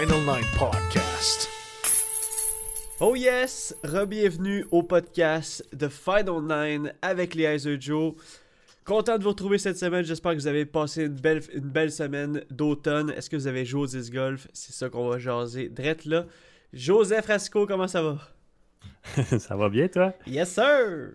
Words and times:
Final 0.00 0.20
Nine 0.20 0.46
Podcast. 0.58 1.46
Oh 3.00 3.14
yes! 3.14 3.74
Re-bienvenue 3.84 4.64
au 4.70 4.82
podcast 4.82 5.62
The 5.78 5.88
Final 5.90 6.40
Nine 6.42 6.94
avec 7.02 7.34
les 7.34 7.42
Heiser 7.44 7.76
Joe. 7.78 8.14
Content 8.86 9.18
de 9.18 9.24
vous 9.24 9.28
retrouver 9.30 9.58
cette 9.58 9.76
semaine. 9.76 10.02
J'espère 10.02 10.32
que 10.32 10.38
vous 10.38 10.46
avez 10.46 10.64
passé 10.64 11.04
une 11.04 11.14
belle, 11.16 11.42
une 11.52 11.68
belle 11.68 11.92
semaine 11.92 12.42
d'automne. 12.50 13.10
Est-ce 13.10 13.28
que 13.28 13.36
vous 13.36 13.46
avez 13.46 13.66
joué 13.66 13.82
au 13.82 13.86
disc 13.86 14.10
golf? 14.10 14.48
C'est 14.54 14.72
ça 14.72 14.88
qu'on 14.88 15.06
va 15.10 15.18
jaser. 15.18 15.68
Drette 15.68 16.06
là. 16.06 16.24
Joseph 16.72 17.26
Rasco, 17.26 17.66
comment 17.66 17.88
ça 17.88 18.02
va? 18.02 18.18
ça 19.38 19.54
va 19.56 19.68
bien 19.68 19.86
toi? 19.88 20.14
Yes 20.26 20.50
sir! 20.54 21.10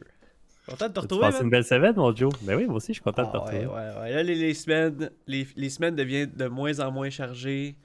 Content 0.68 0.90
de 0.90 0.94
te 0.94 1.00
Tu 1.00 1.00
retrouver. 1.00 1.22
passes 1.22 1.34
man? 1.36 1.44
une 1.46 1.50
belle 1.50 1.66
semaine 1.66 1.96
mon 1.96 2.16
Joe? 2.16 2.32
Ben 2.44 2.56
oui, 2.56 2.66
moi 2.66 2.76
aussi 2.76 2.88
je 2.90 2.94
suis 2.96 3.02
content 3.04 3.24
de 3.24 3.32
te 3.32 3.38
Ah, 3.38 3.40
retrouver. 3.40 3.66
ouais, 3.66 3.74
ouais, 3.74 4.00
ouais. 4.02 4.12
Là, 4.14 4.22
les, 4.24 4.36
les 4.36 4.54
semaines, 4.54 5.10
les, 5.26 5.48
les 5.56 5.70
semaines 5.70 5.96
deviennent 5.96 6.32
de 6.36 6.46
moins 6.48 6.80
en 6.82 6.92
moins 6.92 7.10
chargées. 7.10 7.76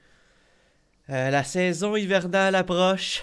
Euh, 1.11 1.29
la 1.29 1.43
saison 1.43 1.95
hivernale 1.95 2.55
approche. 2.55 3.21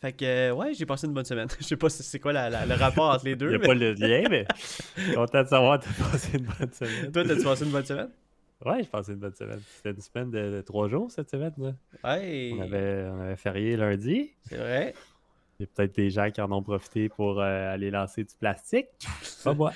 Fait 0.00 0.12
que, 0.12 0.24
euh, 0.24 0.52
ouais, 0.54 0.72
j'ai 0.74 0.86
passé 0.86 1.06
une 1.06 1.12
bonne 1.12 1.24
semaine. 1.24 1.48
Je 1.60 1.64
sais 1.64 1.76
pas 1.76 1.88
si 1.88 2.02
c'est 2.02 2.18
quoi 2.18 2.32
la- 2.32 2.48
la- 2.50 2.66
le 2.66 2.74
rapport 2.74 3.10
entre 3.14 3.24
les 3.24 3.32
Il 3.32 3.36
deux. 3.36 3.48
n'y 3.50 3.54
a 3.56 3.58
mais- 3.58 3.66
pas 3.66 3.74
le 3.74 3.92
lien, 3.92 4.24
mais 4.30 4.46
content 5.14 5.42
de 5.42 5.48
savoir 5.48 5.78
que 5.80 5.84
tu 5.84 5.90
as 6.02 6.04
passé 6.10 6.38
une 6.38 6.44
bonne 6.46 6.72
semaine. 6.72 7.12
Toi, 7.12 7.24
t'as-tu 7.24 7.42
passé 7.44 7.64
une 7.64 7.70
bonne 7.72 7.84
semaine? 7.84 8.08
Ouais, 8.64 8.78
j'ai 8.82 8.88
passé 8.88 9.12
une 9.12 9.18
bonne 9.18 9.34
semaine. 9.34 9.60
C'était 9.76 9.90
une 9.90 10.00
semaine 10.00 10.30
de, 10.30 10.56
de 10.56 10.60
trois 10.62 10.88
jours 10.88 11.10
cette 11.10 11.28
semaine. 11.30 11.52
là. 11.58 11.72
Ouais, 12.04 12.52
On, 12.56 12.62
avait, 12.62 13.04
on 13.10 13.20
avait 13.20 13.36
férié 13.36 13.76
lundi. 13.76 14.30
c'est 14.48 14.56
vrai. 14.56 14.94
Il 15.58 15.62
y 15.62 15.64
a 15.64 15.68
peut-être 15.74 15.94
des 15.94 16.10
gens 16.10 16.30
qui 16.30 16.40
en 16.42 16.52
ont 16.52 16.62
profité 16.62 17.08
pour 17.08 17.40
euh, 17.40 17.72
aller 17.72 17.90
lancer 17.90 18.24
du 18.24 18.34
plastique. 18.38 18.88
Pas 19.44 19.54
moi. 19.54 19.72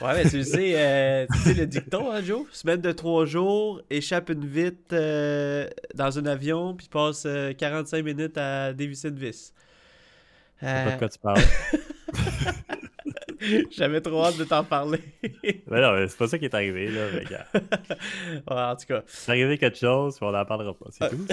Ouais, 0.00 0.14
mais 0.14 0.30
tu 0.30 0.38
le 0.38 0.44
sais, 0.44 0.74
euh, 0.76 1.26
tu 1.32 1.38
sais 1.38 1.54
le 1.54 1.66
dicton, 1.66 2.12
hein, 2.12 2.22
Joe? 2.22 2.46
Semaine 2.52 2.80
de 2.80 2.92
trois 2.92 3.24
jours, 3.24 3.82
échappe 3.90 4.30
une 4.30 4.46
vite 4.46 4.92
euh, 4.92 5.68
dans 5.94 6.18
un 6.18 6.26
avion, 6.26 6.74
puis 6.74 6.88
passe 6.88 7.24
euh, 7.26 7.52
45 7.52 8.04
minutes 8.04 8.38
à 8.38 8.72
dévisser 8.72 9.08
une 9.08 9.18
vis. 9.18 9.52
Je 10.60 10.66
sais 10.66 10.84
pas 10.84 10.90
de 10.92 10.98
quoi 10.98 11.08
tu 11.08 11.18
parles. 11.18 11.42
J'avais 13.70 14.00
trop 14.00 14.24
hâte 14.24 14.36
de 14.38 14.44
t'en 14.44 14.64
parler. 14.64 15.00
mais 15.22 15.62
non, 15.80 15.92
mais 15.94 16.08
c'est 16.08 16.16
pas 16.18 16.28
ça 16.28 16.38
qui 16.38 16.44
est 16.46 16.54
arrivé. 16.54 16.88
Là, 16.88 17.06
mais 17.12 17.24
regarde. 17.24 17.46
Ouais, 18.50 18.56
en 18.62 18.76
tout 18.76 18.86
cas. 18.86 19.02
C'est 19.06 19.30
arrivé 19.32 19.58
quelque 19.58 19.78
chose, 19.78 20.16
puis 20.16 20.26
on 20.26 20.32
n'en 20.32 20.44
parlera 20.44 20.74
pas. 20.74 20.86
C'est 20.90 21.04
Ah. 21.04 21.08
tout. 21.10 21.26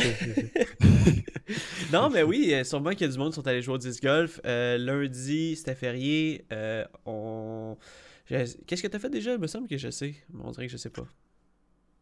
Non, 1.91 2.09
mais 2.09 2.23
oui, 2.23 2.53
euh, 2.53 2.63
sûrement 2.63 2.91
qu'il 2.91 3.01
y 3.01 3.09
a 3.09 3.13
du 3.13 3.17
monde 3.17 3.29
qui 3.31 3.35
sont 3.35 3.47
allés 3.47 3.61
jouer 3.61 3.75
au 3.75 3.77
disc 3.77 4.01
golf. 4.01 4.39
Euh, 4.45 4.77
lundi, 4.77 5.55
c'était 5.55 5.75
férié. 5.75 6.45
Euh, 6.53 6.85
on... 7.05 7.77
je- 8.29 8.55
Qu'est-ce 8.65 8.81
que 8.81 8.87
t'as 8.87 8.99
fait 8.99 9.09
déjà? 9.09 9.33
Il 9.33 9.39
me 9.39 9.47
semble 9.47 9.67
que 9.67 9.77
je 9.77 9.89
sais. 9.89 10.15
Mais 10.33 10.41
on 10.45 10.51
dirait 10.51 10.67
que 10.67 10.71
je 10.71 10.77
sais 10.77 10.89
pas. 10.89 11.05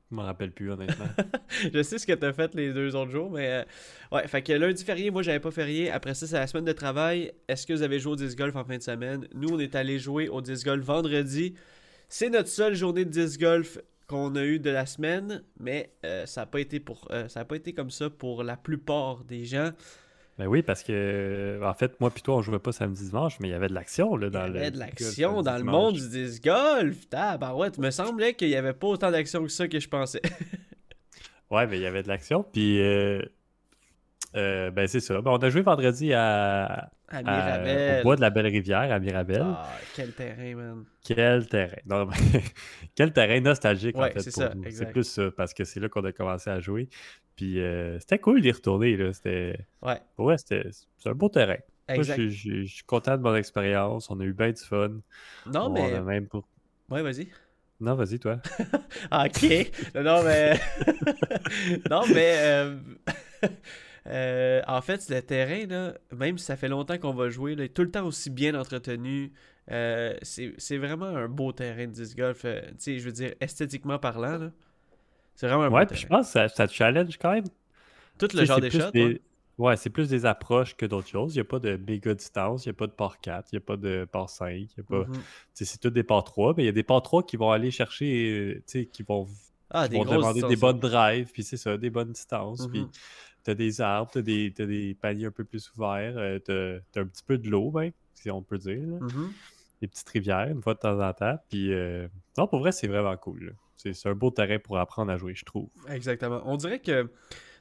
Je 0.10 0.16
m'en 0.16 0.24
rappelle 0.24 0.52
plus, 0.52 0.72
honnêtement. 0.72 1.06
je 1.74 1.84
sais 1.84 2.00
ce 2.00 2.08
que 2.08 2.14
t'as 2.14 2.34
fait 2.34 2.56
les 2.56 2.74
deux 2.74 2.96
autres 2.96 3.12
jours, 3.12 3.30
mais... 3.30 3.48
euh, 3.48 3.64
Ouais, 4.12 4.28
fait 4.28 4.42
que 4.42 4.54
lundi 4.54 4.84
férié, 4.84 5.12
moi, 5.12 5.22
j'avais 5.22 5.40
pas 5.40 5.52
férié. 5.52 5.92
Après 5.92 6.16
ça, 6.16 6.26
c'est 6.26 6.36
la 6.40 6.48
semaine 6.48 6.66
de 6.66 6.72
travail. 6.72 7.32
Est-ce 7.48 7.68
que 7.68 7.74
vous 7.74 7.84
avez 7.84 8.00
joué 8.00 8.14
au 8.14 8.16
disc 8.16 8.36
golf 8.36 8.56
en 8.56 8.64
fin 8.66 8.78
de 8.78 8.82
semaine? 8.82 9.28
Nous, 9.36 9.50
on 9.50 9.60
est 9.60 9.76
allés 9.76 10.00
jouer 10.00 10.28
au 10.28 10.42
disc 10.42 10.66
golf 10.66 10.84
vendredi. 10.84 11.54
C'est 12.08 12.30
notre 12.30 12.50
seule 12.50 12.74
journée 12.74 13.06
de 13.06 13.12
disc 13.12 13.40
golf 13.40 13.78
qu'on 14.08 14.36
a 14.36 14.44
eu 14.44 14.58
de 14.60 14.72
la 14.72 14.88
semaine, 14.88 15.44
mais 15.60 15.94
euh, 16.04 16.26
ça 16.26 16.42
n'a 16.42 16.46
pas 16.48 16.58
euh, 16.60 17.28
pas 17.46 17.56
été 17.56 17.74
comme 17.74 17.92
ça 17.92 18.10
pour 18.10 18.44
la 18.44 18.58
plupart 18.58 19.24
des 19.26 19.46
gens. 19.46 19.70
Ben 20.40 20.48
oui, 20.48 20.62
parce 20.64 20.84
que, 20.84 21.60
en 21.62 21.74
fait, 21.74 22.00
moi 22.00 22.10
puis 22.12 22.24
toi, 22.24 22.38
on 22.38 22.42
jouait 22.42 22.60
pas 22.60 22.72
samedi 22.72 23.10
dimanche, 23.10 23.38
mais 23.42 23.50
il 23.50 23.52
y 23.52 23.54
avait 23.54 23.68
de 23.68 23.74
l'action 23.74 24.16
là, 24.16 24.28
Il 24.28 24.30
y 24.30 24.32
dans 24.32 24.48
le. 24.48 24.58
avait 24.58 24.72
de 24.72 24.80
l'action 24.80 25.42
dans 25.42 25.58
le 25.58 25.66
monde 25.66 25.96
du 25.96 26.08
disc 26.08 26.42
golf. 26.42 27.10
Tabarouette, 27.10 27.78
me 27.78 27.92
semblait 27.92 28.34
qu'il 28.36 28.48
y 28.48 28.56
avait 28.56 28.72
pas 28.72 28.88
autant 28.88 29.12
d'action 29.12 29.44
que 29.44 29.50
ça 29.50 29.68
que 29.68 29.80
je 29.80 29.90
pensais. 29.90 30.22
Ouais, 31.52 31.66
mais 31.66 31.78
il 31.78 31.82
y 31.82 31.88
avait 31.88 32.04
de 32.04 32.08
l'action. 32.08 32.44
Puis, 32.44 32.80
euh, 32.80 33.24
euh, 34.36 34.70
ben 34.70 34.88
c'est 34.88 35.00
ça. 35.00 35.20
Ben, 35.20 35.32
on 35.32 35.38
a 35.38 35.50
joué 35.50 35.62
vendredi 35.62 36.14
à, 36.14 36.92
À 37.08 37.22
au 37.22 38.04
bois 38.04 38.16
de 38.16 38.22
la 38.22 38.30
Belle 38.30 38.46
Rivière, 38.46 38.92
à 38.92 39.00
Mirabel. 39.00 39.42
Ah, 39.44 39.68
quel 39.96 40.14
terrain, 40.14 40.56
man. 40.56 40.86
Quel 41.04 41.48
terrain. 41.48 41.78
Non, 41.88 42.06
mais 42.06 42.16
quel 42.96 43.12
terrain 43.14 43.40
nostalgique, 43.42 43.98
Ouais, 43.98 44.10
en 44.10 44.14
fait, 44.14 44.20
c'est 44.20 44.32
pour 44.32 44.44
ça, 44.44 44.54
nous. 44.54 44.64
exact. 44.64 44.86
C'est 44.86 44.92
plus 44.92 45.04
ça, 45.06 45.32
parce 45.36 45.56
que 45.56 45.64
c'est 45.64 45.80
là 45.80 45.90
qu'on 45.90 46.06
a 46.06 46.12
commencé 46.12 46.52
à 46.52 46.60
jouer. 46.60 46.88
Puis, 47.40 47.62
euh, 47.62 47.98
c'était 48.00 48.20
cool 48.20 48.42
d'y 48.42 48.52
retourner, 48.52 48.98
là. 48.98 49.14
C'était... 49.14 49.66
Ouais, 49.82 50.02
Ouais, 50.18 50.38
c'était... 50.38 50.68
C'est 50.98 51.08
un 51.10 51.14
beau 51.14 51.30
terrain. 51.30 51.56
Exact. 51.88 52.20
je 52.22 52.28
suis- 52.28 52.52
je 52.60 52.62
je 52.66 52.74
suis 52.76 52.84
content 52.84 53.16
de 53.16 53.22
mon 53.24 53.34
expérience. 53.34 54.10
On 54.12 54.20
a 54.20 54.24
eu 54.26 54.34
bien 54.34 54.52
du 54.52 54.62
fun. 54.62 54.90
Non, 55.46 55.68
On 55.68 55.70
mais. 55.70 55.94
a 55.94 56.02
même 56.02 56.28
pour... 56.28 56.46
Ouais, 56.90 57.02
vas-y. 57.02 57.30
Non, 57.80 57.96
vas-y, 57.96 58.20
toi. 58.20 58.42
Ah, 59.10 59.28
ok. 59.28 59.72
Non, 59.96 60.22
mais. 60.24 60.60
non, 61.90 62.02
mais. 62.14 62.36
euh, 62.40 62.76
euh, 64.08 64.62
en 64.68 64.82
fait, 64.82 65.08
le 65.10 65.22
terrain, 65.22 65.66
là, 65.66 65.94
même 66.14 66.38
si 66.38 66.44
ça 66.44 66.58
fait 66.58 66.68
longtemps 66.68 66.98
qu'on 66.98 67.14
va 67.14 67.30
jouer, 67.30 67.56
là, 67.56 67.64
est 67.64 67.70
tout 67.74 67.84
le 67.84 67.92
temps 67.92 68.06
aussi 68.06 68.30
bien 68.30 68.54
entretenu. 68.54 69.32
C'est 69.70 70.54
c'est 70.58 70.78
vraiment 70.78 71.06
un 71.06 71.30
beau 71.30 71.54
terrain 71.54 71.86
de 71.88 71.92
disc 71.94 72.18
golf. 72.18 72.42
tu 72.42 72.50
sais, 72.80 73.00
je 73.00 73.06
veux 73.06 73.12
dire, 73.14 73.34
esthétiquement 73.40 73.98
parlant, 73.98 74.38
là. 74.38 74.52
C'est 75.40 75.48
vraiment 75.48 75.64
un 75.64 75.72
Ouais, 75.72 75.86
puis 75.86 75.96
je 75.98 76.06
pense 76.06 76.28
que 76.28 76.32
ça, 76.34 76.50
ça 76.50 76.68
te 76.68 76.74
challenge 76.74 77.18
quand 77.18 77.32
même. 77.32 77.46
Tout 78.18 78.28
Tu 78.28 78.36
le 78.36 78.42
sais, 78.42 78.46
genre 78.48 78.60
des 78.60 78.68
plus 78.68 78.82
shots. 78.82 78.92
des- 78.92 79.04
ouais. 79.06 79.22
Ouais, 79.58 79.78
c'est 79.78 79.90
plus 79.90 80.10
des 80.10 80.26
approches 80.26 80.76
que 80.76 80.86
d'autres 80.86 81.08
choses. 81.08 81.34
Il 81.34 81.38
n'y 81.38 81.42
a 81.42 81.46
pas 81.46 81.60
de 81.60 81.78
méga 81.78 82.14
distance, 82.14 82.66
il 82.66 82.70
n'y 82.70 82.72
a 82.72 82.74
pas 82.74 82.88
de 82.88 82.92
par 82.92 83.22
4, 83.22 83.48
il 83.54 83.56
n'y 83.56 83.58
a 83.60 83.66
pas 83.66 83.78
de 83.78 84.06
par 84.12 84.30
5, 84.30 84.52
il 84.54 84.68
y 84.78 84.80
a 84.82 84.84
pas... 84.84 85.06
Mhm. 85.06 85.14
tu 85.14 85.20
sais, 85.54 85.64
C'est 85.66 85.78
tout 85.80 85.90
des 85.92 86.04
par 86.04 86.26
3, 86.26 86.54
mais 86.58 86.64
il 86.64 86.66
y 86.66 86.70
a 86.70 86.74
des 86.74 86.84
par 86.84 87.02
3 87.02 87.24
qui 87.24 87.38
vont 87.38 87.52
aller 87.52 87.72
chercher, 87.72 88.58
tu 88.68 88.72
sais, 88.82 88.86
qui 88.86 89.04
vont, 89.04 89.28
Ah, 89.70 89.86
qui 89.86 89.92
des 89.92 89.98
vont 90.04 90.04
demander 90.16 90.42
des 90.44 90.56
bonnes 90.58 90.80
drives, 90.80 91.32
puis 91.32 91.44
c'est 91.44 91.56
ça, 91.58 91.78
des 91.78 91.90
bonnes 91.90 92.12
distances. 92.12 92.68
Puis 92.68 92.82
Mhm. 92.82 92.90
t'as 93.46 93.54
des 93.54 93.80
arbres, 93.80 94.12
t'as 94.12 94.22
des, 94.22 94.54
t'as 94.54 94.66
des 94.66 94.94
paniers 94.94 95.28
un 95.28 95.32
peu 95.32 95.46
plus 95.46 95.72
ouverts, 95.74 96.18
euh, 96.18 96.40
t'as 96.40 96.80
t'as 96.92 97.02
un 97.02 97.06
petit 97.08 97.24
peu 97.24 97.38
de 97.38 97.50
l'eau, 97.50 97.72
ben, 97.72 97.92
si 98.14 98.30
on 98.30 98.42
peut 98.42 98.58
dire. 98.58 98.86
là. 98.86 98.98
Mhm. 99.00 99.32
Des 99.82 99.88
petites 99.88 100.10
rivières, 100.10 100.50
une 100.50 100.62
fois 100.62 100.74
de 100.74 100.80
temps 100.80 101.00
en 101.02 101.14
temps. 101.14 101.38
Puis, 101.50 101.72
euh, 101.74 102.10
non, 102.38 102.48
pour 102.48 102.60
vrai, 102.60 102.74
c'est 102.74 102.88
vraiment 102.88 103.16
cool. 103.16 103.46
là. 103.46 103.52
C'est 103.82 104.10
un 104.10 104.14
beau 104.16 104.30
terrain 104.32 104.60
pour 104.60 104.78
apprendre 104.78 105.12
à 105.12 105.18
jouer, 105.18 105.34
je 105.36 105.46
trouve. 105.46 105.70
Exactement. 105.90 106.42
On 106.46 106.58
dirait 106.58 106.80
que 106.80 107.10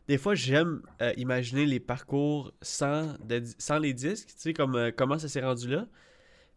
des 0.08 0.18
fois, 0.18 0.34
j'aime 0.34 0.82
euh, 1.02 1.12
imaginer 1.16 1.66
les 1.66 1.80
parcours 1.80 2.52
sans, 2.62 3.14
de- 3.24 3.42
sans 3.58 3.78
les 3.78 3.92
disques, 3.94 4.28
tu 4.28 4.34
sais, 4.38 4.52
comme 4.52 4.74
euh, 4.74 4.90
comment 4.94 5.18
ça 5.18 5.28
s'est 5.28 5.42
rendu 5.42 5.68
là. 5.68 5.86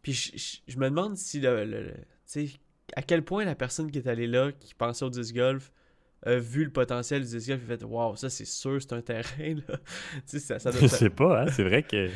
Puis 0.02 0.14
je, 0.14 0.32
je- 0.38 0.58
je 0.74 0.78
me 0.80 0.90
demande 0.90 1.16
si 1.18 1.40
le, 1.42 1.64
le- 1.66 1.84
le- 1.84 1.92
tu 1.94 2.48
sais, 2.48 2.50
à 2.96 3.02
quel 3.04 3.24
point 3.24 3.46
la 3.46 3.56
personne 3.56 3.92
qui 3.92 4.00
est 4.00 4.08
allée 4.08 4.28
là, 4.28 4.52
qui 4.52 4.74
pensait 4.74 5.06
au 5.06 5.10
disc 5.10 5.36
golf, 5.36 5.72
a 6.26 6.36
vu 6.36 6.64
le 6.64 6.72
potentiel 6.72 7.22
du 7.24 7.28
disc 7.30 7.48
golf 7.50 7.62
et 7.64 7.66
fait 7.78 7.84
Waouh, 7.84 8.16
ça 8.16 8.30
c'est 8.30 8.46
sûr, 8.46 8.82
c'est 8.82 8.94
un 8.94 9.02
terrain. 9.04 9.54
Là. 9.68 9.78
tu 9.78 10.22
sais, 10.26 10.40
ça, 10.40 10.58
ça 10.60 10.72
doit- 10.72 10.82
Je 10.82 10.88
sais 10.88 11.10
pas, 11.10 11.44
hein, 11.44 11.48
c'est 11.52 11.64
vrai 11.64 11.84
que. 11.84 12.10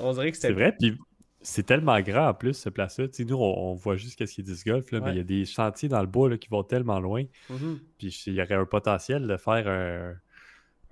on 0.00 0.12
dirait 0.14 0.32
que 0.32 0.38
C'est 0.38 0.52
vrai, 0.52 0.74
puis 0.78 0.96
c'est 1.42 1.64
tellement 1.64 2.00
grand 2.00 2.28
en 2.28 2.34
plus, 2.34 2.54
ce 2.54 2.68
place-là. 2.68 3.06
Nous, 3.18 3.36
on, 3.36 3.70
on 3.70 3.74
voit 3.74 3.96
juste 3.96 4.16
qu'est-ce 4.16 4.34
qui 4.34 4.40
est 4.40 4.44
disc 4.44 4.66
golf, 4.66 4.90
là, 4.92 5.00
mais 5.00 5.12
il 5.12 5.16
y 5.16 5.20
a 5.20 5.24
des 5.24 5.44
chantiers 5.44 5.88
dans 5.88 6.00
le 6.00 6.06
bois 6.06 6.28
là, 6.28 6.38
qui 6.38 6.48
vont 6.48 6.62
tellement 6.62 7.00
loin. 7.00 7.24
Mhm. 7.50 7.80
Puis 7.98 8.22
il 8.26 8.34
y 8.34 8.42
aurait 8.42 8.54
un 8.54 8.64
potentiel 8.64 9.26
de 9.26 9.36
faire 9.36 9.68
un, 9.68 10.14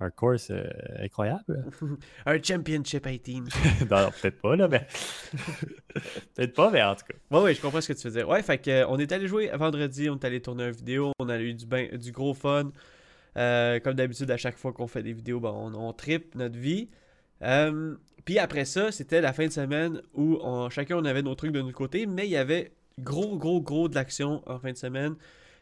un 0.01 0.09
course 0.09 0.49
euh, 0.51 0.63
incroyable. 0.99 1.65
Un 2.25 2.41
championship 2.41 3.07
18. 3.07 3.89
non, 3.89 3.97
non, 4.05 4.09
peut-être 4.21 4.41
pas, 4.41 4.55
là, 4.55 4.67
mais. 4.67 4.87
peut-être 6.35 6.53
pas, 6.53 6.71
mais 6.71 6.81
en 6.81 6.95
tout 6.95 7.05
cas. 7.07 7.37
Ouais, 7.37 7.43
ouais, 7.43 7.53
je 7.53 7.61
comprends 7.61 7.81
ce 7.81 7.93
que 7.93 7.97
tu 7.97 8.07
veux 8.07 8.13
dire. 8.13 8.27
Ouais, 8.27 8.41
fait 8.41 8.57
que, 8.57 8.69
euh, 8.69 8.87
on 8.87 8.97
est 8.97 9.11
allé 9.11 9.27
jouer 9.27 9.49
vendredi, 9.53 10.09
on 10.09 10.15
est 10.15 10.25
allé 10.25 10.41
tourner 10.41 10.65
une 10.65 10.71
vidéo, 10.71 11.11
on 11.19 11.29
a 11.29 11.39
eu 11.39 11.53
du, 11.53 11.65
ben- 11.65 11.95
du 11.97 12.11
gros 12.11 12.33
fun. 12.33 12.71
Euh, 13.37 13.79
comme 13.79 13.93
d'habitude, 13.93 14.29
à 14.31 14.37
chaque 14.37 14.57
fois 14.57 14.73
qu'on 14.73 14.87
fait 14.87 15.03
des 15.03 15.13
vidéos, 15.13 15.39
ben, 15.39 15.51
on, 15.55 15.73
on 15.73 15.93
tripe 15.93 16.35
notre 16.35 16.57
vie. 16.57 16.89
Euh, 17.43 17.95
Puis 18.25 18.37
après 18.39 18.65
ça, 18.65 18.91
c'était 18.91 19.21
la 19.21 19.33
fin 19.33 19.45
de 19.47 19.51
semaine 19.51 20.01
où 20.13 20.37
on- 20.41 20.69
chacun 20.69 20.97
on 20.97 21.05
avait 21.05 21.21
nos 21.23 21.35
trucs 21.35 21.51
de 21.51 21.61
notre 21.61 21.73
côté, 21.77 22.05
mais 22.05 22.25
il 22.27 22.31
y 22.31 22.37
avait 22.37 22.71
gros, 22.99 23.37
gros, 23.37 23.61
gros 23.61 23.87
de 23.89 23.95
l'action 23.95 24.43
en 24.45 24.59
fin 24.59 24.71
de 24.71 24.77
semaine. 24.77 25.15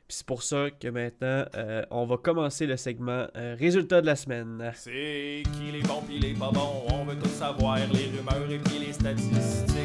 Puis 0.07 0.17
c'est 0.17 0.25
pour 0.25 0.41
ça 0.43 0.67
que 0.71 0.87
maintenant, 0.87 1.45
euh, 1.55 1.83
on 1.91 2.05
va 2.07 2.17
commencer 2.17 2.65
le 2.65 2.75
segment 2.77 3.27
euh, 3.37 3.55
résultats 3.59 4.01
de 4.01 4.07
la 4.07 4.15
semaine. 4.15 4.71
C'est 4.75 5.43
qui 5.53 5.71
les 5.71 5.81
bons 5.83 6.01
pis 6.01 6.17
les 6.19 6.33
pas 6.33 6.49
bons, 6.51 6.83
on 6.91 7.05
veut 7.05 7.15
tout 7.15 7.29
savoir, 7.29 7.77
les 7.77 8.05
rumeurs 8.17 8.51
et 8.51 8.57
puis 8.57 8.79
les 8.85 8.91
statistiques. 8.93 9.75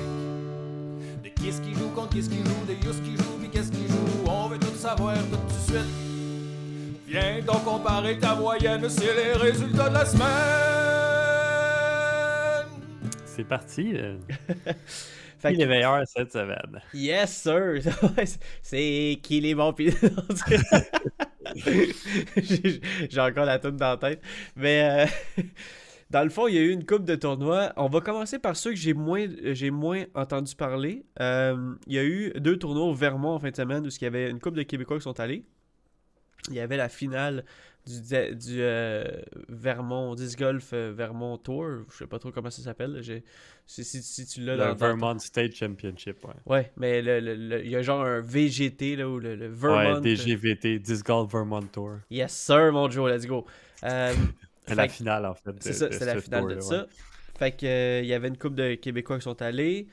De 1.23 1.29
qui 1.29 1.49
est-ce 1.49 1.61
qui 1.61 1.75
joue 1.75 1.91
contre 1.91 2.09
qui 2.11 2.21
est-ce 2.21 2.31
qui 2.31 2.39
joue, 2.39 2.65
de 2.67 2.73
Yus 2.73 3.01
qui 3.05 3.17
joue 3.17 3.39
pis 3.43 3.51
qu'est-ce 3.51 3.71
qui 3.71 3.87
joue, 3.87 4.25
on 4.31 4.49
veut 4.49 4.59
tout 4.59 4.75
savoir 4.75 5.15
tout 5.17 5.37
de 5.37 5.73
suite. 5.73 5.95
Viens 7.07 7.41
donc 7.47 7.63
comparer 7.65 8.19
ta 8.19 8.35
moyenne, 8.35 8.89
c'est 8.89 9.15
les 9.15 9.33
résultats 9.35 9.91
de 9.91 9.95
la 9.95 10.07
semaine. 10.07 11.04
C'est 13.35 13.45
parti. 13.45 13.93
euh. 13.97 14.17
Fait 15.39 15.53
Qui 15.53 15.59
que- 15.59 15.63
est 15.63 15.67
meilleur 15.67 16.03
cette 16.07 16.33
semaine? 16.33 16.81
Yes, 16.95 17.37
sir! 17.43 17.81
C'est- 18.63 19.19
qui 19.23 19.41
les 19.41 19.55
bons 19.55 19.75
J'ai 21.57 22.81
j'ai 23.11 23.21
encore 23.21 23.45
la 23.45 23.59
toune 23.59 23.77
dans 23.77 23.91
la 23.91 23.97
tête. 23.97 24.23
Mais 24.57 25.07
euh, 25.39 25.43
dans 26.11 26.23
le 26.25 26.31
fond, 26.31 26.47
il 26.49 26.55
y 26.55 26.59
a 26.59 26.63
eu 26.63 26.71
une 26.71 26.87
coupe 26.87 27.05
de 27.05 27.15
tournois. 27.15 27.73
On 27.77 27.89
va 27.89 28.01
commencer 28.01 28.39
par 28.39 28.57
ceux 28.57 28.71
que 28.71 28.77
j'ai 28.77 28.95
moins, 28.95 29.27
j'ai 29.53 29.71
moins 29.71 30.05
entendu 30.15 30.55
parler. 30.55 31.05
Euh, 31.21 31.75
il 31.87 31.93
y 31.95 31.99
a 31.99 32.05
eu 32.05 32.33
deux 32.37 32.57
tournois 32.59 32.85
au 32.85 32.95
Vermont 32.95 33.35
en 33.35 33.39
fin 33.39 33.51
de 33.51 33.57
semaine 33.57 33.85
où 33.87 33.89
il 33.91 34.03
y 34.03 34.07
avait 34.07 34.31
une 34.31 34.41
coupe 34.41 34.55
de 34.55 34.63
Québécois 34.63 34.97
qui 34.97 35.03
sont 35.03 35.19
allés. 35.21 35.45
Il 36.49 36.55
y 36.55 36.61
avait 36.61 36.77
la 36.77 36.89
finale 36.89 37.45
du, 37.87 38.01
du 38.37 38.63
euh, 38.63 39.05
Vermont 39.49 40.15
Disc 40.15 40.39
Golf 40.39 40.71
euh, 40.73 40.93
Vermont 40.97 41.37
Tour. 41.39 41.85
Je 41.91 41.97
sais 41.99 42.07
pas 42.07 42.19
trop 42.19 42.31
comment 42.33 42.51
ça 42.51 42.63
s'appelle. 42.63 43.03
Si, 43.67 43.85
si, 43.85 44.03
si 44.03 44.27
tu 44.27 44.41
l'as 44.41 44.55
Le 44.57 44.59
dans 44.59 44.75
Vermont 44.75 45.19
State 45.19 45.55
Championship, 45.55 46.25
ouais. 46.25 46.35
Ouais, 46.47 46.73
mais 46.77 47.03
le- 47.03 47.21
le- 47.21 47.35
le- 47.35 47.65
il 47.65 47.71
y 47.71 47.77
a 47.77 47.83
genre 47.83 48.03
un 48.05 48.21
VGT, 48.21 48.97
là, 48.97 49.09
ou 49.09 49.19
le, 49.19 49.35
Vermont. 49.49 49.95
Ouais, 49.97 50.01
DGVT, 50.01 50.79
Disc 50.79 51.05
Golf 51.07 51.31
Vermont 51.33 51.63
Tour. 51.63 51.99
Yes, 52.11 52.33
sir, 52.33 52.73
mon 52.73 52.91
Joe, 52.91 53.11
let's 53.11 53.27
go. 53.27 53.45
Euh, 53.83 54.13
C'est 54.67 54.75
la 54.75 54.89
finale, 54.89 55.27
en 55.27 55.35
fait. 55.35 55.53
C'est 55.61 55.75
ça, 55.75 55.89
c'est 55.93 56.07
la 56.07 56.21
finale 56.21 56.57
de 56.57 56.61
ça. 56.61 56.83
ouais. 56.83 56.89
Fait 57.39 57.53
que, 57.53 57.67
euh, 57.67 58.01
il 58.03 58.07
y 58.07 58.15
avait 58.15 58.29
une 58.29 58.39
couple 58.39 58.55
de 58.57 58.75
Québécois 58.77 59.19
qui 59.19 59.25
sont 59.25 59.43
allés, 59.43 59.89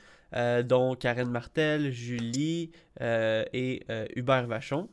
dont 0.64 0.94
Karen 0.94 1.28
Martel, 1.30 1.90
Julie 1.92 2.70
et 3.00 3.82
Hubert 4.16 4.46
Vachon. 4.46 4.88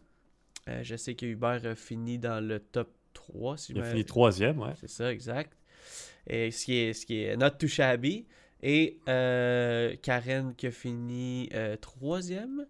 Euh, 0.69 0.79
je 0.83 0.95
sais 0.95 1.15
que 1.15 1.25
Hubert 1.25 1.65
a 1.65 1.75
fini 1.75 2.17
dans 2.19 2.45
le 2.45 2.59
top 2.59 2.89
3, 3.13 3.57
si 3.57 3.71
Il 3.73 3.81
a 3.81 3.83
fini 3.83 4.05
troisième, 4.05 4.59
ouais. 4.59 4.73
C'est 4.79 4.89
ça, 4.89 5.11
exact. 5.11 5.53
Et 6.27 6.51
ce 6.51 6.65
qui 6.65 6.77
est, 6.77 6.93
ce 6.93 7.05
qui 7.05 7.23
est 7.23 7.35
not 7.35 7.51
too 7.51 7.67
shabby. 7.67 8.25
Et 8.61 8.99
euh, 9.07 9.95
Karen 10.01 10.53
qui 10.55 10.67
a 10.67 10.71
fini 10.71 11.49
euh, 11.53 11.77
troisième. 11.77 12.65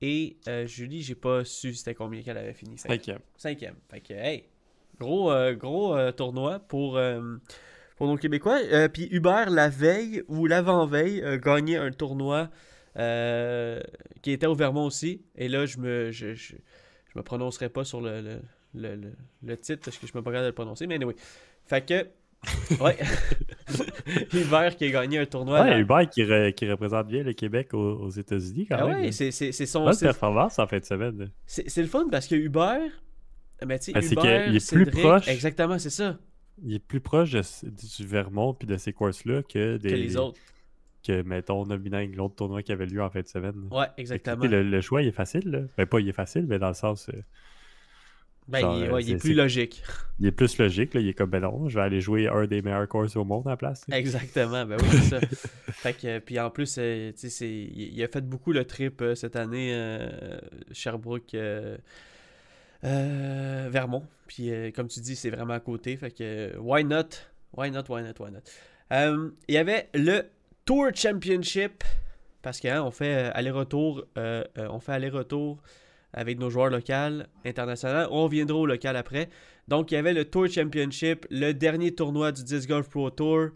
Et 0.00 0.36
euh, 0.48 0.66
Julie, 0.66 1.02
j'ai 1.02 1.14
pas 1.14 1.44
su 1.44 1.74
c'était 1.74 1.94
combien 1.94 2.22
qu'elle 2.22 2.38
avait 2.38 2.52
fini. 2.52 2.78
Cinquième. 2.78 3.20
Cinquième. 3.36 3.76
Fait 3.90 4.00
que, 4.00 4.14
hey, 4.14 4.44
gros, 4.98 5.30
euh, 5.30 5.54
gros 5.54 5.96
euh, 5.96 6.12
tournoi 6.12 6.58
pour, 6.60 6.96
euh, 6.96 7.36
pour 7.96 8.06
nos 8.06 8.16
Québécois. 8.16 8.58
Euh, 8.72 8.88
Puis 8.88 9.08
Hubert, 9.10 9.50
la 9.50 9.68
veille 9.68 10.22
ou 10.28 10.46
l'avant-veille, 10.46 11.22
a 11.22 11.36
gagné 11.38 11.76
un 11.76 11.90
tournoi 11.90 12.50
euh, 12.96 13.80
qui 14.22 14.32
était 14.32 14.46
au 14.46 14.54
Vermont 14.54 14.84
aussi. 14.86 15.22
Et 15.36 15.48
là, 15.48 15.66
je 15.66 15.78
me, 15.78 16.10
je, 16.10 16.34
je, 16.34 16.54
je 17.12 17.18
me 17.18 17.22
prononcerai 17.22 17.68
pas 17.68 17.84
sur 17.84 18.00
le, 18.00 18.20
le, 18.20 18.40
le, 18.74 19.12
le- 19.42 19.56
titre 19.56 19.82
parce 19.84 19.96
que 19.98 20.06
je 20.06 20.12
me 20.16 20.22
pas 20.22 20.30
capable 20.30 20.44
de 20.44 20.48
le 20.48 20.54
prononcer. 20.54 20.86
Mais 20.86 20.96
anyway. 20.96 21.14
Fait 21.64 21.84
que, 21.86 22.06
ouais. 22.82 22.96
Hubert 24.32 24.76
qui 24.76 24.84
a 24.84 24.90
gagné 24.90 25.18
un 25.18 25.26
tournoi. 25.26 25.60
Ouais, 25.62 25.80
Hubert 25.80 26.08
qui, 26.08 26.22
re- 26.22 26.52
qui 26.54 26.70
représente 26.70 27.08
bien 27.08 27.22
le 27.22 27.32
Québec 27.32 27.74
aux, 27.74 27.98
aux 28.00 28.10
États-Unis, 28.10 28.66
quand 28.66 28.76
Ah 28.80 28.86
même. 28.86 29.00
ouais, 29.02 29.12
c'est 29.12 29.30
c'est- 29.30 29.52
c'est 29.52 29.66
son. 29.66 29.84
Bonne 29.84 29.98
performance 29.98 30.58
en 30.58 30.66
fin 30.66 30.78
de 30.78 30.84
semaine. 30.84 31.30
C'est 31.46 31.68
c'est 31.68 31.82
le 31.82 31.88
fun 31.88 32.06
parce 32.10 32.26
que 32.26 32.34
Hubert. 32.34 32.80
Ben, 33.66 33.76
tu 33.78 33.86
sais, 33.86 33.92
Ben, 33.92 34.02
c'est 34.02 34.12
Hubert, 34.12 34.44
qu'il 34.46 34.56
est 34.56 34.72
plus 34.72 34.86
proche. 34.86 35.26
Exactement, 35.28 35.78
c'est 35.78 35.90
ça. 35.90 36.16
Il 36.62 36.74
est 36.74 36.78
plus 36.78 37.00
proche 37.00 37.32
de- 37.32 37.42
du 37.70 38.06
Vermont 38.06 38.54
puis 38.54 38.66
de 38.68 38.76
ces 38.76 38.92
courses-là 38.92 39.42
que, 39.42 39.76
des, 39.76 39.90
Que 39.90 39.94
les 39.94 40.16
autres. 40.16 40.38
Que, 41.08 41.22
mettons, 41.22 41.64
nominant 41.64 42.04
l'autre 42.14 42.34
tournoi 42.36 42.62
qui 42.62 42.70
avait 42.70 42.84
lieu 42.84 43.02
en 43.02 43.08
fin 43.08 43.22
de 43.22 43.26
semaine. 43.28 43.66
Ouais, 43.70 43.86
exactement. 43.96 44.44
Le, 44.44 44.62
le 44.62 44.80
choix, 44.82 45.00
il 45.00 45.08
est 45.08 45.12
facile. 45.12 45.50
Là. 45.50 45.60
Ben, 45.78 45.86
pas 45.86 46.00
il 46.00 46.08
est 46.10 46.12
facile, 46.12 46.44
mais 46.46 46.58
dans 46.58 46.68
le 46.68 46.74
sens. 46.74 47.08
euh, 47.08 47.22
Ben, 48.46 48.60
genre, 48.60 48.76
il, 48.76 48.84
est- 48.84 48.90
ouais, 48.90 49.02
il 49.04 49.10
est 49.12 49.16
plus 49.16 49.32
logique. 49.32 49.82
il 50.18 50.26
est 50.26 50.32
plus 50.32 50.58
logique. 50.58 50.92
Là. 50.92 51.00
Il 51.00 51.08
est 51.08 51.14
comme, 51.14 51.30
ben 51.30 51.40
non, 51.40 51.66
je 51.68 51.78
vais 51.78 51.84
aller 51.84 52.02
jouer 52.02 52.28
un 52.28 52.46
des 52.46 52.60
meilleurs 52.60 52.86
courses 52.88 53.16
au 53.16 53.24
monde 53.24 53.46
à 53.46 53.50
la 53.52 53.56
place. 53.56 53.86
Exactement, 53.90 54.66
ben 54.66 54.76
oui, 54.80 54.88
c'est 54.90 55.18
ça. 55.18 55.20
fait 55.72 55.94
que, 55.94 56.18
puis 56.18 56.38
en 56.38 56.50
plus, 56.50 56.76
euh, 56.78 57.10
tu 57.18 57.30
sais, 57.30 57.48
il, 57.50 58.02
a 58.02 58.08
fait 58.08 58.20
beaucoup 58.28 58.52
le 58.52 58.64
trip 58.66 59.00
euh, 59.00 59.14
cette 59.14 59.36
année, 59.36 59.70
euh, 59.74 60.38
Sherbrooke, 60.72 61.32
euh, 61.34 61.78
Vermont. 62.82 64.04
Puis 64.26 64.50
comme 64.74 64.88
tu 64.88 65.00
dis, 65.00 65.16
c'est 65.16 65.30
vraiment 65.30 65.54
à 65.54 65.60
côté. 65.60 65.96
Fait 65.96 66.10
que, 66.10 66.54
why 66.58 66.84
not? 66.84 67.08
Why 67.56 67.70
not, 67.70 67.84
why 67.88 68.02
not, 68.02 68.12
why 68.22 68.30
not? 68.30 68.40
Il 69.48 69.54
y 69.54 69.56
avait 69.58 69.88
le 69.94 70.22
Tour 70.68 70.90
Championship, 70.94 71.82
parce 72.42 72.60
qu'on 72.60 72.90
fait 72.90 73.14
euh, 73.14 73.30
aller-retour, 73.32 74.04
euh, 74.18 74.44
euh, 74.58 74.68
on 74.68 74.80
fait 74.80 74.92
aller-retour 74.92 75.62
avec 76.12 76.38
nos 76.38 76.50
joueurs 76.50 76.68
locaux, 76.68 77.24
internationaux. 77.46 78.06
On 78.10 78.24
reviendra 78.24 78.58
au 78.58 78.66
local 78.66 78.94
après. 78.96 79.30
Donc, 79.66 79.90
il 79.90 79.94
y 79.94 79.96
avait 79.96 80.12
le 80.12 80.26
Tour 80.26 80.46
Championship, 80.46 81.24
le 81.30 81.52
dernier 81.52 81.94
tournoi 81.94 82.32
du 82.32 82.44
Disc 82.44 82.68
Golf 82.68 82.90
Pro 82.90 83.08
Tour. 83.08 83.48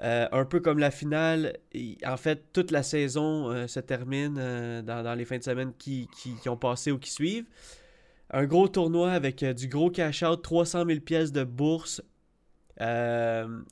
Un 0.00 0.44
peu 0.46 0.58
comme 0.58 0.80
la 0.80 0.90
finale, 0.90 1.58
en 2.04 2.16
fait, 2.16 2.52
toute 2.52 2.72
la 2.72 2.82
saison 2.82 3.68
se 3.68 3.78
termine 3.78 4.34
dans, 4.82 5.16
les 5.16 5.24
fins 5.24 5.38
de 5.38 5.44
semaine 5.44 5.72
qui, 5.78 6.08
ont 6.46 6.56
passé 6.56 6.90
ou 6.90 6.98
qui 6.98 7.12
suivent. 7.12 7.46
Un 8.32 8.46
gros 8.46 8.66
tournoi 8.66 9.12
avec 9.12 9.44
du 9.44 9.68
gros 9.68 9.90
cash-out, 9.90 10.42
300 10.42 10.86
000 10.86 11.00
pièces 11.02 11.30
de 11.30 11.44
bourse, 11.44 12.02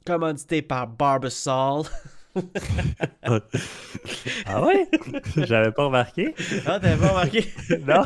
commandité 0.04 0.62
par 0.62 0.86
Barbasol. 0.86 1.82
Ah 4.46 4.64
ouais? 4.64 4.88
J'avais 5.36 5.72
pas 5.72 5.84
remarqué. 5.86 6.34
ah, 6.66 6.78
t'avais 6.80 7.00
pas 7.00 7.08
remarqué? 7.08 7.44
non? 7.86 8.04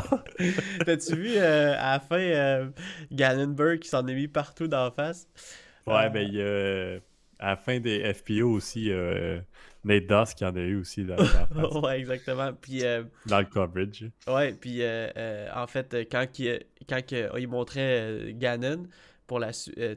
T'as-tu 0.85 1.15
vu 1.15 1.33
euh, 1.37 1.73
à 1.77 1.93
la 1.93 1.99
fin 1.99 2.19
euh, 2.19 2.69
Gannonberg 3.11 3.79
qui 3.79 3.89
s'en 3.89 4.05
est 4.07 4.15
mis 4.15 4.27
partout 4.27 4.67
la 4.67 4.91
face? 4.91 5.27
Ouais, 5.87 6.05
Euh, 6.05 6.09
ben 6.09 6.27
il 6.27 6.33
y 6.35 6.41
a. 6.41 6.99
À 7.43 7.49
la 7.51 7.57
fin 7.57 7.79
des 7.79 8.13
FPO 8.13 8.47
aussi, 8.51 8.91
euh, 8.91 9.39
Nate 9.83 10.05
Doss 10.05 10.35
qui 10.35 10.45
en 10.45 10.55
a 10.55 10.59
eu 10.59 10.75
aussi 10.75 11.03
dans, 11.03 11.15
dans 11.15 11.81
ouais, 11.83 11.99
exactement. 11.99 12.51
Puis, 12.53 12.85
euh, 12.85 13.03
dans 13.25 13.39
le 13.39 13.45
coverage. 13.45 14.05
ouais, 14.27 14.53
puis 14.53 14.83
euh, 14.83 15.09
euh, 15.17 15.47
en 15.55 15.65
fait, 15.65 16.07
quand, 16.11 16.37
il, 16.37 16.59
quand 16.87 17.01
il 17.11 17.47
montrait 17.47 18.31
Gannon 18.35 18.83
pour, 19.27 19.39
la, 19.39 19.51
euh, 19.77 19.95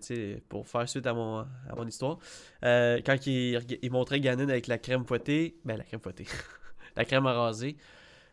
pour 0.49 0.67
faire 0.69 0.89
suite 0.89 1.07
à 1.07 1.15
mon, 1.15 1.39
à 1.39 1.75
mon 1.77 1.87
histoire, 1.87 2.19
euh, 2.65 3.01
quand 3.05 3.27
il, 3.27 3.61
il 3.83 3.91
montrait 3.91 4.21
Gannon 4.21 4.49
avec 4.49 4.67
la 4.67 4.79
crème 4.79 5.05
fouettée, 5.07 5.57
ben 5.65 5.77
la 5.77 5.85
crème 5.85 6.01
fouettée, 6.01 6.27
la 6.97 7.05
crème 7.05 7.27
à 7.27 7.33
raser, 7.33 7.77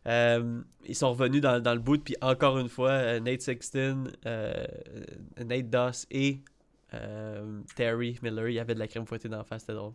euh, 0.07 0.61
ils 0.85 0.95
sont 0.95 1.11
revenus 1.11 1.41
dans, 1.41 1.61
dans 1.61 1.73
le 1.73 1.79
bout, 1.79 2.03
puis 2.03 2.15
encore 2.21 2.57
une 2.59 2.69
fois, 2.69 2.91
euh, 2.91 3.19
Nate 3.19 3.41
Sexton, 3.41 4.05
euh, 4.25 4.65
Nate 5.43 5.69
Doss 5.69 6.07
et 6.11 6.39
Terry 7.75 8.17
Miller, 8.21 8.49
il 8.49 8.55
y 8.55 8.59
avait 8.59 8.73
de 8.73 8.79
la 8.79 8.87
crème 8.87 9.05
fouettée 9.05 9.29
dans 9.29 9.37
la 9.37 9.43
face, 9.43 9.61
c'était 9.61 9.73
drôle. 9.73 9.93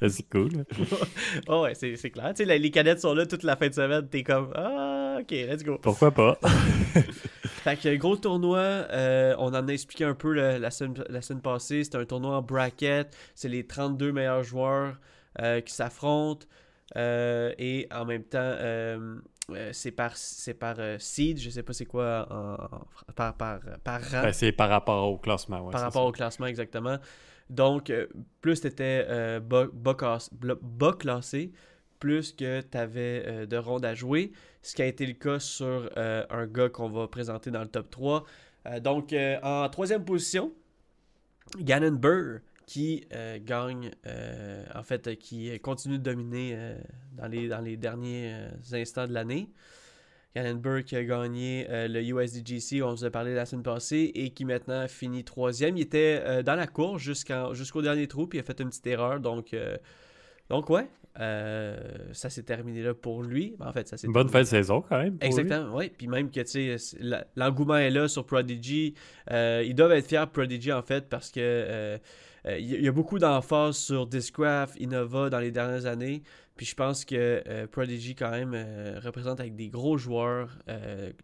C'est 0.08 0.28
cool. 0.28 0.64
oh 1.48 1.62
ouais, 1.62 1.74
c'est 1.74 2.10
clair. 2.10 2.30
Tu 2.30 2.38
sais, 2.38 2.44
la- 2.44 2.58
les 2.58 2.70
cadettes 2.70 3.00
sont 3.00 3.14
là 3.14 3.26
toute 3.26 3.42
la 3.42 3.56
fin 3.56 3.68
de 3.68 3.74
semaine. 3.74 4.08
T'es 4.08 4.22
comme, 4.22 4.52
ah, 4.54 4.95
ok, 5.20 5.30
let's 5.30 5.62
go. 5.64 5.78
Pourquoi 5.82 6.10
pas? 6.10 6.38
Fait 7.64 7.76
que 7.76 7.94
gros 7.96 8.16
tournoi, 8.16 8.58
euh, 8.58 9.34
on 9.38 9.48
en 9.54 9.68
a 9.68 9.72
expliqué 9.72 10.04
un 10.04 10.14
peu 10.14 10.32
la, 10.32 10.70
semaine, 10.70 11.02
la 11.08 11.20
semaine 11.22 11.42
passée. 11.42 11.84
C'était 11.84 11.98
un 11.98 12.04
tournoi 12.04 12.36
en 12.36 12.42
bracket. 12.42 13.14
C'est 13.34 13.48
les 13.48 13.66
32 13.66 14.12
meilleurs 14.12 14.42
joueurs 14.44 14.96
euh, 15.40 15.60
qui 15.60 15.72
s'affrontent. 15.74 16.46
Euh, 16.96 17.52
et 17.58 17.88
en 17.92 18.04
même 18.04 18.22
temps, 18.22 18.54
c'est 19.72 19.90
par, 19.90 20.16
c'est 20.16 20.54
par 20.54 20.76
seed, 20.98 21.38
je 21.38 21.50
sais 21.50 21.62
pas 21.62 21.72
c'est 21.72 21.86
quoi 21.86 22.26
en, 22.30 22.54
en- 22.76 23.12
par, 23.14 23.34
par, 23.34 23.58
par 23.82 24.00
rang. 24.10 24.22
Ben, 24.22 24.32
c'est 24.32 24.52
par 24.52 24.68
rapport 24.68 25.08
au 25.10 25.18
classement. 25.18 25.60
Ouais, 25.60 25.72
par 25.72 25.80
c'est 25.80 25.84
rapport 25.86 26.02
ça. 26.02 26.08
au 26.08 26.12
classement 26.12 26.46
exactement. 26.46 26.98
Donc, 27.50 27.92
plus 28.40 28.60
tu 28.60 28.66
étais 28.68 29.04
bas, 29.40 29.66
bas 29.72 29.96
bas 30.62 30.92
classé, 30.98 31.52
plus 31.98 32.32
que 32.32 32.60
tu 32.60 32.78
avais 32.78 33.46
de 33.46 33.56
rondes 33.56 33.84
à 33.84 33.94
jouer, 33.94 34.32
ce 34.62 34.74
qui 34.74 34.82
a 34.82 34.86
été 34.86 35.06
le 35.06 35.12
cas 35.12 35.38
sur 35.38 35.90
euh, 35.96 36.26
un 36.28 36.46
gars 36.46 36.68
qu'on 36.68 36.88
va 36.88 37.06
présenter 37.06 37.50
dans 37.50 37.62
le 37.62 37.68
top 37.68 37.88
3. 37.90 38.24
Euh, 38.66 38.80
donc, 38.80 39.12
euh, 39.12 39.38
en 39.42 39.68
troisième 39.68 40.04
position, 40.04 40.52
Gannon 41.58 41.92
Burr, 41.92 42.40
qui 42.66 43.06
euh, 43.12 43.38
gagne, 43.40 43.92
euh, 44.06 44.64
en 44.74 44.82
fait, 44.82 45.06
euh, 45.06 45.14
qui 45.14 45.56
continue 45.60 45.98
de 45.98 46.02
dominer 46.02 46.54
euh, 46.56 46.76
dans, 47.12 47.28
les, 47.28 47.46
dans 47.46 47.60
les 47.60 47.76
derniers 47.76 48.32
euh, 48.34 48.50
instants 48.80 49.06
de 49.06 49.12
l'année. 49.12 49.48
Gannon 50.34 50.56
Burr 50.56 50.84
qui 50.84 50.96
a 50.96 51.04
gagné 51.04 51.66
euh, 51.70 51.86
le 51.88 52.02
USDGC, 52.02 52.82
on 52.82 52.92
vous 52.92 53.04
a 53.04 53.10
parlé 53.10 53.34
la 53.34 53.46
semaine 53.46 53.62
passée, 53.62 54.10
et 54.14 54.30
qui 54.30 54.44
maintenant 54.44 54.86
finit 54.88 55.24
troisième. 55.24 55.76
Il 55.76 55.82
était 55.82 56.20
euh, 56.24 56.42
dans 56.42 56.56
la 56.56 56.66
course 56.66 57.00
jusqu'au 57.02 57.82
dernier 57.82 58.08
trou, 58.08 58.26
puis 58.26 58.38
il 58.38 58.40
a 58.40 58.44
fait 58.44 58.60
une 58.60 58.68
petite 58.68 58.86
erreur. 58.88 59.20
Donc, 59.20 59.54
euh, 59.54 59.76
donc 60.50 60.68
ouais, 60.70 60.88
euh, 61.18 61.76
ça 62.12 62.30
s'est 62.30 62.42
terminé 62.42 62.82
là 62.82 62.94
pour 62.94 63.22
lui. 63.22 63.54
En 63.60 63.72
fait, 63.72 63.88
ça 63.88 63.96
Une 64.04 64.12
bonne 64.12 64.28
fin 64.28 64.40
de 64.40 64.46
saison 64.46 64.82
quand 64.82 64.98
même. 64.98 65.18
pour. 65.18 65.26
Exactement, 65.26 65.76
oui. 65.76 65.90
Puis 65.96 66.08
même 66.08 66.30
que, 66.30 66.40
l'engouement 67.36 67.76
est 67.76 67.90
là 67.90 68.08
sur 68.08 68.26
Prodigy. 68.26 68.94
Euh, 69.30 69.62
ils 69.64 69.74
doivent 69.74 69.92
être 69.92 70.06
fiers, 70.06 70.24
Prodigy, 70.32 70.72
en 70.72 70.82
fait, 70.82 71.08
parce 71.08 71.30
que 71.30 71.40
euh, 71.40 71.98
il 72.58 72.80
y, 72.80 72.86
a- 72.88 72.92
beaucoup 72.92 73.18
d'emphase 73.18 73.76
sur 73.76 74.06
Discraft, 74.06 74.78
Innova 74.78 75.30
dans 75.30 75.40
les 75.40 75.50
dernières 75.50 75.86
années. 75.86 76.22
Puis 76.56 76.64
je 76.64 76.74
pense 76.74 77.04
que 77.04 77.66
Prodigy, 77.66 78.14
quand 78.14 78.30
même, 78.30 78.54
représente 79.04 79.40
avec 79.40 79.56
des 79.56 79.68
gros 79.68 79.98
joueurs, 79.98 80.56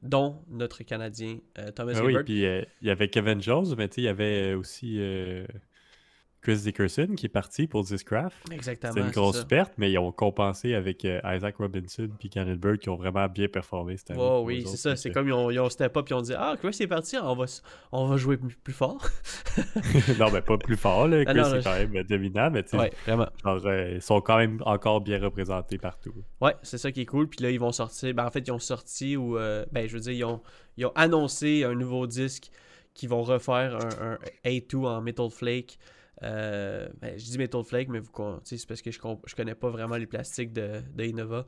dont 0.02 0.42
notre 0.50 0.82
Canadien 0.82 1.38
Thomas 1.74 1.92
Ah 1.96 2.04
oui, 2.04 2.16
puis 2.24 2.42
il 2.42 2.86
y 2.86 2.90
avait 2.90 3.08
Kevin 3.08 3.40
Jones, 3.40 3.74
mais 3.78 3.88
tu 3.88 3.94
sais, 3.94 4.00
il 4.02 4.04
y 4.04 4.08
avait 4.08 4.52
aussi 4.54 4.98
Chris 6.42 6.56
Dickerson 6.58 7.14
qui 7.16 7.26
est 7.26 7.28
parti 7.28 7.66
pour 7.68 7.84
Discraft. 7.84 8.36
Exactement. 8.52 8.92
C'était 8.92 9.06
une 9.06 9.12
c'est 9.12 9.20
grosse 9.20 9.38
ça. 9.38 9.44
perte, 9.44 9.72
mais 9.78 9.90
ils 9.92 9.98
ont 9.98 10.10
compensé 10.12 10.74
avec 10.74 11.04
euh, 11.04 11.20
Isaac 11.24 11.56
Robinson 11.56 12.08
puis 12.18 12.28
Cannon 12.28 12.56
Bird 12.56 12.78
qui 12.78 12.88
ont 12.90 12.96
vraiment 12.96 13.26
bien 13.28 13.46
performé 13.48 13.96
cette 13.96 14.10
année. 14.10 14.40
Oui, 14.42 14.64
c'est 14.66 14.76
ça. 14.76 14.96
C'est 14.96 15.10
que- 15.10 15.14
comme 15.14 15.28
ils 15.28 15.32
ont, 15.32 15.50
ils 15.50 15.60
ont 15.60 15.70
step 15.70 15.96
up 15.96 16.06
et 16.08 16.10
ils 16.10 16.14
ont 16.14 16.20
dit 16.22 16.34
Ah, 16.36 16.56
Chris 16.60 16.76
est 16.80 16.86
parti, 16.88 17.16
on 17.16 17.34
va, 17.36 17.44
on 17.92 18.06
va 18.06 18.16
jouer 18.16 18.36
plus 18.64 18.72
fort. 18.72 19.06
non, 20.18 20.30
mais 20.32 20.42
pas 20.42 20.58
plus 20.58 20.76
fort, 20.76 21.06
là. 21.08 21.22
Ah 21.26 21.32
Chris 21.32 21.40
non, 21.42 21.54
est 21.54 21.60
je- 21.60 21.64
quand 21.64 21.74
même 21.78 21.96
euh, 21.96 22.04
dominant, 22.04 22.50
mais 22.50 22.62
tu 22.64 22.70
sais, 22.70 22.78
ouais, 22.78 22.92
vraiment. 23.06 23.26
genre, 23.44 23.60
euh, 23.66 23.92
ils 23.94 24.02
sont 24.02 24.20
quand 24.20 24.38
même 24.38 24.60
encore 24.66 25.00
bien 25.00 25.20
représentés 25.20 25.78
partout. 25.78 26.14
Ouais, 26.40 26.54
c'est 26.62 26.78
ça 26.78 26.90
qui 26.90 27.02
est 27.02 27.06
cool. 27.06 27.28
Puis 27.28 27.42
là, 27.42 27.50
ils 27.50 27.60
vont 27.60 27.72
sortir. 27.72 28.12
Ben, 28.14 28.26
en 28.26 28.30
fait, 28.30 28.40
ils 28.46 28.50
ont 28.52 28.58
sorti 28.58 29.16
ou. 29.16 29.38
euh, 29.38 29.64
ben, 29.72 29.86
je 29.88 29.94
veux 29.94 30.00
dire, 30.00 30.12
ils 30.12 30.24
ont, 30.24 30.40
ils 30.76 30.86
ont 30.86 30.92
annoncé 30.94 31.64
un 31.64 31.74
nouveau 31.74 32.06
disque 32.06 32.50
qu'ils 32.94 33.08
vont 33.08 33.22
refaire 33.22 33.76
un, 34.00 34.12
un 34.12 34.18
A2 34.44 34.76
en 34.86 35.00
Metal 35.00 35.30
Flake. 35.30 35.78
Euh, 36.22 36.88
ben, 37.00 37.18
je 37.18 37.24
dis 37.24 37.38
Metal 37.38 37.62
Flake, 37.64 37.88
mais 37.88 37.98
vous, 37.98 38.10
c'est 38.44 38.66
parce 38.66 38.82
que 38.82 38.90
je, 38.90 38.98
je 39.26 39.34
connais 39.34 39.54
pas 39.54 39.70
vraiment 39.70 39.96
les 39.96 40.06
plastiques 40.06 40.52
de, 40.52 40.82
de 40.94 41.04
Innova, 41.04 41.46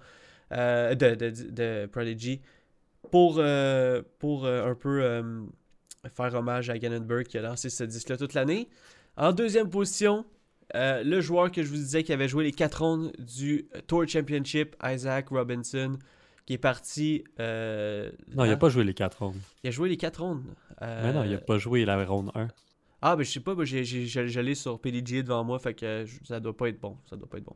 euh, 0.52 0.94
de, 0.94 1.14
de, 1.14 1.30
de 1.50 1.86
Prodigy. 1.86 2.40
Pour, 3.10 3.36
euh, 3.38 4.02
pour 4.18 4.46
un 4.46 4.74
peu 4.74 5.22
faire 6.14 6.34
hommage 6.34 6.70
à 6.70 6.78
Gannonberg 6.78 7.26
qui 7.26 7.36
a 7.36 7.42
lancé 7.42 7.68
ce 7.68 7.84
disque-là 7.84 8.16
toute 8.16 8.32
l'année. 8.32 8.68
En 9.16 9.32
deuxième 9.32 9.68
position, 9.68 10.24
le 10.72 11.20
joueur 11.20 11.52
que 11.52 11.62
je 11.62 11.68
vous 11.68 11.76
disais 11.76 12.02
qui 12.02 12.12
avait 12.14 12.28
joué 12.28 12.44
les 12.44 12.52
4 12.52 12.82
rondes 12.82 13.12
du 13.18 13.68
Tour 13.86 14.08
Championship, 14.08 14.74
Isaac 14.82 15.28
Robinson, 15.28 15.98
qui 16.46 16.54
est 16.54 16.58
parti. 16.58 17.24
Non, 17.38 18.44
il 18.44 18.48
n'a 18.48 18.56
pas 18.56 18.70
joué 18.70 18.84
les 18.84 18.94
4 18.94 19.18
rondes. 19.22 19.36
Il 19.62 19.68
a 19.68 19.70
joué 19.70 19.90
les 19.90 19.98
4 19.98 20.22
rondes. 20.22 20.42
Mais 20.80 21.12
non, 21.12 21.24
il 21.24 21.30
n'a 21.32 21.38
pas 21.38 21.58
joué 21.58 21.84
la 21.84 22.02
ronde 22.06 22.32
1. 22.34 22.48
Ah, 23.06 23.16
ben 23.16 23.22
je 23.22 23.30
sais 23.30 23.40
pas, 23.40 23.54
je 23.62 24.40
l'ai 24.40 24.54
sur 24.54 24.80
PDG 24.80 25.22
devant 25.22 25.44
moi, 25.44 25.58
fait 25.58 25.74
que 25.74 26.06
ça 26.24 26.40
doit 26.40 26.56
pas 26.56 26.70
être 26.70 26.80
bon. 26.80 26.96
Ça 27.04 27.16
doit 27.16 27.28
pas 27.28 27.36
être 27.36 27.44
bon. 27.44 27.54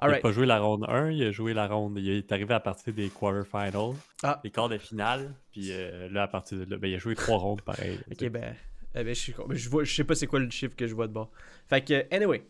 Il 0.00 0.08
n'a 0.08 0.18
pas 0.18 0.30
joué 0.30 0.46
la 0.46 0.60
ronde 0.60 0.84
1, 0.88 1.10
il 1.10 1.24
a 1.24 1.32
joué 1.32 1.52
la 1.52 1.66
ronde. 1.66 1.98
Il 1.98 2.08
est 2.08 2.30
arrivé 2.30 2.54
à 2.54 2.60
partir 2.60 2.94
des 2.94 3.08
quarterfinals, 3.08 3.96
Ah. 4.22 4.40
les 4.44 4.50
quarts 4.52 4.68
de 4.68 4.78
finale, 4.78 5.34
puis 5.50 5.72
euh, 5.72 6.08
là, 6.10 6.22
à 6.22 6.28
partir 6.28 6.58
de 6.58 6.70
là, 6.70 6.76
ben, 6.76 6.86
il 6.86 6.94
a 6.94 6.98
joué 6.98 7.16
3 7.16 7.38
rondes 7.38 7.62
pareil. 7.62 7.98
Ok, 8.08 8.28
ben, 8.28 8.54
eh 8.94 9.02
ben, 9.02 9.08
je, 9.08 9.20
suis 9.20 9.32
ben, 9.32 9.56
je, 9.56 9.68
vois, 9.68 9.82
je 9.82 9.92
sais 9.92 10.04
pas 10.04 10.14
c'est 10.14 10.28
quoi 10.28 10.38
le 10.38 10.48
chiffre 10.50 10.76
que 10.76 10.86
je 10.86 10.94
vois 10.94 11.08
de 11.08 11.12
bord. 11.12 11.32
Fait 11.66 11.82
que, 11.82 12.14
anyway, 12.14 12.44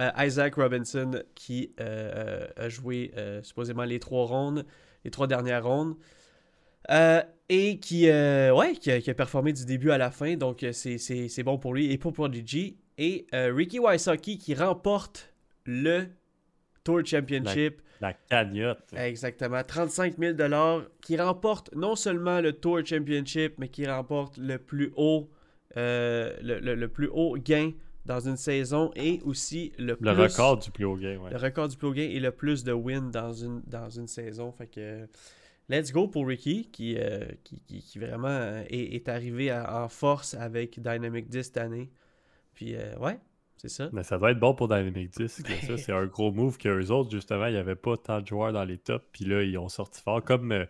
euh, 0.00 0.10
Isaac 0.16 0.54
Robinson 0.54 1.22
qui 1.34 1.74
euh, 1.80 2.46
a 2.56 2.68
joué 2.70 3.12
supposément 3.42 3.84
les 3.84 4.00
trois 4.00 4.24
rondes, 4.24 4.64
les 5.04 5.10
trois 5.10 5.26
dernières 5.26 5.64
rondes, 5.64 5.96
euh, 6.90 7.22
et 7.48 7.78
qui, 7.78 8.08
euh, 8.08 8.52
ouais, 8.54 8.72
qui 8.74 8.90
a, 8.90 9.00
qui 9.00 9.10
a 9.10 9.14
performé 9.14 9.52
du 9.52 9.64
début 9.64 9.90
à 9.90 9.98
la 9.98 10.10
fin, 10.10 10.36
donc 10.36 10.62
euh, 10.62 10.72
c'est- 10.72 11.42
bon 11.42 11.58
pour 11.58 11.74
lui 11.74 11.92
et 11.92 11.98
pour 11.98 12.12
Prodigy. 12.12 12.76
Et 12.98 13.26
euh, 13.34 13.52
Ricky 13.54 13.78
Wysocki 13.78 14.38
qui 14.38 14.54
remporte 14.54 15.32
le 15.64 16.06
Tour 16.84 17.00
Championship. 17.04 17.80
La 18.00 18.12
cagnotte. 18.12 18.92
Exactement. 18.96 19.62
35 19.62 20.16
000 20.18 20.36
qui 21.02 21.16
remporte 21.16 21.74
non 21.74 21.96
seulement 21.96 22.40
le 22.40 22.52
Tour 22.52 22.80
Championship, 22.84 23.54
mais 23.58 23.68
qui 23.68 23.86
remporte 23.86 24.36
le 24.38 24.58
plus 24.58 24.92
haut, 24.96 25.28
euh, 25.76 26.32
le, 26.42 26.58
le- 26.60 26.74
le 26.74 26.88
plus 26.88 27.08
haut 27.12 27.36
gain 27.38 27.72
dans 28.06 28.20
une 28.20 28.36
saison 28.36 28.90
et 28.96 29.20
aussi 29.24 29.72
le, 29.78 29.86
Le 29.86 29.96
plus- 29.96 30.10
record 30.10 30.58
du 30.58 30.70
plus 30.70 30.84
haut 30.84 30.96
gain, 30.96 31.18
ouais. 31.18 31.30
le 31.30 31.36
record 31.36 31.68
du 31.68 31.76
plus 31.76 31.88
haut 31.88 31.92
gain 31.92 32.08
et 32.10 32.20
le 32.20 32.30
plus 32.30 32.64
de 32.64 32.72
wins 32.72 33.10
dans 33.10 33.32
une, 33.32 33.62
dans 33.66 33.90
une 33.90 34.06
saison. 34.06 34.50
Fait 34.52 34.66
que 34.66 35.06
let's 35.68 35.92
go 35.92 36.08
pour 36.08 36.26
Ricky 36.26 36.68
qui, 36.70 36.96
euh, 36.98 37.26
qui, 37.44 37.60
qui- 37.60 37.80
qui 37.82 37.98
vraiment 37.98 38.28
euh, 38.28 38.62
est, 38.68 38.94
est 38.94 39.08
arrivé 39.08 39.50
à- 39.50 39.82
en 39.84 39.88
force 39.88 40.34
avec 40.34 40.80
Dynamic 40.80 41.28
10 41.28 41.42
cette 41.44 41.56
année. 41.58 41.90
Puis 42.54 42.74
euh, 42.74 42.96
ouais, 42.98 43.18
c'est 43.56 43.68
ça. 43.68 43.88
Mais 43.92 44.02
ça 44.02 44.18
doit 44.18 44.30
être 44.32 44.40
bon 44.40 44.54
pour 44.54 44.68
Dynamic 44.68 45.10
10. 45.16 45.42
que 45.42 45.66
ça, 45.66 45.76
c'est 45.78 45.92
un 45.92 46.06
gros 46.06 46.32
move 46.32 46.58
qu'eux 46.58 46.86
autres, 46.88 47.10
justement, 47.10 47.46
il 47.46 47.52
n'y 47.52 47.58
avait 47.58 47.76
pas 47.76 47.96
tant 47.96 48.20
de 48.20 48.26
joueurs 48.26 48.52
dans 48.52 48.64
les 48.64 48.78
tops. 48.78 49.04
Puis 49.12 49.24
là, 49.24 49.42
ils 49.42 49.56
ont 49.58 49.68
sorti 49.68 50.00
fort, 50.00 50.22
comme, 50.24 50.52
euh, 50.52 50.64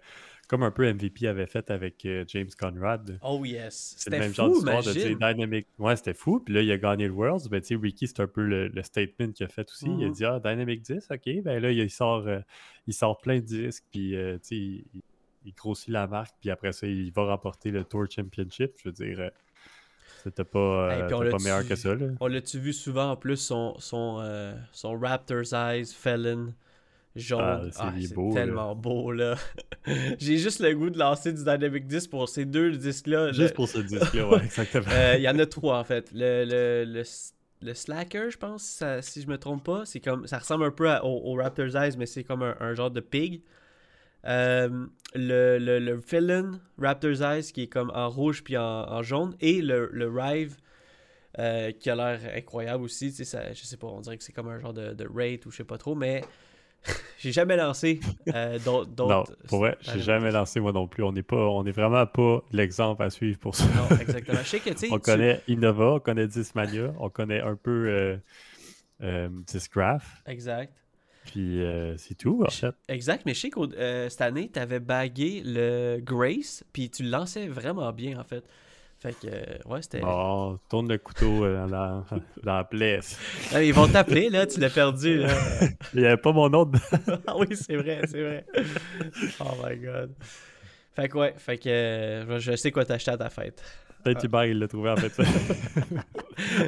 comme 0.49 0.63
un 0.65 0.71
peu 0.71 0.93
MVP 0.93 1.29
avait 1.29 1.47
fait 1.47 1.71
avec 1.71 2.05
euh, 2.07 2.25
James 2.29 2.49
Conrad. 2.59 3.19
Oh 3.23 3.45
yes. 3.45 3.95
C'est 3.99 4.11
le 4.11 4.15
C'était 4.17 4.19
même 4.25 4.35
genre 4.35 4.49
fou, 4.49 4.55
d'histoire 4.55 4.83
de 4.83 4.93
dire. 4.93 5.17
Dynamic. 5.19 5.67
Ouais, 5.79 5.95
c'était 5.95 6.15
fou. 6.15 6.41
Puis 6.41 6.55
là, 6.55 6.63
il 6.63 6.73
a 6.73 6.79
gagné 6.79 7.07
le 7.07 7.13
Worlds. 7.13 7.49
Ben, 7.51 7.61
tu 7.61 7.69
sais, 7.69 7.77
Ricky, 7.81 8.09
c'est 8.09 8.21
un 8.21 8.27
peu 8.27 8.43
le, 8.43 8.69
le 8.69 8.83
statement 8.83 9.31
qu'il 9.33 9.47
a 9.47 9.49
fait 9.49 9.71
aussi. 9.71 9.87
Il 9.87 10.05
a 10.05 10.09
Mhm. 10.09 10.13
dit 10.15 10.25
Ah, 10.25 10.41
Dynamic 10.43 10.81
10, 10.83 11.07
ok. 11.11 11.43
Ben 11.45 11.63
là, 11.63 11.71
il 11.71 11.91
sort, 11.91 12.27
euh, 12.27 12.41
il 12.87 12.95
sort 12.95 13.19
plein 13.21 13.37
de 13.37 13.45
disques. 13.45 13.85
Puis, 13.93 14.17
euh, 14.17 14.39
tu 14.39 14.41
sais, 14.43 14.57
il, 14.57 14.85
il 15.45 15.53
grossit 15.55 15.91
la 15.91 16.07
marque. 16.07 16.35
Puis 16.41 16.51
après 16.51 16.73
ça, 16.73 16.87
il 16.87 17.13
va 17.13 17.27
remporter 17.27 17.71
le 17.71 17.85
Tour 17.85 18.07
Championship. 18.11 18.73
Je 18.83 18.89
veux 18.89 18.93
dire, 18.93 19.31
c'était 20.25 20.45
pas, 20.45 20.89
Hey, 20.97 21.03
euh, 21.03 21.09
c'était 21.09 21.31
pas 21.31 21.39
meilleur 21.43 21.67
que 21.69 21.77
ça. 21.77 21.95
Là. 21.95 22.07
On 22.21 22.27
l'a-tu 22.27 22.59
vu 22.59 22.73
souvent 22.73 23.11
en 23.13 23.17
plus, 23.17 23.37
son, 23.37 23.79
son, 23.79 24.19
euh, 24.21 24.55
son 24.73 24.99
Raptor's 24.99 25.53
Eyes 25.53 25.87
Felon 25.95 26.55
jaune. 27.19 27.41
Ah, 27.43 27.61
Ah, 27.79 27.93
c'est 28.01 28.17
là. 28.17 28.31
tellement 28.33 28.75
beau, 28.75 29.13
là. 29.13 29.37
J'ai 30.19 30.37
juste 30.39 30.61
le 30.61 30.75
goût 30.75 30.91
de 30.91 30.99
lancer 30.99 31.33
du 31.33 31.39
Dynamic 31.45 31.87
10 31.87 32.07
pour 32.09 32.29
ces 32.29 32.45
deux 32.45 32.71
disques-là. 32.73 33.33
Juste 33.33 33.51
Le- 33.51 33.55
pour 33.55 33.69
ce 33.69 33.79
disque-là, 33.79 34.29
ouais, 34.29 34.45
exactement. 34.45 34.85
Euh, 34.91 35.15
Il 35.17 35.23
y 35.23 35.29
en 35.29 35.39
a 35.39 35.47
trois, 35.47 35.79
en 35.79 35.85
fait. 35.85 36.11
Le, 36.13 36.45
le, 36.45 36.85
le, 36.85 37.03
le 37.63 37.75
Slacker, 37.75 38.31
je 38.31 38.39
pense, 38.39 38.63
ça- 38.63 39.03
si 39.03 39.23
je 39.23 39.27
me 39.29 39.39
trompe 39.39 39.65
pas, 39.65 39.85
c'est 39.85 40.01
comme 40.01 40.27
ça 40.27 40.39
ressemble 40.39 40.65
un 40.65 40.71
peu 40.71 40.89
à- 40.91 41.05
au, 41.05 41.33
au 41.33 41.35
Raptor's 41.35 41.75
Eyes, 41.75 41.97
mais 41.99 42.07
c'est 42.07 42.25
comme 42.25 42.43
un, 42.43 42.57
un 42.61 42.75
genre 42.75 42.91
de 42.91 43.01
pig. 43.01 43.43
Euh, 44.27 44.87
le, 45.15 45.59
le, 45.59 45.79
le 45.79 46.01
Felon 46.01 46.59
Raptor's 46.77 47.21
Eyes 47.21 47.53
qui 47.53 47.63
est 47.63 47.67
comme 47.69 47.91
en 47.95 48.11
rouge 48.11 48.43
puis 48.43 48.57
en, 48.57 48.63
en 48.65 49.03
jaune 49.03 49.35
et 49.41 49.63
le, 49.63 49.89
le 49.93 50.09
Rive 50.11 50.57
euh, 51.39 51.71
qui 51.71 51.89
a 51.89 51.95
l'air 51.95 52.21
incroyable 52.37 52.83
aussi. 52.83 53.11
Tu 53.11 53.19
sais, 53.19 53.25
ça, 53.25 53.53
je 53.53 53.63
sais 53.63 53.77
pas, 53.77 53.87
on 53.87 54.01
dirait 54.01 54.19
que 54.19 54.25
c'est 54.25 54.33
comme 54.33 54.49
un 54.49 54.59
genre 54.59 54.73
de, 54.75 54.93
de 54.93 55.07
rate 55.09 55.47
ou 55.47 55.53
je 55.53 55.59
sais 55.59 55.65
pas 55.65 55.79
trop, 55.79 55.95
mais 55.95 56.23
j'ai 57.19 57.33
jamais 57.33 57.57
lancé 57.57 58.01
euh, 58.35 58.59
d'autres. 58.59 58.91
non, 58.99 59.07
d'autres- 59.07 59.37
pour 59.49 59.59
vrai, 59.61 59.77
j'ai 59.81 60.01
jamais 60.01 60.29
10. 60.29 60.35
lancé 60.35 60.61
moi 60.61 60.73
non 60.73 60.87
plus. 60.87 61.03
On 61.03 61.13
n'est 61.13 61.23
pas, 61.23 61.37
on 61.37 61.65
est 61.67 61.73
vraiment 61.73 62.07
pas 62.07 62.43
l'exemple 62.53 63.03
à 63.03 63.11
suivre 63.11 63.39
pour 63.39 63.55
ça. 63.55 63.65
Non, 63.65 63.97
exactement. 64.01 64.39
Je 64.43 64.49
sais 64.49 64.61
que 64.61 64.71
on 64.71 64.97
tu- 64.99 65.03
connaît 65.03 65.43
Innova, 65.49 65.95
on 65.95 66.01
connaît 66.01 66.27
Dismania, 66.29 66.93
on 66.99 67.11
connaît 67.11 67.41
un 67.41 67.57
peu 67.57 67.89
euh, 67.89 68.17
euh, 69.03 69.29
Discraft, 69.47 70.07
Exact. 70.27 70.73
puis 71.27 71.63
euh, 71.63 71.97
c'est 71.97 72.15
tout 72.17 72.45
en 72.47 72.51
fait. 72.51 72.75
Exact, 72.89 73.23
mais 73.27 73.35
je 73.35 73.41
sais 73.41 73.51
que 73.51 74.09
cette 74.09 74.21
année, 74.21 74.51
tu 74.53 74.59
avais 74.59 74.81
bagué 74.81 75.43
le 75.45 75.99
Grace, 76.01 76.65
puis 76.73 76.91
tu 76.91 77.03
le 77.03 77.11
lançais 77.11 77.49
vraiment 77.49 77.93
bien, 77.93 78.19
en 78.19 78.25
fait. 78.25 78.45
Fait 79.01 79.13
que, 79.13 79.29
euh, 79.29 79.59
ouais, 79.67 79.81
c'était... 79.81 80.01
Bon, 80.01 80.59
tourne 80.69 80.89
le 80.89 80.99
couteau 80.99 81.45
euh, 81.45 81.67
dans, 81.67 81.67
la, 81.67 82.05
dans 82.43 82.57
la 82.57 82.65
plaie. 82.65 83.01
Ah, 83.55 83.63
ils 83.63 83.73
vont 83.73 83.87
t'appeler, 83.87 84.29
là, 84.29 84.47
tu 84.47 84.59
l'as 84.59 84.71
perdu, 84.71 85.19
là. 85.19 85.29
Il 85.95 86.01
n'y 86.01 86.07
avait 86.07 86.17
pas 86.17 86.33
mon 86.33 86.49
nom 86.49 86.65
dedans. 86.65 87.21
ah 87.27 87.37
oui, 87.39 87.47
c'est 87.53 87.77
vrai, 87.77 88.01
c'est 88.07 88.23
vrai. 88.23 88.45
Oh 89.41 89.55
my 89.65 89.77
God. 89.77 90.15
Fait 90.97 91.09
que, 91.09 91.17
ouais, 91.17 91.35
fait 91.39 91.59
que 91.59 91.69
euh, 91.69 92.39
je 92.41 92.57
sais 92.57 92.73
quoi 92.73 92.85
t'acheter 92.85 93.13
à 93.13 93.17
ta 93.17 93.31
fête. 93.31 93.63
Peut-être 94.03 94.25
Hubert, 94.25 94.47
il 94.47 94.59
l'a 94.59 94.69
trouvé 94.69 94.91
en 94.91 94.97
fait. 94.97 95.13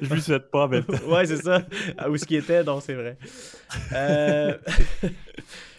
Je 0.03 0.13
lui 0.13 0.21
souhaite 0.21 0.51
pas 0.51 0.69
temps. 0.69 1.09
ouais, 1.09 1.27
c'est 1.27 1.43
ça. 1.43 1.63
Ah, 1.97 2.11
Où 2.11 2.17
ce 2.17 2.25
qui 2.25 2.37
était, 2.37 2.63
non, 2.65 2.81
c'est 2.81 2.95
vrai. 2.95 3.17
Euh, 3.93 4.57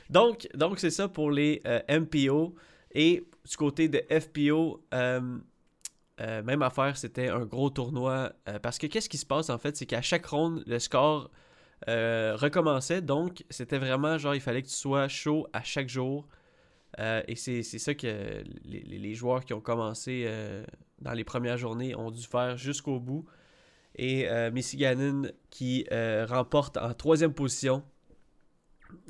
donc, 0.09 0.47
donc 0.53 0.79
c'est 0.79 0.89
ça 0.89 1.07
pour 1.07 1.31
les 1.31 1.61
euh, 1.65 1.79
MPO. 1.89 2.55
Et 2.93 3.23
du 3.49 3.57
côté 3.57 3.87
de 3.89 4.01
FPO, 4.09 4.83
euh, 4.93 5.37
euh, 6.21 6.43
même 6.43 6.61
affaire, 6.61 6.97
c'était 6.97 7.29
un 7.29 7.45
gros 7.45 7.69
tournoi. 7.69 8.33
euh, 8.47 8.59
parce 8.59 8.77
que 8.77 8.87
qu'est-ce 8.87 9.09
qui 9.09 9.17
se 9.17 9.25
passe 9.25 9.49
en 9.49 9.57
fait, 9.57 9.75
c'est 9.75 9.85
qu'à 9.85 10.01
chaque 10.01 10.25
ronde, 10.25 10.63
le 10.67 10.79
score 10.79 11.31
euh, 11.87 12.35
recommençait. 12.35 13.01
Donc, 13.01 13.43
c'était 13.49 13.79
vraiment 13.79 14.17
genre, 14.17 14.35
il 14.35 14.41
fallait 14.41 14.61
que 14.61 14.67
tu 14.67 14.75
sois 14.75 15.07
chaud 15.07 15.47
à 15.53 15.63
chaque 15.63 15.89
jour. 15.89 16.27
Et 17.27 17.35
c'est 17.35 17.63
ça 17.63 17.93
que 17.93 18.43
les, 18.65 19.15
joueurs 19.15 19.45
qui 19.45 19.53
ont 19.53 19.61
commencé 19.61 20.29
dans 20.99 21.13
les 21.13 21.23
premières 21.23 21.57
journées 21.57 21.95
ont 21.95 22.11
dû 22.11 22.21
faire 22.21 22.57
jusqu'au 22.57 22.99
bout. 22.99 23.25
Et 23.95 24.27
Michiganen 24.51 25.31
qui 25.49 25.87
remporte 25.89 26.75
en 26.75 26.93
troisième 26.93 27.33
position 27.33 27.81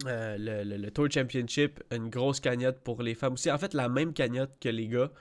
le 0.05 0.89
Tour 0.89 1.07
Championship, 1.11 1.83
une 1.91 2.09
grosse 2.09 2.39
cagnotte 2.39 2.81
pour 2.81 3.01
les 3.01 3.15
femmes 3.15 3.33
aussi. 3.33 3.49
En 3.49 3.57
fait, 3.57 3.73
la 3.73 3.89
même 3.89 4.13
cagnotte 4.13 4.51
que 4.59 4.69
les 4.69 4.87
gars. 4.87 5.11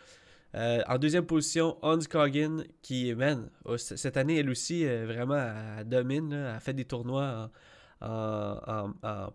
Euh, 0.55 0.83
en 0.89 0.99
deuxième 0.99 1.27
position, 1.27 1.79
Hans 1.83 1.99
Coggin, 2.11 2.65
qui, 2.83 3.15
man, 3.15 3.51
oh, 3.65 3.77
cette 3.77 4.17
année, 4.17 4.39
elle 4.39 4.51
aussi, 4.51 4.85
euh, 4.87 5.07
vraiment, 5.07 5.37
elle, 5.79 5.89
domine. 5.89 6.31
là. 6.35 6.55
Elle 6.55 6.61
fait 6.61 6.73
des 6.75 6.85
tournois 6.85 7.51
en, 8.01 8.93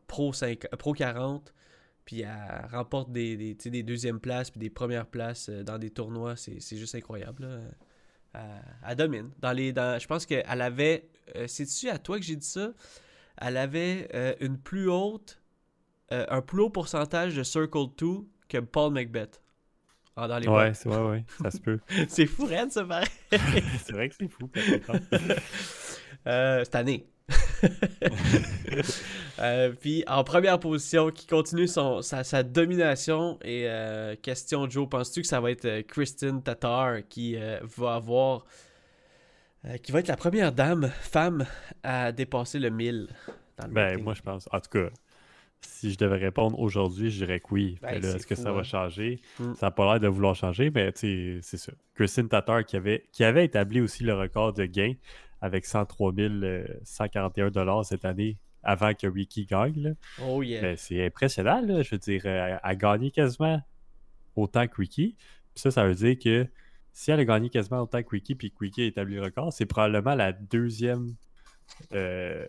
Pro, 0.07 0.33
5 0.33 0.67
Pro 0.77 0.93
40. 0.93 1.53
Puis 2.05 2.21
elle 2.21 2.67
remporte 2.71 3.11
des, 3.11 3.55
des, 3.55 3.83
deuxièmes 3.83 4.19
places 4.19 4.51
puis 4.51 4.59
des 4.59 4.69
premières 4.69 5.07
places 5.07 5.49
euh, 5.49 5.63
dans 5.63 5.79
des 5.79 5.89
tournois. 5.89 6.35
C'est 6.35 6.77
juste 6.77 6.93
incroyable. 6.95 7.47
Elle, 8.87 8.95
domine. 8.95 9.31
Dans 9.39 9.55
dans, 9.73 9.99
je 9.99 10.07
pense 10.07 10.25
qu'elle 10.25 10.61
avait. 10.61 11.09
euh, 11.35 11.47
C'est-tu 11.47 11.89
à 11.89 11.97
toi 11.97 12.17
que 12.19 12.25
j'ai 12.25 12.35
dit 12.35 12.45
ça? 12.45 12.73
Elle 13.37 13.57
avait 13.57 14.07
euh, 14.13 14.33
une 14.39 14.57
plus 14.59 14.89
haute. 14.89 15.41
euh, 16.11 16.25
un 16.29 16.41
plus 16.41 16.61
haut 16.61 16.69
pourcentage 16.69 17.35
de 17.35 17.43
Circle 17.43 17.87
2 17.97 18.07
que 18.49 18.57
Paul 18.59 18.93
Macbeth. 18.93 19.41
Ah, 20.17 20.27
dans 20.27 20.39
les 20.39 20.47
Ouais, 20.47 20.73
c'est 20.73 20.87
ouais, 20.87 21.09
ouais, 21.09 21.25
ça 21.41 21.51
se 21.51 21.59
peut. 21.59 21.79
C'est 22.07 22.25
fou, 22.25 22.45
Red, 22.45 22.71
ça 22.71 22.85
paraît. 22.85 23.05
c'est 23.31 23.91
vrai 23.91 24.07
que 24.09 24.15
c'est 24.15 24.29
fou. 24.29 24.49
Euh, 26.27 26.63
cette 26.63 26.73
année. 26.73 27.05
Euh, 29.37 29.73
puis 29.79 30.03
en 30.07 30.23
première 30.23 30.59
position, 30.59 31.11
qui 31.11 31.27
continue 31.27 31.67
son, 31.67 32.01
sa, 32.01 32.23
sa 32.23 32.41
domination. 32.41 33.37
Et 33.43 33.65
euh, 33.67 34.15
question, 34.15 34.67
Joe, 34.67 34.89
penses-tu 34.89 35.21
que 35.21 35.27
ça 35.27 35.39
va 35.39 35.51
être 35.51 35.81
Kristen 35.81 36.41
Tatar 36.41 37.07
qui 37.07 37.37
va 37.77 37.95
avoir. 37.95 38.45
qui 39.83 39.91
va 39.91 39.99
être 39.99 40.07
la 40.07 40.17
première 40.17 40.51
dame, 40.51 40.89
femme, 41.01 41.45
à 41.83 42.11
dépasser 42.11 42.57
le 42.57 42.71
1000 42.71 43.09
dans 43.59 43.67
le 43.67 43.73
Ben, 43.73 44.01
moi, 44.01 44.15
je 44.15 44.21
pense. 44.21 44.47
En 44.51 44.59
tout 44.59 44.69
cas, 44.69 44.89
si 45.61 45.91
je 45.91 45.97
devais 45.97 46.17
répondre 46.17 46.59
aujourd'hui, 46.59 47.09
je 47.09 47.25
dirais 47.25 47.39
que 47.39 47.47
oui. 47.51 47.77
Ben, 47.81 48.03
Est-ce 48.03 48.27
que 48.27 48.35
ça 48.35 48.49
hein. 48.49 48.53
va 48.53 48.63
changer? 48.63 49.19
Mm. 49.39 49.53
Ça 49.55 49.67
n'a 49.67 49.71
pas 49.71 49.85
l'air 49.85 49.99
de 49.99 50.07
vouloir 50.07 50.35
changer, 50.35 50.69
mais 50.69 50.91
c'est 50.95 51.41
ça. 51.41 51.71
Christine 51.95 52.27
Tatar 52.27 52.65
qui 52.65 52.75
avait, 52.75 53.05
qui 53.11 53.23
avait 53.23 53.45
établi 53.45 53.81
aussi 53.81 54.03
le 54.03 54.13
record 54.13 54.53
de 54.53 54.65
gain 54.65 54.93
avec 55.41 55.65
103 55.65 56.13
141 56.83 57.51
dollars 57.51 57.85
cette 57.85 58.05
année 58.05 58.37
avant 58.63 58.93
que 58.93 59.07
Ricky 59.07 59.45
gagne. 59.45 59.95
Oh 60.23 60.41
yeah. 60.41 60.61
Ben, 60.61 60.77
c'est 60.77 61.05
impressionnant, 61.05 61.61
là. 61.61 61.83
Je 61.83 61.91
veux 61.91 61.99
dire, 61.99 62.25
elle 62.25 62.59
a 62.61 62.75
gagné 62.75 63.11
quasiment 63.11 63.61
autant 64.35 64.67
que 64.67 64.75
Ricky. 64.77 65.15
Puis 65.53 65.61
ça, 65.61 65.71
ça 65.71 65.85
veut 65.85 65.93
dire 65.93 66.17
que 66.17 66.47
si 66.91 67.11
elle 67.11 67.19
a 67.19 67.25
gagné 67.25 67.49
quasiment 67.49 67.81
autant 67.81 68.01
que 68.01 68.09
Ricky, 68.09 68.35
puis 68.35 68.51
que 68.51 68.57
Ricky 68.59 68.81
a 68.81 68.85
établi 68.85 69.15
le 69.15 69.23
record, 69.23 69.53
c'est 69.53 69.65
probablement 69.65 70.15
la 70.15 70.31
deuxième 70.31 71.15
euh, 71.93 72.45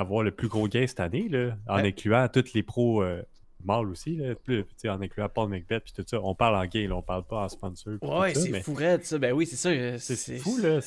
avoir 0.00 0.22
le 0.22 0.30
plus 0.32 0.48
gros 0.48 0.68
gain 0.68 0.86
cette 0.86 1.00
année, 1.00 1.28
là, 1.28 1.56
en 1.68 1.76
Ouais. 1.76 1.88
incluant 1.88 2.28
tous 2.28 2.52
les 2.54 2.62
pros 2.62 3.02
euh, 3.02 3.22
mâles 3.64 3.88
aussi, 3.88 4.16
là, 4.16 4.34
plus, 4.34 4.64
en 4.86 5.00
incluant 5.00 5.28
Paul 5.30 5.48
Macbeth, 5.48 5.84
puis 5.84 5.92
tout 5.94 6.04
ça. 6.06 6.20
On 6.22 6.34
parle 6.34 6.56
en 6.56 6.66
gain, 6.66 6.86
là, 6.88 6.96
on 6.96 7.02
parle 7.02 7.24
pas 7.24 7.44
en 7.44 7.48
sponsor. 7.48 7.94
Ouais, 8.02 8.34
c'est 8.34 8.60
fou, 8.60 8.74
Red, 8.74 9.04
ça. 9.04 9.18
Ben 9.18 9.32
oui, 9.32 9.46
c'est 9.46 9.56
ça. 9.56 9.70
euh, 9.70 9.96
C'est 9.98 10.38
fou, 10.38 10.58
là. 10.58 10.80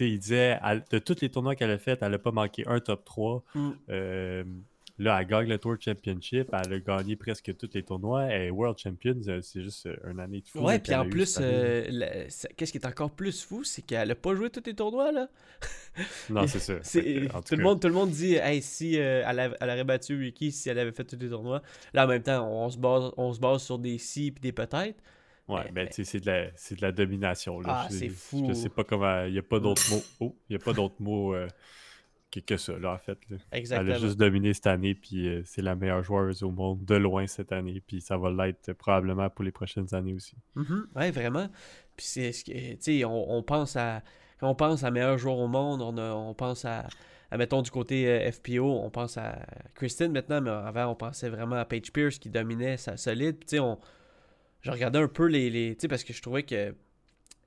il 0.00 0.18
disait, 0.18 0.58
elle- 0.64 0.84
de 0.90 0.98
tous 0.98 1.20
les 1.20 1.30
tournois 1.30 1.56
qu'elle 1.56 1.70
a 1.72 1.78
fait, 1.78 1.98
elle 2.00 2.14
a 2.14 2.18
pas 2.18 2.30
manqué 2.30 2.62
un 2.68 2.78
top 2.78 3.04
3. 3.04 3.42
Mm. 3.54 3.70
Euh, 3.90 4.44
là, 4.98 5.18
elle 5.20 5.26
gagne 5.26 5.48
le 5.48 5.58
Tour 5.58 5.76
Championship. 5.80 6.48
Elle 6.52 6.72
a 6.74 6.78
gagné 6.80 7.16
presque 7.16 7.56
tous 7.56 7.70
les 7.74 7.82
tournois. 7.82 8.26
Est 8.26 8.50
World 8.50 8.78
Champion. 8.78 9.16
euh, 9.28 9.40
C'est 9.42 9.62
juste 9.62 9.86
euh, 9.86 9.96
une 10.10 10.20
année 10.20 10.40
de 10.40 10.48
fou. 10.48 10.60
Ouais, 10.60 10.78
puis 10.78 10.94
en 10.94 11.08
plus, 11.08 11.38
euh, 11.40 11.84
la- 11.90 12.24
qu'est-ce 12.56 12.72
qui 12.72 12.78
est 12.78 12.86
encore 12.86 13.10
plus 13.10 13.42
fou, 13.44 13.64
c'est 13.64 13.82
qu'elle 13.82 14.10
a 14.10 14.14
pas 14.14 14.34
joué 14.34 14.50
tous 14.50 14.62
les 14.66 14.74
tournois, 14.74 15.12
là. 15.12 15.28
Non, 16.30 16.46
c'est 16.46 16.58
ça. 16.58 16.74
Tout, 17.46 17.56
le 17.56 17.62
monde, 17.62 17.80
tout 17.80 17.88
le 17.88 17.94
monde 17.94 18.10
dit 18.10 18.34
hey, 18.36 18.62
si 18.62 18.98
euh, 18.98 19.22
elle, 19.26 19.38
avait- 19.38 19.56
elle 19.60 19.68
aurait 19.70 19.84
battu 19.84 20.16
Ricky 20.18 20.50
si 20.50 20.68
elle 20.70 20.78
avait 20.78 20.92
fait 20.92 21.04
tous 21.04 21.18
les 21.20 21.28
tournois. 21.28 21.62
Là, 21.92 22.04
en 22.04 22.08
même 22.08 22.22
temps, 22.22 22.48
on 22.50 22.70
se 22.70 22.78
base, 22.78 23.10
on 23.16 23.32
se 23.32 23.40
base 23.40 23.62
sur 23.62 23.78
des 23.78 23.98
si 23.98 24.28
et 24.28 24.30
des 24.30 24.52
peut-être. 24.52 24.98
Ouais, 25.48 25.62
mais- 25.66 25.72
ben, 25.84 25.88
tu 25.88 25.96
sais, 25.96 26.04
c'est 26.04 26.20
de, 26.20 26.26
la- 26.30 26.46
de 26.46 26.80
la 26.80 26.92
domination. 26.92 27.60
Là. 27.60 27.82
Ah, 27.84 27.88
c'est 27.90 28.08
fou. 28.08 28.46
Je 28.48 28.54
sais 28.54 28.68
pas 28.70 28.84
comment. 28.84 29.24
Il 29.24 29.32
n'y 29.32 29.38
a 29.38 29.42
pas 29.42 29.58
d'autres 29.60 29.82
mots. 29.90 30.02
Oh, 30.20 30.36
il 30.48 30.56
n'y 30.56 30.62
a 30.62 30.64
pas 30.64 30.72
d'autres 30.72 31.00
mots 31.00 31.34
euh, 31.34 31.46
que, 32.32 32.40
que 32.40 32.56
ça, 32.56 32.76
là, 32.78 32.92
en 32.94 32.98
fait. 32.98 33.18
là. 33.30 33.36
Elle 33.50 33.58
Exactement. 33.60 33.94
a 33.94 33.98
juste 33.98 34.16
dominé 34.18 34.54
cette 34.54 34.66
année, 34.66 34.94
puis 34.94 35.28
euh, 35.28 35.42
c'est 35.44 35.62
la 35.62 35.74
meilleure 35.76 36.02
joueuse 36.02 36.42
au 36.42 36.50
monde 36.50 36.84
de 36.84 36.94
loin 36.96 37.26
cette 37.26 37.52
année, 37.52 37.82
puis 37.86 38.00
ça 38.00 38.16
va 38.16 38.30
l'être 38.30 38.70
euh, 38.70 38.74
probablement 38.74 39.28
pour 39.30 39.44
les 39.44 39.52
prochaines 39.52 39.94
années 39.94 40.14
aussi. 40.14 40.34
Mhm, 40.56 40.86
Ouais, 40.96 41.10
vraiment. 41.10 41.48
Puis 41.96 42.06
c'est 42.06 42.32
ce 42.32 42.44
que, 42.44 42.52
tu 42.52 42.76
sais, 42.80 43.04
on, 43.04 43.30
on 43.32 43.42
pense 43.42 43.76
à, 43.76 44.02
quand 44.40 44.48
on 44.50 44.54
pense 44.54 44.82
à 44.82 44.90
meilleur 44.90 45.18
joueur 45.18 45.36
au 45.38 45.46
monde, 45.48 45.82
on, 45.82 45.96
a- 45.98 46.14
on 46.14 46.34
pense 46.34 46.64
à, 46.64 46.86
à, 47.30 47.36
mettons, 47.36 47.62
du 47.62 47.70
côté 47.70 48.08
euh, 48.08 48.30
FPO, 48.32 48.64
on 48.64 48.90
pense 48.90 49.16
à 49.18 49.38
Kristen 49.74 50.10
maintenant, 50.12 50.40
mais 50.40 50.50
avant, 50.50 50.86
on 50.86 50.94
pensait 50.94 51.28
vraiment 51.28 51.56
à 51.56 51.64
Paige 51.64 51.92
Pierce 51.92 52.18
qui 52.18 52.30
dominait 52.30 52.76
sa 52.78 52.96
solide. 52.96 53.36
Puis, 53.36 53.46
tu 53.48 53.56
sais, 53.56 53.60
on, 53.60 53.78
je 54.62 54.70
regardais 54.70 54.98
un 55.00 55.08
peu 55.08 55.26
les, 55.26 55.50
les 55.50 55.74
tu 55.76 55.82
sais, 55.82 55.88
parce 55.88 56.02
que 56.04 56.12
je 56.12 56.22
trouvais 56.22 56.42
que 56.44 56.74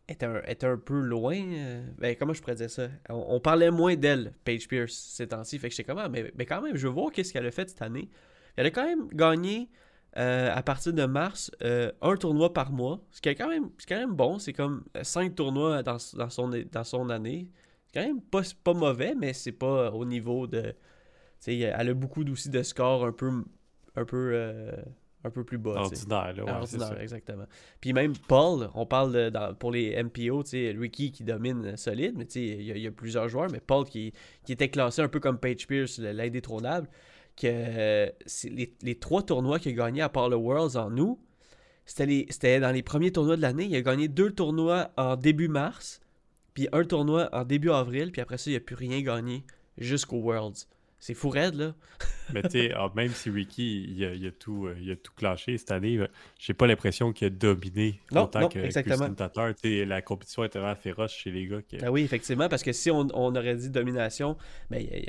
était 0.07 0.25
un, 0.25 0.41
un 0.71 0.77
peu 0.77 0.99
loin. 0.99 1.35
euh, 1.35 1.85
ben, 1.97 2.15
comment 2.17 2.33
je 2.33 2.41
pourrais 2.41 2.55
dire 2.55 2.69
ça? 2.69 2.87
On, 3.09 3.39
parlait 3.39 3.71
moins 3.71 3.95
d'elle, 3.95 4.33
Paige 4.43 4.67
Pierce, 4.67 4.93
ces 4.93 5.27
temps-ci. 5.27 5.59
Fait 5.59 5.69
que 5.69 5.75
j'étais 5.75 5.87
comme, 5.87 5.99
ah, 5.99 6.09
mais, 6.09 6.31
mais 6.35 6.45
quand 6.45 6.61
même, 6.61 6.75
je 6.75 6.87
veux 6.87 6.93
voir 6.93 7.11
qu'est-ce 7.11 7.33
qu'elle 7.33 7.45
a 7.45 7.51
fait 7.51 7.69
cette 7.69 7.81
année. 7.81 8.09
Elle 8.55 8.67
a 8.67 8.71
quand 8.71 8.85
même 8.85 9.07
gagné 9.09 9.69
euh, 10.17 10.53
à 10.53 10.63
partir 10.63 10.93
de 10.93 11.05
mars 11.05 11.51
euh, 11.63 11.91
un 12.01 12.15
tournoi 12.15 12.53
par 12.53 12.71
mois. 12.71 13.03
Ce 13.11 13.21
qui 13.21 13.29
est 13.29 13.35
quand 13.35 13.49
même, 13.49 13.69
quand 13.87 13.97
même 13.97 14.13
bon. 14.13 14.39
C'est 14.39 14.53
comme 14.53 14.85
5 15.01 15.35
tournois 15.35 15.83
dans, 15.83 15.97
dans, 16.13 16.29
son, 16.29 16.49
dans 16.49 16.83
son 16.83 17.09
année. 17.09 17.49
C'est 17.85 17.99
quand 17.99 18.07
même 18.07 18.21
pas, 18.21 18.41
pas 18.63 18.73
mauvais, 18.73 19.15
mais 19.15 19.33
c'est 19.33 19.51
pas 19.51 19.91
au 19.91 20.05
niveau 20.05 20.47
de. 20.47 20.73
Sais, 21.39 21.57
elle 21.59 21.89
a 21.89 21.93
beaucoup 21.93 22.23
aussi 22.31 22.49
de 22.49 22.63
scores 22.63 23.05
un 23.05 23.11
peu, 23.11 23.29
un 23.95 24.05
peu, 24.05 24.71
un 25.25 25.29
peu 25.31 25.43
plus 25.43 25.57
bas. 25.57 25.71
Ordinaire, 25.81 26.33
là, 26.35 26.43
ouais, 26.45 26.51
Ordinaire, 26.51 27.01
exactement. 27.01 27.45
Puis 27.81 27.93
même 27.93 28.13
Paul, 28.27 28.69
on 28.75 28.85
parle 28.85 29.11
de, 29.13 29.29
dans- 29.29 29.53
pour 29.55 29.71
les 29.71 29.95
MPO, 30.03 30.43
tu 30.43 30.49
sais, 30.51 30.75
Ricky 30.77 31.11
qui 31.11 31.23
domine 31.23 31.75
solide, 31.77 32.13
mais 32.17 32.25
tu 32.25 32.33
sais, 32.33 32.41
il 32.41 32.61
y, 32.63 32.71
a- 32.71 32.75
il 32.75 32.81
y 32.83 32.87
a 32.87 32.91
plusieurs 32.91 33.27
joueurs, 33.29 33.49
mais 33.51 33.59
Paul 33.59 33.85
qui, 33.85 34.13
qui 34.43 34.51
était 34.53 34.69
classé 34.69 35.01
un 35.01 35.07
peu 35.07 35.19
comme 35.19 35.39
Paige 35.39 35.67
Pierce, 35.67 35.97
le- 35.99 36.11
l'indétrônable, 36.11 36.87
que 37.35 37.47
euh, 37.47 38.09
les, 38.45 38.73
les 38.81 38.95
trois 38.95 39.21
tournois 39.23 39.59
qu'il 39.59 39.71
a 39.73 39.85
gagnés 39.85 40.01
à 40.01 40.09
part 40.09 40.29
le 40.29 40.35
Worlds 40.37 40.77
en 40.77 40.95
août, 40.97 41.19
c'était 41.85 42.59
dans 42.59 42.71
les 42.71 42.81
premiers 42.83 43.11
tournois 43.11 43.35
de 43.37 43.41
l'année. 43.41 43.65
Il 43.65 43.75
a 43.75 43.81
gagné 43.81 44.07
deux 44.07 44.31
tournois 44.31 44.91
en 44.97 45.15
début 45.15 45.47
mars, 45.47 45.99
puis 46.53 46.67
un 46.71 46.83
tournoi 46.83 47.29
en 47.33 47.43
début 47.43 47.71
avril, 47.71 48.11
puis 48.11 48.21
après 48.21 48.37
ça, 48.37 48.49
il 48.49 48.53
n'a 48.53 48.59
plus 48.59 48.75
rien 48.75 49.01
gagné 49.01 49.43
jusqu'au 49.77 50.17
Worlds. 50.17 50.67
C'est 51.05 51.13
fou 51.13 51.29
raide, 51.29 51.53
là. 51.53 51.75
Mais 52.33 52.41
tu 52.41 52.49
sais, 52.49 52.71
ah, 52.75 52.91
même 52.95 53.09
si 53.11 53.29
Ricky, 53.29 53.85
il 53.95 54.03
a, 54.05 54.13
il 54.15 54.25
a 54.25 54.31
tout, 54.31 54.65
euh, 54.65 54.75
il 54.81 54.89
a 54.89 54.95
tout 54.95 55.11
clenché 55.15 55.55
cette 55.55 55.69
année, 55.69 55.97
euh, 55.99 56.07
j'ai 56.39 56.55
pas 56.55 56.65
l'impression 56.65 57.13
qu'il 57.13 57.27
a 57.27 57.29
dominé 57.29 57.99
Non, 58.11 58.23
autant 58.23 58.39
non, 58.39 58.49
que 58.49 58.57
exactement. 58.57 59.13
Tatar. 59.13 59.51
La 59.63 60.01
compétition 60.01 60.43
est 60.43 60.49
tellement 60.49 60.73
féroce 60.73 61.13
chez 61.13 61.29
les 61.29 61.45
gars 61.45 61.61
que... 61.61 61.77
Ah 61.83 61.91
oui, 61.91 62.01
effectivement, 62.01 62.49
parce 62.49 62.63
que 62.63 62.71
si 62.71 62.89
on, 62.89 63.07
on 63.13 63.35
aurait 63.35 63.53
dit 63.55 63.69
domination, 63.69 64.35
ben, 64.71 64.81
il, 64.81 65.05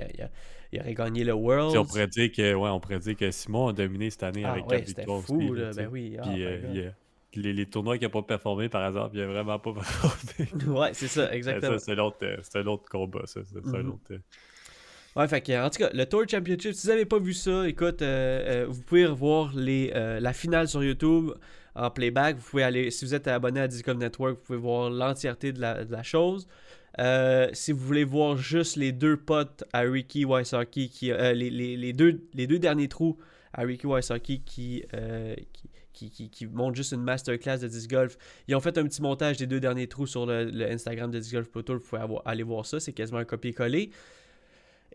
il- 0.73 0.81
aurait 0.81 0.93
gagné 0.93 1.25
le 1.25 1.33
World. 1.33 1.75
on 1.79 1.87
pourrait 1.87 2.09
dire 2.09 2.31
que 2.31 2.53
ouais, 2.53 2.69
on 2.69 2.79
pourrait 2.79 2.99
dire 2.99 3.17
que 3.17 3.31
Simon 3.31 3.69
a 3.69 3.73
dominé 3.73 4.11
cette 4.11 4.25
année 4.25 4.45
Ah 4.45 4.53
avec 4.53 4.67
ouais, 4.67 4.85
c'était 4.87 5.05
fou, 5.07 5.15
aussi, 5.17 5.49
là, 5.59 5.71
ben 5.75 5.89
oui, 5.91 6.19
ah, 6.21 6.29
Puis 6.29 6.45
euh, 6.45 6.91
les, 7.37 7.55
les 7.55 7.65
tournois 7.65 7.97
qui 7.97 8.05
n'ont 8.05 8.11
pas 8.11 8.21
performé, 8.23 8.69
par 8.69 8.87
exemple, 8.87 9.17
il 9.17 9.23
a 9.23 9.27
vraiment 9.29 9.59
pas 9.59 9.73
performé. 9.73 10.79
Ouais, 10.79 10.91
c'est 10.93 11.09
ça, 11.09 11.33
exactement. 11.33 11.79
c'est 11.79 11.93
euh, 11.99 12.37
un 12.55 12.67
autre 12.67 12.85
combat, 12.91 13.23
ça. 13.25 13.41
C'est 13.45 13.65
c'est 13.65 13.75
un 13.77 13.83
Mhm. 13.83 13.89
autre. 13.89 14.21
Ouais, 15.17 15.27
fait 15.29 15.59
en 15.59 15.71
tout 15.71 15.79
cas, 15.79 15.89
le 15.95 16.05
Tour 16.05 16.25
Championship, 16.29 16.75
si 16.75 16.87
vous 16.87 16.93
n'avez 16.93 17.07
pas 17.07 17.19
vu 17.19 17.33
ça, 17.33 17.67
écoute, 17.67 18.03
euh, 18.03 18.65
euh, 18.65 18.67
vous 18.69 18.83
pouvez 18.83 19.07
revoir 19.07 19.51
euh, 19.57 20.21
la 20.21 20.33
finale 20.35 20.69
sur 20.69 20.85
YouTube 20.85 21.31
en 21.75 21.91
playback. 21.91 22.37
Vous 22.37 22.51
pouvez 22.51 22.63
aller, 22.63 22.91
si 22.91 23.07
vous 23.07 23.15
êtes 23.15 23.27
abonné 23.27 23.61
à 23.61 23.69
Disc 23.69 23.87
Golf 23.87 23.99
Network, 23.99 24.37
vous 24.37 24.45
pouvez 24.45 24.59
voir 24.59 24.91
l'entièreté 24.91 25.55
de 25.55 25.61
la, 25.63 26.03
chose. 26.03 26.47
Si 27.55 27.73
vous 27.73 27.79
voulez 27.79 28.05
voir 28.05 28.37
juste 28.37 28.77
les 28.77 28.93
deux 28.93 29.17
potes 29.17 29.65
à 29.73 29.81
Ricky 29.81 30.27
Wysocki, 30.27 30.91
qui, 30.91 31.07
les, 31.07 31.49
les- 31.49 31.77
les 31.79 31.93
deux, 31.95 32.59
derniers 32.59 32.89
trous 32.89 33.17
à 33.55 33.63
Ricky 33.63 33.87
Wysocki 33.87 34.43
qui, 34.43 34.85
qui, 35.95 36.31
juste 36.75 36.93
une 36.93 37.03
masterclass 37.03 37.59
de 37.61 37.69
disc 37.69 37.89
golf. 37.89 38.19
Ils 38.49 38.55
ont 38.55 38.61
fait 38.61 38.77
un 38.77 38.85
petit 38.85 39.01
montage 39.01 39.39
des 39.39 39.47
deux 39.47 39.61
derniers 39.61 39.87
trous 39.87 40.07
sur 40.07 40.27
le, 40.27 40.71
Instagram 40.71 41.11
de 41.11 41.19
Disc 41.19 41.33
Golf. 41.33 41.49
Vous 41.55 41.81
pouvez 41.81 42.03
aller 42.27 42.43
voir 42.43 42.67
ça. 42.67 42.81
C'est 42.81 42.93
quasiment 42.93 43.19
un 43.21 43.25
copier-coller. 43.25 43.91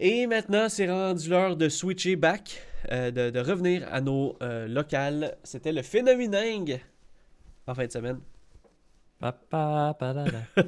Et 0.03 0.25
maintenant, 0.25 0.67
c'est 0.67 0.89
rendu 0.89 1.29
l'heure 1.29 1.55
de 1.55 1.69
switcher 1.69 2.15
back, 2.15 2.59
euh, 2.91 3.11
de, 3.11 3.29
de 3.29 3.39
revenir 3.39 3.87
à 3.91 4.01
nos 4.01 4.35
euh, 4.41 4.67
locales. 4.67 5.37
C'était 5.43 5.71
le 5.71 5.83
Phénoméningue 5.83 6.81
en 7.67 7.75
fin 7.75 7.85
de 7.85 7.91
semaine. 7.91 8.19
La, 9.21 9.37
la. 9.51 9.93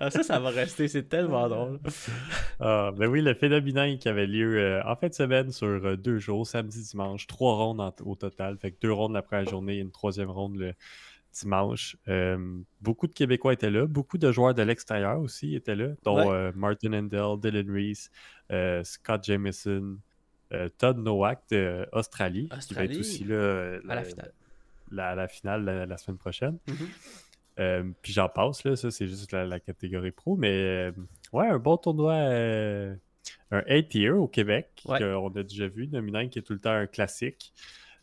Ah, 0.00 0.10
ça, 0.10 0.22
ça 0.24 0.40
va 0.40 0.50
rester, 0.50 0.88
c'est 0.88 1.04
tellement 1.08 1.48
drôle. 1.48 1.78
Ah, 2.58 2.90
ben 2.94 3.06
oui, 3.08 3.22
le 3.22 3.32
phénomène 3.34 3.96
qui 3.98 4.08
avait 4.08 4.26
lieu 4.26 4.58
euh, 4.58 4.82
en 4.84 4.96
fin 4.96 5.06
de 5.08 5.14
semaine 5.14 5.52
sur 5.52 5.66
euh, 5.68 5.96
deux 5.96 6.18
jours, 6.18 6.44
samedi, 6.46 6.82
dimanche, 6.82 7.26
trois 7.28 7.54
rondes 7.54 7.80
en- 7.80 7.94
au 8.04 8.16
total. 8.16 8.58
Fait 8.58 8.72
que 8.72 8.76
deux 8.82 8.92
rondes 8.92 9.12
la 9.14 9.22
première 9.22 9.48
journée 9.48 9.76
et 9.76 9.80
une 9.80 9.92
troisième 9.92 10.30
ronde 10.30 10.56
le 10.56 10.74
dimanche. 11.42 11.96
Euh, 12.08 12.58
beaucoup 12.80 13.06
de 13.06 13.12
Québécois 13.12 13.52
étaient 13.52 13.70
là, 13.70 13.86
beaucoup 13.86 14.18
de 14.18 14.30
joueurs 14.32 14.54
de 14.54 14.62
l'extérieur 14.62 15.20
aussi 15.20 15.54
étaient 15.54 15.74
là, 15.76 15.88
dont 16.04 16.16
Ouais. 16.18 16.34
euh, 16.34 16.52
Martin 16.54 16.92
Endell, 16.92 17.38
Dylan 17.40 17.70
Reese, 17.70 18.10
euh, 18.50 18.82
Scott 18.84 19.24
Jameson, 19.24 19.98
Todd 20.78 20.98
Nowak 20.98 21.42
d'Australie, 21.50 22.48
qui 22.66 22.74
va 22.74 22.84
être 22.84 22.96
aussi 22.98 23.24
là 23.24 23.78
À 23.88 23.94
la 23.96 24.04
finale. 24.04 24.32
la, 24.92 25.14
la 25.16 25.28
finale 25.28 25.64
la, 25.64 25.86
la 25.86 25.96
semaine 25.96 26.18
prochaine. 26.18 26.58
Mhm. 26.68 26.76
Euh, 27.58 27.84
puis 28.02 28.12
j'en 28.12 28.28
passe, 28.28 28.62
là, 28.64 28.76
ça 28.76 28.90
c'est 28.90 29.08
juste 29.08 29.32
la, 29.32 29.58
catégorie 29.60 30.10
pro, 30.12 30.36
mais 30.36 30.92
ouais, 31.32 31.48
un 31.48 31.58
bon 31.58 31.76
tournoi, 31.78 32.14
un 33.50 33.62
8 33.68 33.88
tier 33.88 34.10
au 34.10 34.28
Québec, 34.28 34.68
Ouais. 34.84 34.98
qu'on 35.00 35.28
a 35.34 35.42
déjà 35.42 35.66
vu, 35.66 35.88
Nominant 35.88 36.28
qui 36.28 36.38
est 36.38 36.42
tout 36.42 36.52
le 36.52 36.58
temps 36.60 36.70
un 36.72 36.86
classique. 36.86 37.52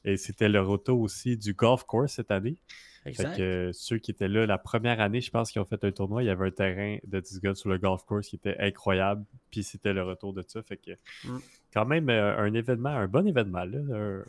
Et 0.05 0.17
c'était 0.17 0.49
le 0.49 0.61
retour 0.61 0.99
aussi 0.99 1.37
du 1.37 1.53
golf 1.53 1.83
course 1.83 2.13
cette 2.13 2.31
année. 2.31 2.57
Fait 3.03 3.09
Exact. 3.09 3.35
que 3.37 3.41
euh, 3.41 3.69
ceux 3.73 3.97
qui 3.97 4.11
étaient 4.11 4.27
là 4.29 4.45
la 4.45 4.57
première 4.57 5.01
année, 5.01 5.19
je 5.19 5.29
pense 5.29 5.51
qu'ils 5.51 5.61
ont 5.61 5.65
fait 5.65 5.83
un 5.83 5.91
tournoi, 5.91 6.23
il 6.23 6.27
y 6.27 6.29
avait 6.29 6.47
un 6.47 6.51
terrain 6.51 6.97
de 7.05 7.19
10 7.19 7.41
gars 7.41 7.53
sur 7.55 7.69
le 7.69 7.77
golf 7.77 8.03
course 8.05 8.27
qui 8.29 8.37
était 8.37 8.55
incroyable, 8.59 9.25
puis 9.51 9.61
c'était 9.63 9.91
le 9.91 10.03
retour 10.03 10.33
de 10.33 10.41
ça. 10.47 10.61
Fait 10.63 10.77
que 10.77 10.91
Mm. 11.25 11.39
quand 11.73 11.85
même 11.85 12.09
euh, 12.09 12.37
un 12.37 12.53
événement, 12.53 12.89
un 12.91 13.07
bon 13.07 13.27
événement, 13.27 13.65
là. 13.65 13.79
un- 13.93 14.23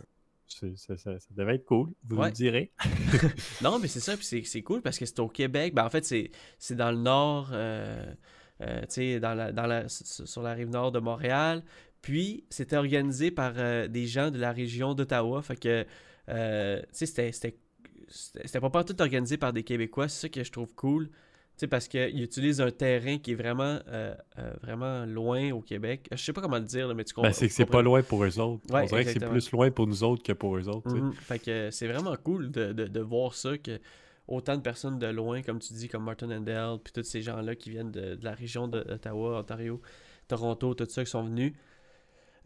ça, 0.46 0.66
ça- 0.76 1.18
ça 1.18 1.28
devait 1.30 1.54
être 1.56 1.64
cool, 1.64 1.88
vous 2.08 2.16
Ouais. 2.16 2.28
me 2.28 2.32
direz. 2.32 2.70
Non, 3.62 3.78
mais 3.78 3.88
c'est 3.88 4.00
ça, 4.00 4.16
puis 4.16 4.44
c'est- 4.44 4.62
cool 4.62 4.82
parce 4.82 4.98
que 4.98 5.06
c'est 5.06 5.18
au 5.20 5.28
Québec. 5.28 5.72
Ben, 5.74 5.84
en 5.84 5.90
fait, 5.90 6.04
c'est 6.04 6.74
dans 6.76 6.90
le 6.90 6.98
nord, 6.98 7.50
euh, 7.52 8.12
euh, 8.60 8.80
tu 8.82 8.86
sais, 8.90 9.20
dans 9.20 9.34
la, 9.34 9.52
dans 9.52 9.66
la, 9.66 9.88
sur 9.88 10.42
la 10.42 10.52
rive 10.52 10.68
nord 10.68 10.92
de 10.92 10.98
Montréal. 10.98 11.62
Puis, 12.04 12.44
c'était 12.50 12.76
organisé 12.76 13.30
par 13.30 13.54
euh, 13.56 13.88
des 13.88 14.06
gens 14.06 14.30
de 14.30 14.38
la 14.38 14.52
région 14.52 14.92
d'Ottawa. 14.92 15.40
Fait 15.40 15.56
que, 15.58 15.86
euh, 16.28 16.82
tu 16.92 17.06
sais, 17.06 17.32
c'était- 17.32 18.60
pas 18.60 18.68
partout 18.68 19.00
organisé 19.00 19.38
par 19.38 19.54
des 19.54 19.62
Québécois. 19.62 20.08
C'est 20.08 20.20
ça 20.20 20.28
que 20.28 20.44
je 20.44 20.52
trouve 20.52 20.74
cool. 20.74 21.06
Tu 21.08 21.14
sais, 21.60 21.66
parce 21.66 21.88
qu'ils 21.88 22.22
utilisent 22.22 22.60
un 22.60 22.70
terrain 22.70 23.16
qui 23.16 23.30
est 23.30 23.34
vraiment, 23.34 23.78
euh, 23.88 24.14
euh, 24.38 24.52
vraiment 24.60 25.06
loin 25.06 25.50
au 25.52 25.62
Québec. 25.62 26.06
Je 26.12 26.16
sais 26.18 26.34
pas 26.34 26.42
comment 26.42 26.58
le 26.58 26.64
dire, 26.66 26.88
là, 26.88 26.92
mais 26.92 27.04
tu 27.04 27.14
comprends. 27.14 27.30
Ben, 27.30 27.32
c'est 27.32 27.48
que 27.48 27.54
c'est 27.54 27.64
pas 27.64 27.80
loin 27.80 28.02
pour 28.02 28.22
eux 28.22 28.38
autres. 28.38 28.62
Ouais, 28.70 28.82
On 28.82 28.86
dirait 28.86 29.04
que 29.04 29.12
c'est 29.12 29.26
plus 29.30 29.50
loin 29.52 29.70
pour 29.70 29.86
nous 29.86 30.04
autres 30.04 30.22
que 30.22 30.32
pour 30.34 30.58
eux 30.58 30.68
autres. 30.68 30.94
Mhm. 30.94 31.14
Fait 31.14 31.38
que 31.38 31.70
c'est 31.70 31.86
vraiment 31.88 32.14
cool 32.22 32.50
de, 32.50 32.74
de- 32.74 32.86
de 32.86 33.00
voir 33.00 33.32
ça, 33.32 33.56
que 33.56 33.80
autant 34.28 34.56
de 34.58 34.62
personnes 34.62 34.98
de 34.98 35.06
loin, 35.06 35.40
comme 35.40 35.58
tu 35.58 35.72
dis, 35.72 35.88
comme 35.88 36.04
Martin 36.04 36.30
Endell, 36.30 36.76
puis 36.84 36.92
tous 36.92 37.02
ces 37.04 37.22
gens-là 37.22 37.54
qui 37.54 37.70
viennent 37.70 37.92
de, 37.92 38.14
de 38.16 38.24
la 38.24 38.32
région 38.34 38.68
d'Ottawa, 38.68 39.38
Ontario, 39.40 39.80
Toronto, 40.28 40.74
tout 40.74 40.86
ça, 40.88 41.02
qui 41.04 41.10
sont 41.10 41.22
venus. 41.24 41.54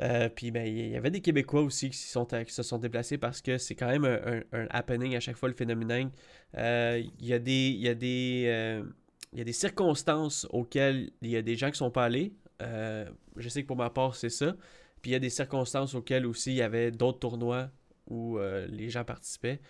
Euh, 0.01 0.29
puis 0.29 0.51
ben, 0.51 0.67
il 0.67 0.91
y 0.91 0.97
avait 0.97 1.11
des 1.11 1.21
Québécois 1.21 1.63
aussi 1.63 1.91
qui, 1.91 1.99
se 1.99 2.63
sont 2.63 2.79
déplacés 2.79 3.19
parce 3.19 3.43
que 3.43 3.59
c'est 3.59 3.75
quand 3.75 3.89
même 3.89 4.05
un, 4.05 4.67
happening 4.71 5.17
à 5.17 5.21
chaque 5.21 5.37
fois 5.37 5.49
le 5.49 5.55
phénomène. 5.55 6.11
Euh, 6.57 7.03
Il 7.19 7.27
y 7.27 7.33
a 7.33 7.39
des, 7.39 7.95
des, 7.97 8.45
euh, 8.47 8.85
des 9.33 9.53
circonstances 9.53 10.47
auxquelles 10.51 11.11
il 11.23 11.31
y 11.31 11.37
a 11.37 11.43
des 11.43 11.57
gens 11.57 11.71
qui 11.71 11.79
sont 11.79 11.91
pas 11.91 12.05
allés. 12.05 12.33
Euh, 12.63 13.09
je 13.37 13.49
sais 13.49 13.63
que 13.63 13.67
pour 13.67 13.77
ma 13.77 13.91
part, 13.91 14.15
c'est 14.15 14.31
ça. 14.31 14.57
Puis 15.03 15.11
il 15.11 15.13
y 15.13 15.17
a 15.17 15.21
des 15.21 15.31
circonstances 15.31 15.95
auxquelles 15.95 16.27
aussi 16.27 16.53
il 16.53 16.57
y 16.57 16.63
avait 16.63 16.91
d'autres 16.91 17.21
tournois 17.21 17.71
où 18.09 18.39
euh, 18.39 18.67
les 18.69 18.89
gens 18.89 19.05
participaient. 19.05 19.61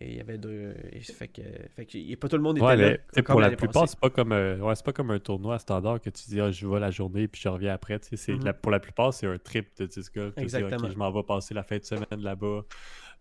Et 0.00 0.10
il 0.10 0.16
y 0.16 0.20
avait 0.20 0.36
deux. 0.36 0.74
et 0.92 1.00
fait 1.00 1.28
que, 1.28 1.40
fait 1.74 1.86
que 1.86 2.14
pas 2.16 2.28
tout 2.28 2.36
le 2.36 2.42
monde 2.42 2.58
était 2.58 2.66
Ouais, 2.66 2.76
là. 2.76 2.96
tu 2.98 3.02
sais, 3.14 3.22
comme 3.22 3.34
pour 3.34 3.40
la 3.40 3.50
plupart, 3.50 3.88
c'est 3.88 3.98
pas 3.98 4.10
comme 4.10 4.32
euh, 4.32 4.58
ouais, 4.58 4.74
c'est 4.74 4.84
pas 4.84 4.92
comme 4.92 5.10
un 5.10 5.18
tournoi 5.18 5.58
standard 5.58 6.00
que 6.02 6.10
tu 6.10 6.28
dis 6.28 6.38
ah, 6.40 6.50
je 6.50 6.66
vais 6.66 6.80
la 6.80 6.90
journée 6.90 7.28
puis 7.28 7.40
je 7.40 7.48
reviens 7.48 7.72
après. 7.72 7.98
tu 7.98 8.14
sais, 8.16 8.34
la- 8.36 8.52
pour 8.52 8.70
la 8.72 8.80
plupart, 8.80 9.14
c'est 9.14 9.26
un 9.26 9.38
trip 9.38 9.68
de 9.78 9.86
disc 9.86 10.14
golf. 10.14 10.34
Tu 10.34 10.40
dis, 10.40 10.44
Exactement. 10.44 10.84
ok, 10.88 10.92
je 10.92 10.98
m'en 10.98 11.10
vais 11.10 11.22
passer 11.22 11.54
la 11.54 11.62
fin 11.62 11.78
de 11.78 11.84
semaine 11.84 12.20
là-bas. 12.20 12.62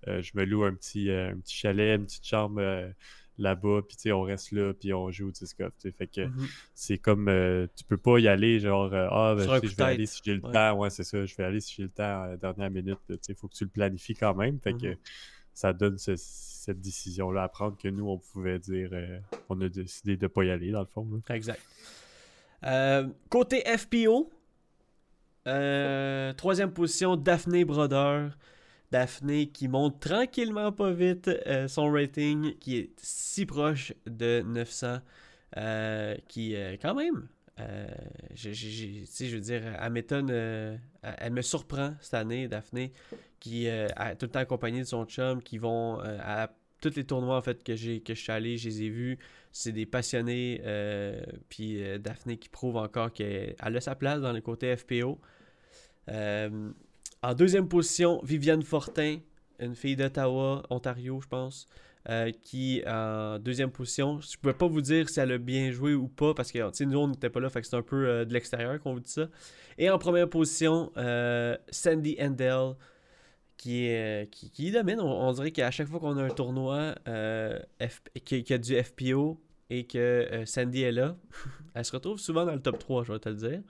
Euh, 0.08 0.22
je 0.22 0.32
me 0.36 0.44
loue 0.44 0.64
un 0.66 0.74
petit, 0.74 1.10
euh, 1.10 1.32
un 1.32 1.38
petit 1.38 1.56
chalet, 1.56 1.98
une 1.98 2.06
petite 2.06 2.28
chambre 2.28 2.60
euh, 2.60 2.90
là-bas, 3.38 3.82
puis 3.88 3.96
tu 3.98 4.04
sais, 4.04 4.12
on 4.12 4.22
reste 4.22 4.52
là, 4.52 4.74
puis 4.74 4.94
on 4.94 5.10
joue 5.12 5.28
au 5.30 5.32
disc 5.32 5.58
golf. 5.58 5.74
tu 5.80 5.90
sais. 5.90 5.96
Fait 5.98 6.08
que 6.08 6.26
Mhm. 6.26 6.48
c'est 6.74 6.98
comme 6.98 7.32
tu 7.76 7.84
peux 7.86 7.98
pas 7.98 8.20
y 8.20 8.28
aller 8.28 8.60
genre 8.60 8.94
ah 8.94 9.36
ben, 9.38 9.46
tu 9.46 9.60
sais, 9.62 9.68
je 9.68 9.76
vais 9.78 9.84
aller 9.84 10.06
si 10.06 10.22
j'ai 10.26 10.36
le 10.36 10.42
Ouais. 10.46 10.52
temps 10.52 10.74
ouais 10.78 10.90
c'est 10.90 11.04
ça 11.04 11.26
je 11.26 11.36
vais 11.36 11.44
aller 11.44 11.60
si 11.62 11.74
j'ai 11.76 11.84
le 11.84 11.90
temps 11.90 12.24
à 12.24 12.28
la 12.30 12.38
dernière 12.38 12.70
minute 12.72 12.98
il 13.30 13.36
faut 13.36 13.48
que 13.48 13.56
tu 13.56 13.64
le 13.64 13.70
planifies 13.70 14.14
quand 14.16 14.34
même 14.36 14.60
fait 14.60 14.74
que 14.74 14.88
Mhm. 14.88 14.96
Ça 15.56 15.74
donne 15.74 15.98
ce- 15.98 16.16
cette 16.16 16.80
décision 16.82 17.32
là 17.32 17.44
à 17.44 17.48
prendre 17.50 17.76
que 17.78 17.88
nous 17.88 18.08
on 18.08 18.20
pouvait 18.20 18.60
dire 18.60 18.90
euh, 18.94 19.18
on 19.50 19.60
a 19.62 19.70
décidé 19.70 20.18
de 20.18 20.28
pas 20.28 20.44
y 20.44 20.52
aller 20.52 20.70
dans 20.72 20.82
le 20.82 20.86
fond. 20.86 21.08
Exact. 21.30 21.60
Euh, 22.64 23.08
côté 23.30 23.64
FPO, 23.66 24.30
euh, 25.48 26.34
troisième 26.34 26.72
position, 26.72 27.16
Daphné 27.16 27.66
Broder. 27.66 28.28
Daphné 28.92 29.48
qui 29.48 29.68
monte 29.68 30.00
tranquillement 30.00 30.72
pas 30.72 30.92
vite 30.92 31.30
son 31.68 31.92
rating 31.92 32.56
qui 32.60 32.78
est 32.78 32.90
si 33.02 33.46
proche 33.46 33.94
de 34.06 34.42
900 34.46 35.00
euh, 35.58 36.16
qui 36.28 36.56
euh, 36.56 36.78
quand 36.82 36.94
même 36.94 37.28
euh, 37.60 37.88
sais, 38.36 38.54
je 38.54 39.36
veux 39.36 39.42
dire 39.42 39.62
elle 39.82 39.92
m'étonne 39.94 40.30
euh, 40.30 40.76
elle, 41.02 41.32
me 41.32 41.42
surprend 41.42 41.94
cette 42.02 42.16
année 42.16 42.50
Daphné 42.50 42.92
qui 43.40 43.70
euh, 43.70 43.88
est 43.88 44.16
tout 44.18 44.26
le 44.26 44.32
temps 44.32 44.40
accompagnée 44.40 44.80
de 44.82 44.86
son 44.86 45.06
chum 45.06 45.42
qui 45.42 45.58
vont 45.58 46.02
euh, 46.02 46.18
à 46.22 46.52
tous 46.82 46.96
les 46.96 47.06
tournois 47.06 47.38
en 47.38 47.42
fait 47.42 47.64
que 47.64 47.76
j'ai 47.76 48.02
que 48.02 48.14
je 48.14 48.20
suis 48.22 48.32
allé 48.32 48.58
je 48.58 48.68
les 48.70 48.84
ai 48.84 48.90
vus. 48.90 49.18
C'est 49.54 49.72
des 49.72 49.86
passionnés 49.86 50.62
euh, 50.66 51.24
puis 51.48 51.82
euh, 51.82 51.98
Daphné 51.98 52.38
qui 52.38 52.50
prouve 52.50 52.76
encore 52.76 53.14
qu'elle 53.14 53.56
a 53.58 53.82
sa 53.82 53.96
place 53.96 54.20
dans 54.20 54.34
le 54.34 54.42
côté 54.42 54.76
FPO 54.76 55.20
en 57.26 57.34
deuxième 57.34 57.68
position, 57.68 58.22
Viviane 58.24 58.62
Fortin, 58.62 59.18
une 59.60 59.74
fille 59.74 59.96
d'Ottawa, 59.96 60.62
Ontario, 60.70 61.20
je 61.22 61.28
pense, 61.28 61.68
euh, 62.10 62.32
qui 62.42 62.84
en 62.88 63.40
deuxième 63.40 63.72
position. 63.72 64.20
Je 64.20 64.38
ne 64.38 64.42
peux 64.42 64.54
pas 64.54 64.68
vous 64.68 64.82
dire 64.82 65.10
si 65.10 65.20
elle 65.20 65.32
a 65.32 65.38
bien 65.38 65.72
joué 65.72 65.94
ou 65.94 66.08
pas, 66.08 66.34
parce 66.34 66.52
que 66.52 66.84
nous, 66.84 67.00
on 67.00 67.08
n'était 67.08 67.30
pas 67.30 67.40
là, 67.40 67.50
fait 67.50 67.62
que 67.62 67.68
c'est 67.68 67.76
un 67.76 67.82
peu 67.82 68.08
euh, 68.08 68.26
de 68.26 68.34
l'extérieur 68.34 68.80
qu'on 68.80 68.94
vous 68.94 69.00
dit 69.00 69.12
ça. 69.12 69.28
Et 69.78 69.90
en 69.90 69.98
première 69.98 70.30
position, 70.30 70.92
euh, 70.98 71.58
Sandy 71.70 72.18
Endell, 72.20 72.76
qui, 73.58 73.90
qui, 74.32 74.72
domine. 74.72 75.00
On, 75.00 75.32
dirait 75.34 75.52
qu'à 75.52 75.72
chaque 75.72 75.88
fois 75.88 76.00
qu'on 76.00 76.18
a 76.18 76.24
un 76.24 76.30
tournoi 76.30 76.96
euh, 77.08 77.60
qui, 78.24 78.44
qui 78.44 78.54
a 78.54 78.58
du 78.58 78.82
FPO 78.82 79.40
et 79.70 79.86
que 79.86 79.98
euh, 79.98 80.46
Sandy 80.46 80.84
est 80.84 80.92
là, 80.92 81.16
elle 81.74 81.86
se 81.86 81.92
retrouve 81.92 82.20
souvent 82.20 82.46
dans 82.46 82.54
le 82.54 82.62
top 82.62 82.80
3, 82.80 83.04
je 83.04 83.14
vais 83.14 83.20
te 83.20 83.30
le 83.30 83.36
dire. 83.36 83.62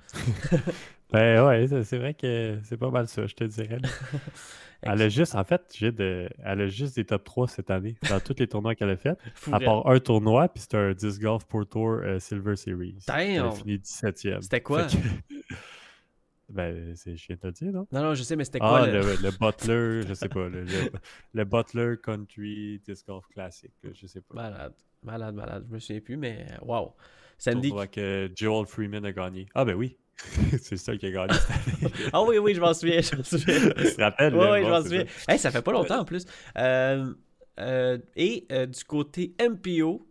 ben 1.15 1.45
ouais 1.45 1.83
c'est- 1.83 1.97
vrai 1.97 2.13
que 2.13 2.59
c'est 2.63 2.77
pas 2.77 2.89
mal 2.89 3.07
ça 3.07 3.25
je 3.27 3.33
te 3.35 3.43
dirais 3.43 3.77
elle 4.81 5.01
a 5.01 5.09
juste 5.09 5.35
en 5.35 5.43
fait 5.43 5.61
j'ai 5.75 5.91
de 5.91 6.29
elle 6.43 6.61
a 6.61 6.67
juste 6.67 6.95
des 6.95 7.05
top 7.05 7.23
3 7.23 7.47
cette 7.47 7.69
année 7.71 7.95
dans 8.09 8.19
tous 8.19 8.35
les 8.39 8.47
tournois 8.47 8.75
qu'elle 8.75 8.89
a 8.91 8.97
fait 8.97 9.17
à 9.51 9.59
part 9.59 9.87
un 9.87 9.99
tournoi 9.99 10.47
puis 10.49 10.61
c'était 10.61 10.77
un 10.77 10.93
disc 10.93 11.21
golf 11.21 11.45
Pro 11.45 11.63
Tour 11.65 11.99
euh, 12.03 12.19
Silver 12.19 12.55
Series 12.55 12.99
elle 13.07 13.39
a 13.39 13.51
fini 13.51 13.77
17e 13.77 14.41
C'était 14.41 14.61
quoi? 14.61 14.83
Que- 14.85 14.95
ben 16.49 16.95
c'est 16.95 17.15
je 17.17 17.27
viens 17.27 17.37
de 17.41 17.49
dire 17.51 17.71
non? 17.71 17.87
Non, 17.91 18.03
non, 18.03 18.13
je 18.13 18.21
sais, 18.23 18.35
mais 18.35 18.43
c'était 18.45 18.59
quoi 18.59 18.81
Ah, 18.81 18.85
le... 18.85 19.01
le, 19.01 19.15
le 19.15 19.31
Butler, 19.31 20.07
je 20.07 20.13
sais 20.13 20.29
pas. 20.29 20.47
Le, 20.47 20.63
le- 20.63 20.91
le 21.33 21.43
Butler 21.43 21.95
Country 22.03 22.79
Disc 22.85 23.07
Golf 23.07 23.25
Classic, 23.29 23.71
je 23.83 24.05
sais 24.05 24.21
pas. 24.21 24.35
Malade, 24.35 24.73
malade, 25.01 25.35
malade. 25.35 25.65
Je 25.67 25.73
me 25.73 25.79
souviens 25.79 26.01
plus, 26.01 26.17
mais 26.17 26.45
euh, 26.51 26.57
wow. 26.65 26.93
Sandy. 27.39 27.69
Tournoi 27.69 27.87
que 27.87 28.29
Joel 28.35 28.67
Freeman 28.67 29.05
a 29.05 29.11
gagné. 29.11 29.47
Ah, 29.55 29.65
ben 29.65 29.73
oui. 29.75 29.97
c'est 30.61 30.77
ça 30.77 30.95
qui 30.95 31.07
a 31.07 31.11
gagné. 31.11 31.33
Ah 32.13 32.23
oui, 32.23 32.37
oui, 32.37 32.55
je 32.55 32.61
m'en 32.61 32.73
souviens, 32.73 33.01
je 33.01 33.15
m'en 33.15 33.23
souviens. 33.23 33.59
Tu 33.59 33.95
te 33.95 34.01
rappelles? 34.01 34.35
Oui, 34.35 34.63
je 34.63 34.69
m'en 34.69 34.81
souviens. 34.81 35.05
Hey, 35.27 35.39
ça 35.39 35.51
fait 35.51 35.61
pas 35.61 35.71
longtemps 35.71 35.99
en 35.99 36.05
plus. 36.05 36.25
Euh, 36.57 37.13
euh, 37.59 37.97
et 38.15 38.45
euh, 38.51 38.65
du 38.65 38.83
côté 38.83 39.35
MPO, 39.39 40.05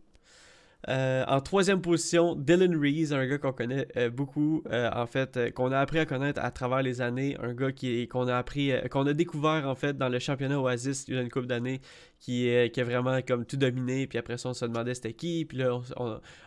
euh, 0.89 1.25
en 1.27 1.41
troisième 1.41 1.81
position, 1.81 2.35
Dylan 2.35 2.77
Reese, 2.77 3.13
un 3.13 3.27
gars 3.27 3.39
qu'on 3.39 3.53
connaît 3.53 3.89
euh, 3.97 4.11
beaucoup, 4.11 4.63
euh, 4.71 4.91
en 4.93 5.07
fait, 5.07 5.53
qu'on 5.55 5.73
a 5.73 5.79
appris 5.79 5.99
à 5.99 6.07
connaître 6.07 6.41
à 6.43 6.51
travers 6.51 6.83
les 6.83 7.01
années, 7.01 7.37
un 7.41 7.55
gars 7.55 7.73
qui 7.73 8.07
qu'on 8.09 8.29
a 8.29 8.37
appris, 8.37 8.73
qu'on 8.91 9.07
a 9.07 9.13
découvert 9.15 9.67
en 9.69 9.75
fait 9.75 9.97
dans 9.97 10.09
le 10.09 10.19
championnat 10.19 10.61
Oasis 10.61 11.07
il 11.09 11.15
y 11.15 11.19
a 11.19 11.23
une 11.23 11.31
couple 11.31 11.47
d'années, 11.47 11.81
qui, 12.19 12.49
est- 12.49 12.79
a 12.79 12.85
vraiment 12.85 13.21
comme 13.23 13.45
tout 13.47 13.57
dominé, 13.57 14.07
puis 14.07 14.19
après 14.19 14.37
ça 14.39 14.51
on 14.51 14.55
se 14.55 14.65
demandait 14.65 14.95
c'était 14.95 15.13
qui, 15.15 15.45
puis 15.45 15.59
là 15.59 15.79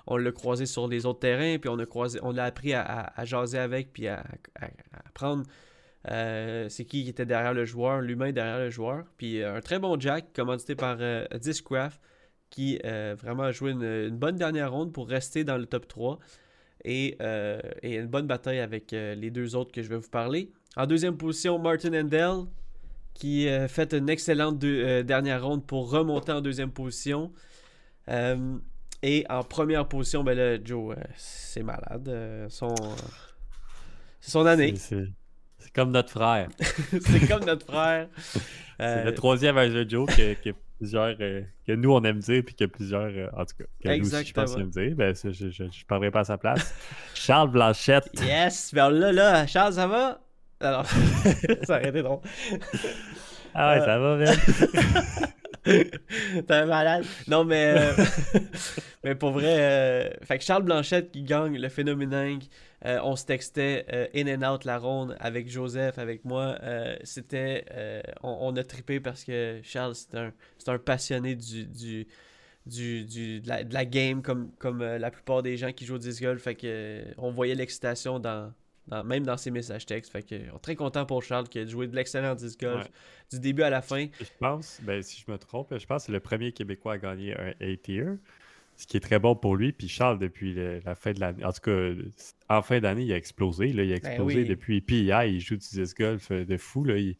on, 0.07 0.17
l'a 0.17 0.31
croisé 0.31 0.65
sur 0.65 0.87
les 0.87 1.05
autres 1.05 1.19
terrains, 1.19 1.57
puis 1.59 1.69
on 1.69 2.31
l'a 2.31 2.43
appris 2.45 2.73
à, 2.73 3.11
jaser 3.25 3.59
avec, 3.59 3.91
puis 3.93 4.07
à, 4.07 4.23
à- 4.59 4.67
euh, 6.09 6.69
c'est 6.69 6.85
qui 6.85 7.07
était 7.09 7.25
derrière 7.25 7.53
le 7.53 7.65
joueur, 7.65 8.01
l'humain 8.01 8.31
derrière 8.31 8.59
le 8.59 8.69
joueur. 8.69 9.03
Puis 9.17 9.43
un 9.43 9.59
très 9.61 9.79
bon 9.79 9.99
Jack, 9.99 10.27
commandité 10.33 10.75
par 10.75 10.97
euh, 11.01 11.25
Discraft, 11.39 11.99
qui 12.49 12.79
euh, 12.85 13.15
vraiment 13.19 13.43
a 13.43 13.51
joué 13.51 13.71
une, 13.71 13.83
une 13.83 14.17
bonne 14.17 14.35
dernière 14.37 14.71
ronde 14.71 14.93
pour 14.93 15.07
rester 15.07 15.43
dans 15.43 15.57
le 15.57 15.65
top 15.65 15.87
3. 15.87 16.19
et, 16.85 17.17
euh, 17.21 17.59
et 17.83 17.95
une 17.95 18.07
bonne 18.07 18.27
bataille 18.27 18.59
avec 18.59 18.93
euh, 18.93 19.15
les 19.15 19.31
deux 19.31 19.55
autres 19.55 19.71
que 19.71 19.81
je 19.81 19.89
vais 19.89 19.97
vous 19.97 20.09
parler. 20.09 20.51
En 20.75 20.85
deuxième 20.85 21.17
position, 21.17 21.59
Martin 21.59 21.93
Endell, 21.93 22.45
qui 23.13 23.49
a 23.49 23.67
fait 23.67 23.93
une 23.93 24.09
excellente 24.09 24.59
deux- 24.59 24.83
euh, 24.85 25.03
dernière 25.03 25.43
ronde 25.43 25.65
pour 25.65 25.89
remonter 25.89 26.31
en 26.31 26.39
deuxième 26.41 26.71
position. 26.71 27.31
Euh, 28.09 28.57
et 29.03 29.25
en 29.29 29.43
première 29.43 29.87
position, 29.87 30.23
ben 30.23 30.37
là, 30.37 30.57
Joe, 30.63 30.95
euh, 30.97 31.01
c'est 31.17 31.63
malade. 31.63 32.07
euh, 32.07 32.47
son, 32.49 32.73
c'est 34.21 34.31
son 34.31 34.45
année. 34.45 34.75
C'est- 34.77 35.07
comme 35.73 35.91
notre 35.91 36.11
frère. 36.11 36.47
c'est 37.01 37.27
comme 37.27 37.43
notre 37.45 37.65
frère. 37.65 38.07
C'est 38.17 38.39
Euh, 38.79 39.03
le 39.05 39.13
troisième 39.15 39.57
à 39.57 39.67
Joe 39.87 40.05
que, 40.15 40.35
que 40.35 40.49
plusieurs. 40.77 41.15
euh, 41.19 41.41
que 41.65 41.71
nous 41.73 41.91
on 41.93 42.01
aime 42.03 42.19
dire, 42.19 42.43
puis 42.45 42.55
que 42.55 42.65
plusieurs. 42.65 43.01
euh, 43.03 43.27
en 43.35 43.45
tout 43.45 43.55
cas, 43.57 43.65
que 43.83 43.97
nous 43.99 44.05
je 44.05 44.33
pense 44.33 44.55
aime 44.55 44.69
dire. 44.69 44.95
Ben, 44.95 45.13
je, 45.15 45.31
je, 45.31 45.49
je 45.49 45.85
parlerai 45.85 46.11
pas 46.11 46.21
à 46.21 46.25
sa 46.25 46.37
place. 46.37 46.73
Charles 47.13 47.51
Blanchette. 47.51 48.09
Yes! 48.21 48.73
Ben 48.73 48.89
là, 48.89 49.11
là, 49.11 49.47
Charles, 49.47 49.73
ça 49.73 49.87
va? 49.87 50.19
Alors, 50.59 50.85
ça 51.63 51.77
aurait 51.77 51.89
été 51.89 52.01
drôle. 52.01 52.19
Ah 53.53 53.73
ouais, 53.75 53.81
Euh, 53.81 53.85
ça 53.85 53.99
va, 53.99 54.17
Ben. 54.17 54.35
T'es 56.47 56.53
un 56.53 56.65
malade. 56.65 57.05
Non, 57.27 57.43
mais, 57.43 57.73
euh, 57.77 57.93
mais 59.03 59.15
pour 59.15 59.31
vrai, 59.31 59.59
euh, 59.59 60.09
fait 60.23 60.37
que 60.37 60.43
Charles 60.43 60.63
Blanchette 60.63 61.11
qui 61.11 61.23
gagne 61.23 61.57
le 61.57 61.69
phénoménal. 61.69 62.39
euh, 62.85 62.99
on 63.03 63.15
se 63.15 63.25
textait 63.25 63.85
euh, 63.93 64.07
in 64.15 64.27
and 64.41 64.53
out 64.53 64.65
la 64.65 64.77
ronde 64.77 65.15
avec 65.19 65.49
Joseph, 65.49 65.97
avec 65.99 66.25
moi. 66.25 66.57
C'était. 67.03 67.65
on, 68.23 68.37
on 68.41 68.55
a 68.55 68.63
trippé 68.63 68.99
parce 68.99 69.23
que 69.23 69.59
Charles, 69.63 69.95
c'est 69.95 70.15
un, 70.17 70.33
c'est 70.57 70.69
un 70.69 70.77
passionné 70.79 71.35
du. 71.35 71.65
du 71.65 72.07
du, 72.65 73.05
du- 73.05 73.39
de, 73.41 73.47
la, 73.49 73.63
de 73.63 73.73
la 73.73 73.85
game 73.85 74.21
comme, 74.21 74.51
comme 74.59 74.83
la 74.83 75.09
plupart 75.11 75.41
des 75.43 75.57
gens 75.57 75.71
qui 75.71 75.85
jouent 75.85 75.95
au 75.95 75.97
disc 75.99 76.21
golf. 76.21 76.41
Fait 76.41 76.55
que, 76.55 77.03
on 77.17 77.31
voyait 77.31 77.55
l'excitation 77.55 78.19
dans, 78.19 78.53
dans- 78.87 79.03
même 79.03 79.23
dans 79.25 79.37
ses 79.37 79.51
messages 79.51 79.85
textes. 79.85 80.11
Fait 80.11 80.23
que, 80.23 80.35
on 80.51 80.57
est 80.57 80.61
très 80.61 80.75
content 80.75 81.05
pour 81.05 81.23
Charles 81.23 81.47
qui 81.49 81.59
a 81.59 81.65
joué 81.65 81.87
de 81.87 81.95
l'excellent 81.95 82.35
disc 82.35 82.59
golf 82.59 82.83
Ouais. 82.85 82.91
du 83.31 83.39
début 83.39 83.63
à 83.63 83.69
la 83.69 83.81
fin. 83.81 84.07
Je 84.19 84.25
pense, 84.39 84.79
ben, 84.83 85.01
si 85.01 85.23
je 85.25 85.31
me 85.31 85.37
trompe, 85.37 85.75
je 85.77 85.85
pense 85.85 86.03
que 86.03 86.05
c'est 86.07 86.11
le 86.11 86.19
premier 86.19 86.51
Québécois 86.51 86.93
à 86.93 86.97
gagner 86.97 87.35
un 87.37 87.53
A-tier. 87.61 88.05
Ce 88.79 88.85
qui 88.85 88.95
est 88.95 88.99
très 88.99 89.17
bon 89.17 89.35
pour 89.35 89.55
lui. 89.55 89.71
Puis 89.71 89.87
Charles, 89.87 90.19
depuis 90.19 90.53
le- 90.53 90.81
la 90.85 90.93
fin 90.93 91.11
de 91.11 91.19
l'année, 91.19 91.43
en 91.43 91.51
tout 91.51 91.61
cas, 91.61 91.89
en 92.47 92.61
fin 92.61 92.79
d'année, 92.79 93.05
il 93.05 93.11
a 93.11 93.17
explosé. 93.17 93.73
Là, 93.73 93.81
il 93.83 93.91
a 93.91 93.95
explosé 93.95 94.35
Ben 94.35 94.41
oui. 94.43 94.47
depuis. 94.47 94.81
Puis 94.81 94.99
hier, 95.01 95.23
il 95.25 95.39
joue 95.39 95.55
du 95.57 95.67
disc 95.67 95.97
golf 95.97 96.29
euh, 96.29 96.45
de 96.45 96.57
fou. 96.57 96.83
Là. 96.83 96.95
Il, 96.95 97.15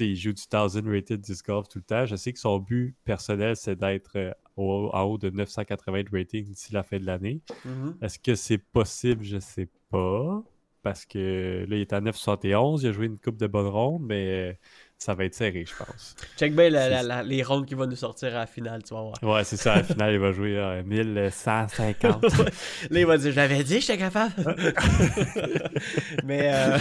il 0.00 0.16
joue 0.16 0.32
du 0.32 0.42
1000 0.52 0.92
rated 0.92 1.20
disc 1.20 1.46
golf 1.46 1.68
tout 1.68 1.78
le 1.78 1.84
temps. 1.84 2.04
Je 2.04 2.16
sais 2.16 2.32
que 2.32 2.40
son 2.40 2.58
but 2.58 2.96
personnel, 3.04 3.54
c'est 3.54 3.76
d'être 3.78 4.10
euh, 4.16 4.32
en 4.56 5.02
haut 5.04 5.18
de 5.18 5.30
980 5.30 6.02
de 6.02 6.08
rating 6.10 6.44
d'ici 6.44 6.72
la 6.72 6.82
fin 6.82 6.98
de 6.98 7.06
l'année. 7.06 7.42
Mhm. 7.64 7.96
Est-ce 8.02 8.18
que 8.18 8.34
c'est 8.34 8.58
possible? 8.58 9.22
Je 9.22 9.38
sais 9.38 9.68
pas. 9.92 10.42
Parce 10.88 11.04
que 11.06 11.66
là, 11.68 11.76
il 11.76 11.82
est 11.82 11.92
à 11.92 12.00
971. 12.00 12.82
Il 12.82 12.88
a 12.88 12.92
joué 12.92 13.06
une 13.06 13.18
coupe 13.18 13.36
de 13.36 13.46
bonnes 13.46 13.66
rondes, 13.66 14.02
mais 14.06 14.52
euh, 14.52 14.54
ça 14.98 15.14
va 15.14 15.24
être 15.24 15.34
serré, 15.34 15.64
je 15.64 15.72
pense. 15.84 16.16
Check 16.36 16.54
bien 16.56 16.70
les 17.22 17.42
rondes 17.44 17.66
qui 17.66 17.74
vont 17.74 17.86
nous 17.86 17.96
sortir 17.96 18.28
à 18.34 18.40
la 18.40 18.46
finale, 18.46 18.82
tu 18.82 18.94
vas 18.94 19.02
voir. 19.02 19.14
Ouais, 19.22 19.44
c'est 19.44 19.56
ça. 19.56 19.74
À 19.74 19.76
la 19.76 19.82
finale, 19.84 20.12
il 20.14 20.18
va 20.18 20.32
jouer 20.32 20.58
à 20.58 20.82
1150. 20.82 22.22
Là, 22.90 23.00
il 23.00 23.06
va 23.06 23.16
dire, 23.16 23.30
je 23.30 23.36
l'avais 23.36 23.62
dit, 23.62 23.80
j'étais 23.80 23.96
capable. 23.98 24.32
mais, 26.24 26.50
euh, 26.52 26.78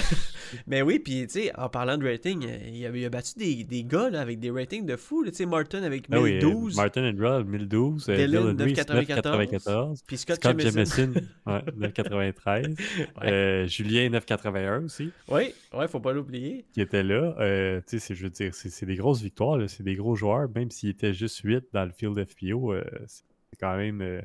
mais 0.66 0.82
oui, 0.82 1.00
puis 1.00 1.28
tu 1.28 1.42
sais, 1.42 1.52
en 1.58 1.70
parlant 1.70 1.98
de 1.98 2.06
rating, 2.10 2.46
euh, 2.48 2.58
il 2.72 2.86
a, 2.86 2.90
il 2.90 3.06
a 3.06 3.10
battu 3.10 3.34
des, 3.38 3.64
des 3.64 3.84
gars 3.84 4.10
là, 4.10 4.22
avec 4.22 4.40
des 4.40 4.50
ratings 4.52 4.86
de 4.86 4.96
fou. 4.96 5.24
Tu 5.26 5.34
sais, 5.34 5.46
Martin 5.46 5.84
avec 5.84 6.06
Ah 6.12 6.20
oui, 6.20 6.32
euh, 6.38 6.46
1012, 6.46 6.76
Martin 6.76 7.10
Andrell, 7.10 7.44
1012. 7.46 8.10
euh, 8.10 8.16
Dylan, 8.16 8.28
Dylan 8.56 8.62
Reese, 8.62 8.78
994. 8.78 9.38
994. 9.38 10.04
puis 10.08 10.18
Scott, 10.18 10.38
Scott. 10.38 10.60
Jamieson, 10.60 11.14
ouais, 11.46 11.62
993. 11.78 12.68
Ouais. 12.68 13.32
Euh, 13.32 13.68
Julien, 13.68 14.10
981 14.10 14.86
aussi, 14.86 15.12
Oui, 15.30 15.54
ouais, 15.74 15.88
faut 15.88 16.00
pas 16.00 16.14
l'oublier. 16.14 16.66
qui 16.74 16.82
était 16.82 17.04
là. 17.04 17.36
Euh, 17.40 17.80
tu 17.88 18.00
sais, 18.00 18.07
je 18.14 18.24
veux 18.24 18.30
dire, 18.30 18.54
c'est 18.54 18.86
des 18.86 18.96
grosses 18.96 19.22
victoires, 19.22 19.60
c'est 19.70 19.84
des 19.84 19.96
gros 19.96 20.16
joueurs. 20.16 20.48
Même 20.56 20.72
s'il 20.72 20.90
était 20.90 21.14
juste 21.14 21.40
8 21.44 21.66
dans 21.74 21.86
le 21.86 21.92
field 21.92 22.18
FPO, 22.28 22.74
euh, 22.74 22.84
c'est 23.06 23.60
quand 23.60 23.76
même. 23.78 24.02
euh, 24.02 24.22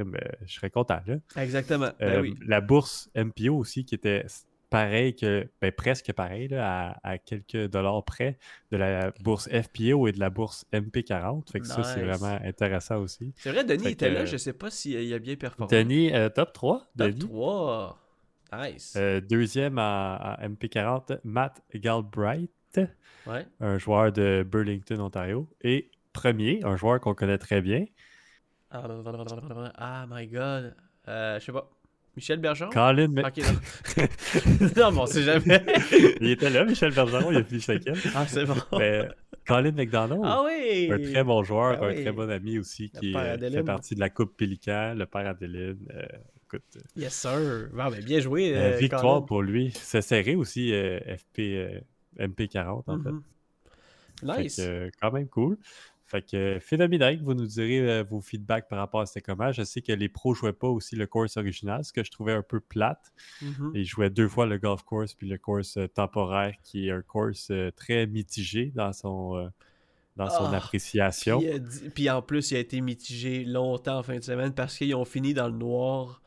euh, 0.00 0.04
je 0.46 0.54
serais 0.54 0.70
content, 0.70 1.00
là. 1.06 1.16
Exactement. 1.42 1.90
Ben 1.98 2.20
oui. 2.20 2.36
La 2.46 2.60
bourse 2.60 3.10
MPO 3.16 3.56
aussi, 3.56 3.84
qui 3.84 3.96
était 3.96 4.24
pareil 4.70 5.16
que, 5.16 5.48
ben, 5.60 5.72
presque 5.72 6.12
pareil, 6.12 6.46
là, 6.48 6.90
à, 7.02 7.12
à 7.12 7.18
quelques 7.18 7.68
dollars 7.68 8.04
près 8.04 8.38
de 8.70 8.76
la 8.76 9.10
bourse 9.22 9.48
FPO 9.48 10.06
et 10.06 10.12
de 10.12 10.20
la 10.20 10.30
bourse 10.30 10.66
MP40. 10.72 11.50
Fait 11.50 11.58
que 11.60 11.66
ça, 11.66 11.82
c'est 11.82 12.02
vraiment 12.04 12.38
intéressant 12.44 12.98
aussi. 12.98 13.32
C'est 13.36 13.50
vrai, 13.50 13.64
Denis 13.64 13.84
fait 13.84 13.92
était 13.92 14.08
que- 14.10 14.14
là, 14.14 14.24
je 14.24 14.36
sais 14.36 14.52
pas 14.52 14.70
s'il 14.70 15.12
a 15.12 15.18
bien 15.18 15.34
performé. 15.36 15.70
Denis, 15.76 16.12
top 16.34 16.52
3. 16.52 16.78
Top 16.96 17.08
Denis. 17.08 17.18
3. 17.18 17.98
Nice. 18.52 18.94
Euh, 18.96 19.20
deuxième 19.20 19.78
en, 19.78 20.14
en 20.16 20.34
MP40, 20.48 21.18
Matt 21.24 21.60
Galbraith, 21.74 22.50
Ouais. 23.26 23.46
un 23.60 23.76
joueur 23.78 24.10
de 24.12 24.46
Burlington, 24.48 25.00
Ontario. 25.00 25.48
Et 25.62 25.90
premier, 26.12 26.60
un 26.64 26.76
joueur 26.76 27.00
qu'on 27.00 27.14
connaît 27.14 27.38
très 27.38 27.60
bien, 27.60 27.84
Ah, 28.70 30.06
my 30.08 30.26
god. 30.26 30.74
Euh, 31.08 31.38
je 31.40 31.44
sais 31.44 31.52
pas. 31.52 31.70
Michel 32.16 32.40
Bergeron? 32.40 32.70
Colin. 32.70 33.14
Ok, 33.18 33.36
non. 33.38 34.02
non, 34.76 34.90
mais 34.92 34.98
on 34.98 35.06
sait 35.06 35.22
jamais. 35.22 35.62
il 36.20 36.30
était 36.30 36.50
là, 36.50 36.64
Michel 36.64 36.92
Bergeron, 36.92 37.30
il 37.30 37.36
a 37.38 37.44
fini 37.44 37.60
cinquième. 37.60 37.94
ah, 38.14 38.26
c'est 38.26 38.44
bon. 38.44 38.54
Mais 38.78 39.08
Colin 39.46 39.70
McDonald. 39.72 40.20
Ah 40.24 40.42
oui! 40.44 40.90
Un 40.92 40.98
très 40.98 41.22
bon 41.22 41.42
joueur, 41.44 41.78
Ah 41.80 41.84
un 41.86 41.88
oui. 41.94 42.02
très 42.02 42.12
bon 42.12 42.28
ami 42.28 42.58
aussi 42.58 42.90
Le 42.94 43.00
qui 43.00 43.14
euh, 43.16 43.38
fait 43.50 43.62
partie 43.62 43.94
de 43.94 44.00
la 44.00 44.10
Coupe 44.10 44.36
Pélican, 44.36 44.94
le 44.96 45.06
père 45.06 45.28
Adeline. 45.28 45.78
euh, 45.94 46.02
écoute, 46.44 46.64
euh, 46.76 46.80
Yes, 46.96 47.14
sir. 47.14 47.68
Bon, 47.72 47.88
ben, 47.88 48.02
bien 48.04 48.18
joué. 48.20 48.76
victoire 48.78 49.02
Colin. 49.02 49.20
pour 49.22 49.42
lui. 49.42 49.70
C'est 49.74 50.02
serré 50.02 50.34
aussi, 50.34 50.72
FP, 50.72 51.40
MP40 52.18 52.82
en 52.86 52.98
fait. 53.02 53.10
Mhm. 53.10 53.22
Fait 54.34 54.42
Nice. 54.42 54.56
que, 54.56 54.90
quand 55.00 55.12
même 55.12 55.28
cool. 55.28 55.56
Fait 56.06 56.22
que 56.22 56.58
phénoménal, 56.58 57.20
vous 57.22 57.34
nous 57.34 57.46
direz 57.46 57.80
euh, 57.80 58.02
vos 58.02 58.20
feedbacks 58.22 58.66
par 58.66 58.78
rapport 58.78 59.02
à 59.02 59.06
c'était 59.06 59.20
comment. 59.20 59.52
Je 59.52 59.62
sais 59.62 59.82
que 59.82 59.92
les 59.92 60.08
pros 60.08 60.32
jouaient 60.34 60.54
pas 60.54 60.66
aussi 60.68 60.96
le 60.96 61.06
course 61.06 61.36
original, 61.36 61.84
ce 61.84 61.92
que 61.92 62.02
je 62.02 62.10
trouvais 62.10 62.32
un 62.32 62.42
peu 62.42 62.60
plate. 62.60 63.12
Mhm. 63.42 63.72
Ils 63.74 63.84
jouaient 63.84 64.08
deux 64.10 64.26
fois 64.26 64.46
le 64.46 64.56
golf 64.58 64.82
course 64.84 65.12
puis 65.14 65.28
le 65.28 65.36
course 65.36 65.76
euh, 65.76 65.86
temporaire, 65.86 66.54
qui 66.62 66.88
est 66.88 66.92
un 66.92 67.02
course 67.02 67.48
euh, 67.50 67.70
très 67.76 68.06
mitigé 68.06 68.72
dans 68.74 68.92
son, 68.94 69.50
dans 70.16 70.30
son 70.30 70.46
Ah, 70.46 70.56
appréciation. 70.56 71.40
Puis, 71.40 71.90
puis 71.94 72.10
en 72.10 72.22
plus, 72.22 72.50
il 72.52 72.56
a 72.56 72.60
été 72.60 72.80
mitigé 72.80 73.44
longtemps 73.44 73.98
en 73.98 74.02
fin 74.02 74.16
de 74.16 74.24
semaine 74.24 74.54
parce 74.54 74.78
qu'ils 74.78 74.94
ont 74.94 75.04
fini 75.04 75.34
dans 75.34 75.48
le 75.48 75.58
noir. 75.58 76.22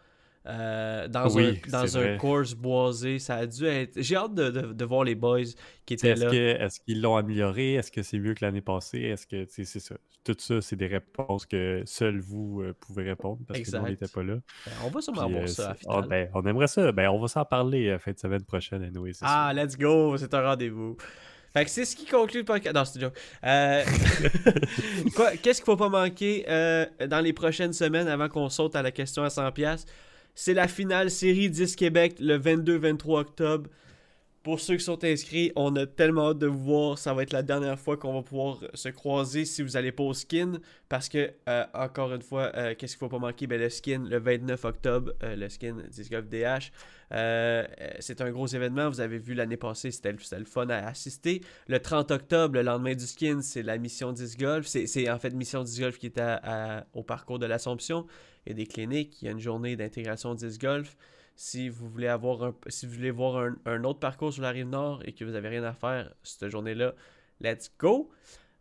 Euh, 0.48 1.08
dans 1.08 1.30
Oui, 1.36 1.60
un, 1.68 1.70
dans 1.72 1.98
un 1.98 2.18
course 2.18 2.54
boisé, 2.56 3.20
ça 3.20 3.36
a 3.36 3.46
dû 3.46 3.66
être. 3.66 3.94
J'ai 4.02 4.16
hâte 4.16 4.34
de, 4.34 4.50
de- 4.50 4.74
de 4.74 4.86
voir 4.86 5.04
les 5.04 5.14
boys 5.16 5.42
qui 5.86 5.94
étaient 5.94 6.10
Est-ce 6.10 6.24
là. 6.24 6.32
que- 6.32 6.64
est-ce 6.64 6.80
qu'ils 6.80 7.02
l'ont 7.02 7.16
amélioré? 7.16 7.74
Est-ce 7.76 7.92
que 7.92 8.02
c'est 8.02 8.18
mieux 8.18 8.34
que 8.34 8.44
l'année 8.44 8.62
passée? 8.62 9.02
Est-ce 9.02 9.28
que 9.28 9.46
c'est 9.48 9.66
ça? 9.66 9.96
Tout 10.24 10.36
ça, 10.38 10.62
c'est 10.62 10.76
des 10.76 10.86
réponses 10.88 11.46
que 11.48 11.82
seuls 11.86 12.20
vous 12.20 12.62
euh, 12.62 12.76
pouvez 12.80 13.04
répondre 13.04 13.40
parce 13.48 13.60
que 13.62 13.76
nous, 13.78 13.88
n'était 13.88 14.08
pas 14.08 14.22
là. 14.24 14.36
Ben, 14.66 14.72
on 14.86 14.90
va 14.90 15.02
sûrement 15.02 15.24
Puis, 15.26 15.32
voir 15.34 15.44
euh, 15.44 15.48
ça 15.48 15.66
à 15.66 15.70
la 15.70 15.74
finale. 15.76 16.08
ben, 16.08 16.30
on 16.36 16.46
aimerait 16.46 16.68
ça. 16.68 16.92
Ben, 16.92 17.10
on 17.10 17.20
va 17.20 17.28
s'en 17.28 17.44
parler 17.46 17.88
euh, 17.90 17.98
fin 18.00 18.12
de 18.12 18.20
semaine 18.20 18.44
prochaine, 18.44 18.92
c'est 19.14 19.20
Ah, 19.24 19.52
sûr. 19.54 19.64
let's 19.64 19.78
go, 19.78 20.18
c'est 20.18 20.32
un 20.34 20.42
rendez-vous. 20.48 20.96
Fait 21.54 21.66
que 21.66 21.72
c'est 21.72 21.86
ce 21.86 21.96
qui 21.96 22.06
conclut 22.06 22.40
le 22.42 22.46
podcast. 22.46 22.76
Non, 22.76 22.86
c'est 22.86 22.96
une 23.00 23.02
joke. 23.06 23.18
Euh, 23.44 23.84
Qu'est-ce 25.42 25.60
qu'il 25.60 25.66
faut 25.66 25.76
pas 25.76 25.90
manquer 25.90 26.46
euh, 26.48 26.86
dans 27.08 27.20
les 27.20 27.34
prochaines 27.34 27.74
semaines 27.74 28.08
avant 28.08 28.30
qu'on 28.30 28.50
saute 28.50 28.76
à 28.76 28.82
la 28.82 28.92
question 28.92 29.24
à 29.24 29.28
100$? 29.30 29.86
C'est 30.36 30.54
la 30.54 30.68
finale 30.68 31.12
série 31.12 31.50
10 31.50 31.76
Québec 31.76 32.16
le 32.20 32.38
22-23 32.38 33.20
octobre. 33.20 33.70
Pour 34.44 34.60
ceux 34.60 34.78
qui 34.78 34.84
sont 34.84 35.04
inscrits, 35.04 35.52
on 35.56 35.76
a 35.76 35.86
tellement 35.86 36.30
hâte 36.30 36.40
de 36.40 36.48
vous 36.48 36.64
voir. 36.64 36.98
Ça 36.98 37.14
va 37.14 37.22
être 37.22 37.32
la 37.32 37.44
dernière 37.44 37.80
fois 37.80 37.96
qu'on 37.96 38.14
va 38.14 38.24
pouvoir 38.24 38.58
se 38.74 38.90
croiser 38.90 39.46
si 39.46 39.62
vous 39.62 39.78
allez 39.78 39.92
pas 39.92 40.04
au 40.04 40.16
skin. 40.16 40.54
Parce 40.90 41.10
que, 41.10 41.32
euh, 41.48 41.66
encore 41.76 42.12
une 42.12 42.24
fois, 42.24 42.52
euh, 42.56 42.74
qu'est-ce 42.76 42.94
qu'il 42.94 43.00
faut 43.00 43.10
pas 43.10 43.20
manquer? 43.20 43.46
Ben, 43.46 43.60
le 43.60 43.70
skin, 43.70 44.04
le 44.10 44.18
29 44.18 44.66
octobre, 44.66 45.14
euh, 45.22 45.36
le 45.36 45.48
skin 45.48 45.78
Disc 45.92 46.10
Golf 46.10 46.28
DH. 46.28 46.72
Euh, 47.12 47.66
euh, 47.82 47.90
c'est 48.00 48.22
un 48.22 48.32
gros 48.32 48.48
événement. 48.48 48.90
Vous 48.90 49.02
avez 49.02 49.20
vu 49.20 49.34
l'année 49.34 49.58
passée, 49.58 49.92
c'était 49.92 50.12
le, 50.12 50.46
fun 50.46 50.70
à 50.70 50.88
assister. 50.88 51.42
Le 51.68 51.80
30 51.80 52.12
octobre, 52.12 52.56
le 52.56 52.64
lendemain 52.64 52.96
du 52.96 53.06
skin, 53.06 53.42
c'est 53.42 53.64
la 53.64 53.78
mission 53.78 54.12
Disc 54.12 54.40
Golf. 54.40 54.66
C'est, 54.66 55.10
en 55.10 55.20
fait 55.20 55.34
mission 55.34 55.64
Disc 55.64 55.80
Golf 55.80 55.98
qui 55.98 56.08
est 56.08 56.22
au 56.94 57.04
parcours 57.04 57.40
de 57.40 57.46
l'Assomption. 57.46 58.06
Il 58.46 58.50
y 58.50 58.54
a 58.54 58.56
des 58.56 58.66
cliniques, 58.66 59.22
il 59.22 59.26
y 59.26 59.28
a 59.28 59.32
une 59.32 59.40
journée 59.40 59.76
d'intégration 59.76 60.34
Disc 60.34 60.60
Golf. 60.60 60.98
Si 61.36 61.70
vous 61.70 61.90
voulez 61.90 62.08
avoir 62.08 62.54
si 62.68 62.86
vous 62.86 62.94
voulez 62.94 63.12
voir 63.12 63.52
un, 63.66 63.84
autre 63.84 64.00
parcours 64.00 64.32
sur 64.32 64.44
la 64.44 64.52
rive 64.52 64.68
nord 64.68 65.02
et 65.06 65.14
que 65.14 65.26
vous 65.26 65.32
n'avez 65.32 65.50
rien 65.50 65.64
à 65.64 65.74
faire 65.74 66.14
cette 66.24 66.50
journée-là, 66.50 66.94
let's 67.40 67.72
go. 67.80 68.10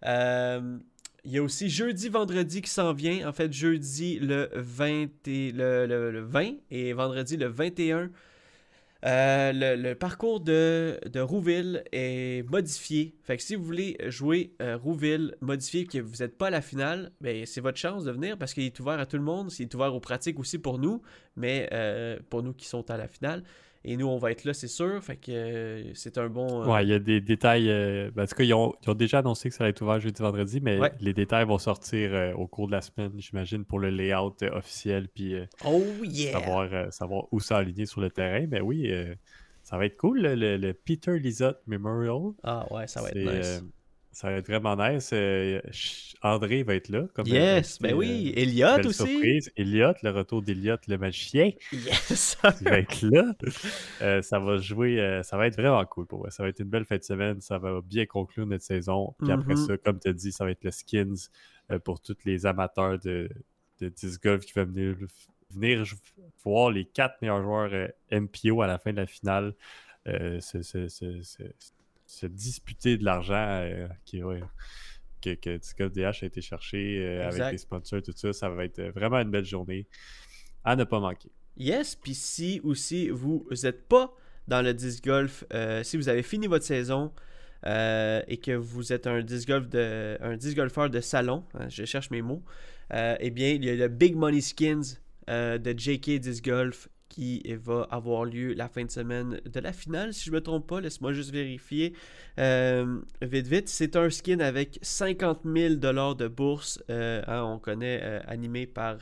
Euh, 0.06 0.78
il 1.24 1.32
y 1.32 1.38
a 1.38 1.42
aussi 1.42 1.68
jeudi, 1.68 2.08
vendredi 2.08 2.62
qui 2.62 2.70
s'en 2.70 2.92
vient. 2.92 3.28
En 3.28 3.32
fait, 3.32 3.52
jeudi 3.52 4.18
le 4.18 4.48
20 4.54 5.26
et, 5.26 5.52
le 5.52 6.20
20 6.20 6.52
et 6.70 6.92
vendredi 6.92 7.36
le 7.36 7.46
21. 7.46 8.10
Euh, 9.06 9.52
le, 9.54 9.94
parcours 9.94 10.40
de, 10.40 10.98
Rouville 11.16 11.84
est 11.92 12.48
modifié. 12.50 13.14
Fait 13.22 13.40
si 13.40 13.54
vous 13.54 13.64
voulez 13.64 13.96
jouer 14.06 14.52
euh, 14.60 14.76
Rouville 14.76 15.36
modifié 15.40 15.86
que 15.86 15.98
vous 15.98 16.16
n'êtes 16.16 16.36
pas 16.36 16.48
à 16.48 16.50
la 16.50 16.60
finale, 16.60 17.12
ben, 17.20 17.46
c'est 17.46 17.60
votre 17.60 17.78
chance 17.78 18.04
de 18.04 18.10
venir 18.10 18.36
parce 18.36 18.52
qu'il 18.52 18.64
est 18.64 18.78
ouvert 18.80 18.98
à 18.98 19.06
tout 19.06 19.16
le 19.16 19.22
monde. 19.22 19.50
Il 19.58 19.62
est 19.62 19.74
ouvert 19.74 19.94
aux 19.94 20.00
pratiques 20.00 20.38
aussi 20.38 20.58
pour 20.58 20.78
nous. 20.78 21.00
mais 21.36 21.68
euh, 21.72 22.18
pour 22.28 22.42
nous 22.42 22.52
qui 22.52 22.66
sont 22.66 22.90
à 22.90 22.96
la 22.96 23.08
finale. 23.08 23.42
Et 23.82 23.96
nous, 23.96 24.06
on 24.06 24.18
va 24.18 24.30
être 24.30 24.44
là, 24.44 24.52
c'est 24.52 24.68
sûr. 24.68 25.02
Fait 25.02 25.16
que 25.16 25.32
euh, 25.32 25.94
c'est 25.94 26.18
un 26.18 26.28
bon. 26.28 26.62
euh, 26.62 26.66
Ouais, 26.66 26.84
il 26.84 26.90
y 26.90 26.92
a 26.92 26.98
des 26.98 27.20
détails. 27.22 27.70
euh, 27.70 28.10
ben, 28.14 28.24
en 28.24 28.26
tout 28.26 28.34
cas, 28.34 28.44
ils 28.44 28.52
ont, 28.52 28.74
ils 28.82 28.90
ont 28.90 28.94
déjà 28.94 29.20
annoncé 29.20 29.48
que 29.48 29.54
ça 29.54 29.64
va 29.64 29.70
être 29.70 29.80
ouvert 29.80 29.98
jeudi, 30.00 30.20
vendredi, 30.20 30.60
mais 30.60 30.78
Ouais. 30.78 30.92
les 31.00 31.14
détails 31.14 31.46
vont 31.46 31.56
sortir 31.58 32.34
au 32.38 32.46
cours 32.46 32.66
de 32.66 32.72
la 32.72 32.82
semaine, 32.82 33.12
j'imagine, 33.16 33.64
pour 33.64 33.78
le 33.78 33.88
layout 33.88 34.36
officiel, 34.52 35.08
puis 35.08 35.34
Oh 35.64 35.82
yeah! 36.04 36.32
savoir, 36.32 36.92
savoir 36.92 37.24
où 37.32 37.40
s'aligner 37.40 37.86
sur 37.86 38.02
le 38.02 38.10
terrain. 38.10 38.46
Mais 38.50 38.60
oui, 38.60 38.92
ça 39.62 39.78
va 39.78 39.86
être 39.86 39.96
cool, 39.96 40.20
le, 40.20 40.56
le- 40.56 40.74
Peter 40.74 41.18
Lizotte 41.18 41.60
Memorial. 41.66 42.32
Ah 42.42 42.70
ouais, 42.72 42.86
ça 42.86 43.00
va 43.00 43.08
être 43.10 43.16
nice. 43.18 43.62
Ça 44.12 44.30
va 44.30 44.36
être 44.38 44.46
vraiment 44.46 44.76
nice. 44.76 45.10
Euh, 45.12 45.60
André 46.22 46.62
va 46.62 46.74
être 46.74 46.88
là. 46.88 47.06
Comme 47.14 47.26
yes, 47.26 47.78
ben 47.80 47.94
oui. 47.94 48.32
euh, 48.36 48.40
Elliot 48.42 48.76
belle 48.76 48.86
aussi. 48.88 48.98
surprise. 49.06 49.50
Elliot, 49.56 49.94
le 50.02 50.10
retour 50.10 50.42
d'Elliot, 50.42 50.76
le 50.88 50.98
magicien, 50.98 51.50
Yes! 51.72 52.36
qui 52.58 52.64
va 52.64 52.78
être 52.78 53.02
là. 53.02 53.34
Euh, 54.02 54.20
ça 54.22 54.38
va 54.38 54.58
jouer, 54.58 55.00
euh, 55.00 55.22
ça 55.22 55.36
va 55.36 55.46
être 55.46 55.56
vraiment 55.56 55.84
cool 55.86 56.06
pour 56.06 56.18
moi. 56.20 56.30
Ça 56.30 56.42
va 56.42 56.48
être 56.48 56.60
une 56.60 56.68
belle 56.68 56.84
fin 56.84 56.96
de 56.98 57.02
semaine. 57.02 57.40
Ça 57.40 57.58
va 57.58 57.80
bien 57.82 58.04
conclure 58.06 58.46
notre 58.46 58.64
saison. 58.64 59.14
Puis 59.18 59.30
après 59.32 59.54
Mhm. 59.54 59.66
ça, 59.66 59.78
comme 59.78 59.98
tu 59.98 60.08
as 60.08 60.12
dit, 60.12 60.32
ça 60.32 60.44
va 60.44 60.50
être 60.50 60.64
le 60.64 60.70
skins 60.70 61.16
pour 61.84 62.00
tous 62.00 62.16
les 62.24 62.46
amateurs 62.46 62.98
de, 62.98 63.28
de 63.80 63.88
disc 63.88 64.22
golf 64.22 64.44
qui 64.44 64.52
veulent 64.54 64.72
venir, 65.50 65.84
voir 66.44 66.70
les 66.70 66.84
quatre 66.84 67.16
meilleurs 67.22 67.42
joueurs 67.42 67.70
MPO 68.12 68.60
à 68.62 68.66
la 68.66 68.78
fin 68.78 68.92
de 68.92 68.98
la 68.98 69.06
finale 69.06 69.54
euh, 70.08 70.38
se, 72.10 72.26
disputer 72.26 72.96
de 72.96 73.04
l'argent 73.04 73.34
euh, 73.62 73.88
qui 74.04 74.22
ouais, 74.22 74.42
que, 75.22 75.34
que 75.34 75.88
DH 75.88 76.22
a 76.22 76.26
été 76.26 76.40
cherché 76.40 76.98
euh, 76.98 77.28
avec 77.28 77.52
les 77.52 77.58
sponsors, 77.58 78.02
tout 78.02 78.12
ça. 78.14 78.32
Ça 78.32 78.48
va 78.48 78.64
être 78.64 78.78
euh, 78.78 78.90
vraiment 78.90 79.18
une 79.18 79.30
belle 79.30 79.44
journée 79.44 79.86
à 80.64 80.76
ne 80.76 80.84
pas 80.84 81.00
manquer. 81.00 81.30
Yes, 81.56 81.94
puis 81.94 82.14
si 82.14 82.60
aussi 82.64 83.08
vous 83.10 83.46
n'êtes 83.62 83.88
pas 83.88 84.14
dans 84.48 84.62
le 84.62 84.74
disc 84.74 85.04
golf, 85.04 85.44
euh, 85.52 85.82
si 85.82 85.96
vous 85.96 86.08
avez 86.08 86.22
fini 86.22 86.46
votre 86.46 86.64
saison 86.64 87.12
euh, 87.66 88.22
et 88.28 88.38
que 88.38 88.52
vous 88.52 88.92
êtes 88.92 89.06
un 89.06 89.22
disc 89.22 89.46
golf 89.46 89.68
de, 89.68 90.16
un 90.20 90.36
disc 90.36 90.56
golfeur 90.56 90.90
de 90.90 91.00
salon, 91.00 91.44
hein, 91.54 91.68
je 91.68 91.84
cherche 91.84 92.10
mes 92.10 92.22
mots, 92.22 92.42
euh, 92.92 93.16
eh 93.20 93.30
bien 93.30 93.50
il 93.50 93.64
y 93.64 93.70
a 93.70 93.76
le 93.76 93.88
Big 93.88 94.16
Money 94.16 94.40
Skins 94.40 94.98
de 95.28 95.74
JK 95.78 96.18
Disc 96.18 96.44
Golf 96.44 96.88
qui 97.10 97.42
va 97.62 97.86
avoir 97.90 98.24
lieu 98.24 98.54
la 98.54 98.68
fin 98.68 98.84
de 98.84 98.90
semaine 98.90 99.40
de 99.44 99.60
la 99.60 99.72
finale, 99.74 100.14
si 100.14 100.24
je 100.24 100.30
me 100.30 100.40
trompe 100.40 100.66
pas, 100.66 100.80
laisse-moi 100.80 101.12
juste 101.12 101.32
vérifier 101.32 101.92
Euh, 102.38 103.00
vite 103.20 103.46
vite. 103.48 103.68
C'est 103.68 103.96
un 103.96 104.08
skin 104.08 104.40
avec 104.40 104.78
50 104.80 105.40
000 105.44 105.74
dollars 105.74 106.16
de 106.16 106.28
bourse, 106.28 106.82
euh, 106.88 107.22
hein, 107.26 107.42
on 107.42 107.58
connaît, 107.58 108.00
euh, 108.02 108.20
animé 108.26 108.66
par 108.66 108.96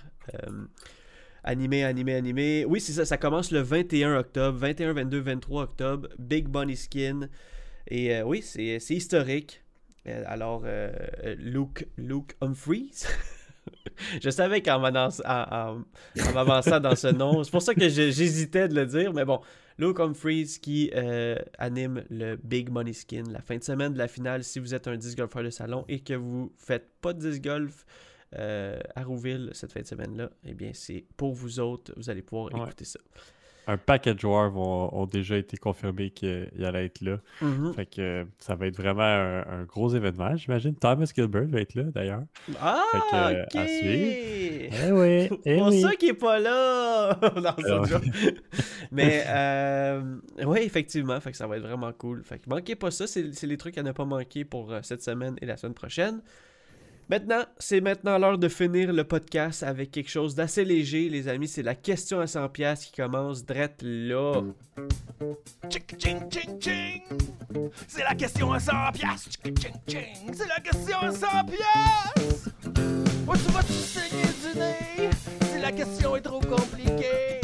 Animé, 1.45 1.85
animé, 1.85 2.15
animé. 2.15 2.65
Oui, 2.67 2.81
c'est 2.81 2.93
ça. 2.93 3.05
Ça 3.07 3.17
commence 3.17 3.53
le 3.53 3.61
21 3.61 4.19
octobre. 4.19 4.59
21, 4.59 4.93
22, 4.93 5.21
23 5.21 5.63
octobre. 5.63 6.09
Big 6.19 6.49
Bunny 6.49 6.77
Skin. 6.77 7.29
Et 7.87 8.21
oui, 8.23 8.43
c'est 8.43 8.77
historique. 8.91 9.63
Alors, 10.27 10.65
Luke, 11.39 11.87
Luke 11.97 12.37
Humphreys. 12.43 12.91
je 14.23 14.31
savais 14.31 14.63
qu'en 14.63 14.83
en, 14.85 15.09
en- 15.25 15.83
m'avançant 16.35 16.81
dans 16.81 16.97
ce 16.97 17.09
nom, 17.09 17.43
c'est 17.45 17.51
pour 17.51 17.63
ça 17.63 17.75
que 17.75 17.89
j'hésitais 17.89 18.69
de 18.69 18.75
le 18.75 18.87
dire, 18.87 19.13
mais 19.13 19.25
bon, 19.25 19.41
Luke 19.79 20.01
Humphreys 20.01 20.47
qui 20.61 20.91
euh, 20.95 21.37
anime 21.59 22.05
le 22.11 22.37
Big 22.37 22.69
Money 22.71 22.93
Skin 22.93 23.25
la 23.31 23.41
fin 23.41 23.57
de 23.57 23.63
semaine 23.65 23.93
de 23.93 23.99
la 23.99 24.09
finale. 24.09 24.43
Si 24.45 24.59
vous 24.59 24.75
êtes 24.75 24.89
un 24.89 24.97
disc 24.97 25.17
golfeur 25.17 25.43
de 25.45 25.51
salon 25.51 25.85
et 25.89 26.01
que 26.01 26.15
vous 26.15 26.53
faites 26.59 26.89
pas 27.01 27.13
de 27.13 27.21
disc 27.31 27.43
golf, 27.43 27.85
euh, 28.39 28.79
à 28.95 29.05
Rouville 29.05 29.51
cette 29.55 29.73
fin 29.73 29.81
de 29.81 29.87
semaine-là, 29.87 30.31
eh 30.45 30.53
bien, 30.53 30.71
c'est 30.75 31.05
pour 31.17 31.33
vous 31.33 31.61
autres. 31.61 31.93
Vous 31.97 32.11
allez 32.11 32.23
pouvoir 32.23 32.53
Ouais. 32.53 32.61
écouter 32.67 32.85
ça. 32.85 32.99
Un 33.69 33.77
paquet 33.77 34.15
de 34.15 34.19
joueurs 34.19 34.51
vont- 34.51 34.93
ont 34.93 35.05
déjà 35.07 35.37
été 35.37 35.57
confirmés 35.59 36.11
qu'ils 36.11 36.49
allaient 36.65 36.87
être 36.87 37.01
là. 37.03 37.19
Mhm. 37.43 37.75
Fait 37.75 37.85
que 37.87 38.01
euh, 38.01 38.25
ça 38.39 38.55
va 38.55 38.67
être 38.67 38.77
vraiment 38.77 39.03
un, 39.03 39.41
un 39.47 39.65
gros 39.65 39.91
événement, 39.95 40.35
j'imagine. 40.37 40.75
Thomas 40.75 41.13
Gilbert 41.15 41.47
va 41.47 41.61
être 41.61 41.75
là, 41.75 41.83
d'ailleurs. 41.85 42.23
Ah, 42.61 42.83
Fait 42.93 42.99
que, 42.99 43.15
euh, 43.17 43.43
ok. 43.45 43.57
à 43.57 43.65
Eh 43.69 44.93
oui, 44.93 45.29
C'est 45.45 45.55
eh 45.55 45.59
pour 45.59 45.69
oui. 45.69 45.81
ça 45.83 45.95
qu'il 45.97 46.09
est 46.09 46.15
pas 46.15 46.39
là. 46.39 47.19
Joke. 47.89 48.03
Mais 48.91 49.23
euh, 49.27 50.17
oui, 50.47 50.61
effectivement, 50.63 51.21
fait 51.21 51.31
que 51.33 51.37
ça 51.37 51.47
va 51.47 51.57
être 51.59 51.63
vraiment 51.63 51.93
cool. 51.93 52.23
Fait 52.25 52.39
que 52.39 52.49
manquez 52.49 52.75
pas 52.75 52.91
ça, 52.91 53.07
c'est 53.07 53.35
c'est 53.35 53.47
les 53.47 53.57
trucs 53.59 53.77
à 53.79 53.83
ne 53.83 53.93
pas 53.93 54.05
manquer 54.07 54.45
pour 54.45 54.73
cette 54.83 55.03
semaine 55.03 55.37
et 55.43 55.47
la 55.47 55.57
semaine 55.57 55.75
prochaine. 55.75 56.21
Maintenant, 57.11 57.43
c'est 57.59 57.81
maintenant 57.81 58.19
l'heure 58.19 58.37
de 58.37 58.49
finir 58.49 58.93
le 58.93 59.03
podcast 59.03 59.63
avec 59.63 59.91
quelque 59.91 60.11
chose 60.11 60.35
d'assez 60.35 60.63
léger, 60.63 61.09
les 61.09 61.27
amis. 61.27 61.49
C'est 61.49 61.63
la 61.63 61.75
question 61.75 62.21
à 62.21 62.27
100$ 62.27 62.51
piastres 62.51 62.87
qui 62.89 63.01
commence 63.01 63.47
drette 63.47 63.81
là. 63.81 64.43
C'est 67.87 68.03
la 68.03 68.15
question 68.15 68.53
à 68.53 68.61
100 68.61 68.73
piastres. 68.93 69.31
Ching, 69.43 69.57
ching, 69.59 69.79
ching. 69.87 70.35
C'est 70.35 70.49
la 70.49 70.61
question 70.61 70.99
à 70.99 71.11
100 71.11 71.27
piastres. 71.47 72.51
Où 73.27 73.37
tu 73.37 73.53
vas-tu 73.53 73.73
saigner 73.73 74.29
du 74.43 74.59
nez? 74.59 75.11
Si 75.51 75.61
la 75.63 75.73
question 75.73 76.15
est 76.15 76.21
trop 76.21 76.41
compliquée. 76.41 77.41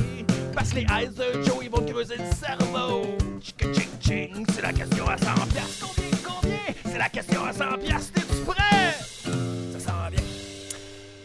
Parce 0.54 0.70
que 0.70 0.76
les 0.76 0.82
eyes 0.82 1.08
de 1.08 1.42
Joe, 1.42 1.60
ils 1.62 1.70
vont 1.70 1.80
te 1.80 1.90
creuser 1.90 2.16
le 2.18 2.30
cerveau. 2.36 3.16
C'est 3.40 4.62
la 4.62 4.74
question 4.74 5.08
à 5.08 5.16
100 5.16 5.24
piastres. 5.46 5.86
Combien, 5.88 6.10
combien? 6.22 6.74
C'est 6.84 6.98
la 6.98 7.08
question 7.08 7.44
à 7.46 7.52
100 7.54 7.78
piastres. 7.78 8.12
T'es-tu 8.12 8.42
prêt? 8.44 8.83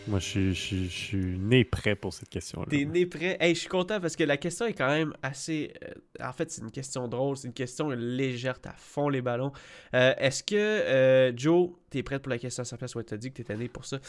Moi, 0.10 0.18
je 0.18 0.54
suis, 0.54 1.38
né 1.38 1.64
prêt 1.64 1.96
pour 1.96 2.14
cette 2.14 2.30
question-là. 2.30 2.66
T'es 2.68 2.86
né 2.86 3.06
prêt? 3.06 3.38
Hey, 3.40 3.54
je 3.54 3.60
suis 3.60 3.70
content 3.70 4.02
parce 4.02 4.16
que 4.16 4.24
la 4.24 4.38
question 4.38 4.66
est 4.66 4.74
quand 4.74 4.88
même 4.90 5.14
assez. 5.22 5.72
euh, 5.84 6.28
en 6.28 6.34
fait, 6.34 6.50
c'est 6.50 6.62
une 6.62 6.72
question 6.72 7.08
drôle, 7.08 7.38
c'est 7.38 7.48
une 7.48 7.54
question 7.54 7.92
légère, 7.92 8.58
à 8.66 8.74
fond 8.74 9.10
les 9.10 9.22
ballons. 9.22 9.52
Euh, 9.94 10.14
Est-ce 10.18 10.44
que, 10.44 10.56
euh, 10.56 11.32
Joe, 11.38 11.70
t'es 11.92 12.02
prêt 12.02 12.20
pour 12.20 12.32
la 12.32 12.40
question 12.40 12.62
à 12.62 12.66
100 12.66 12.78
pièces? 12.78 12.96
Ouais, 12.96 13.04
t'as 13.04 13.18
dit 13.18 13.30
que 13.30 13.36
t'étais 13.36 13.56
né 13.56 13.68
pour 13.68 13.86
ça. 13.86 14.00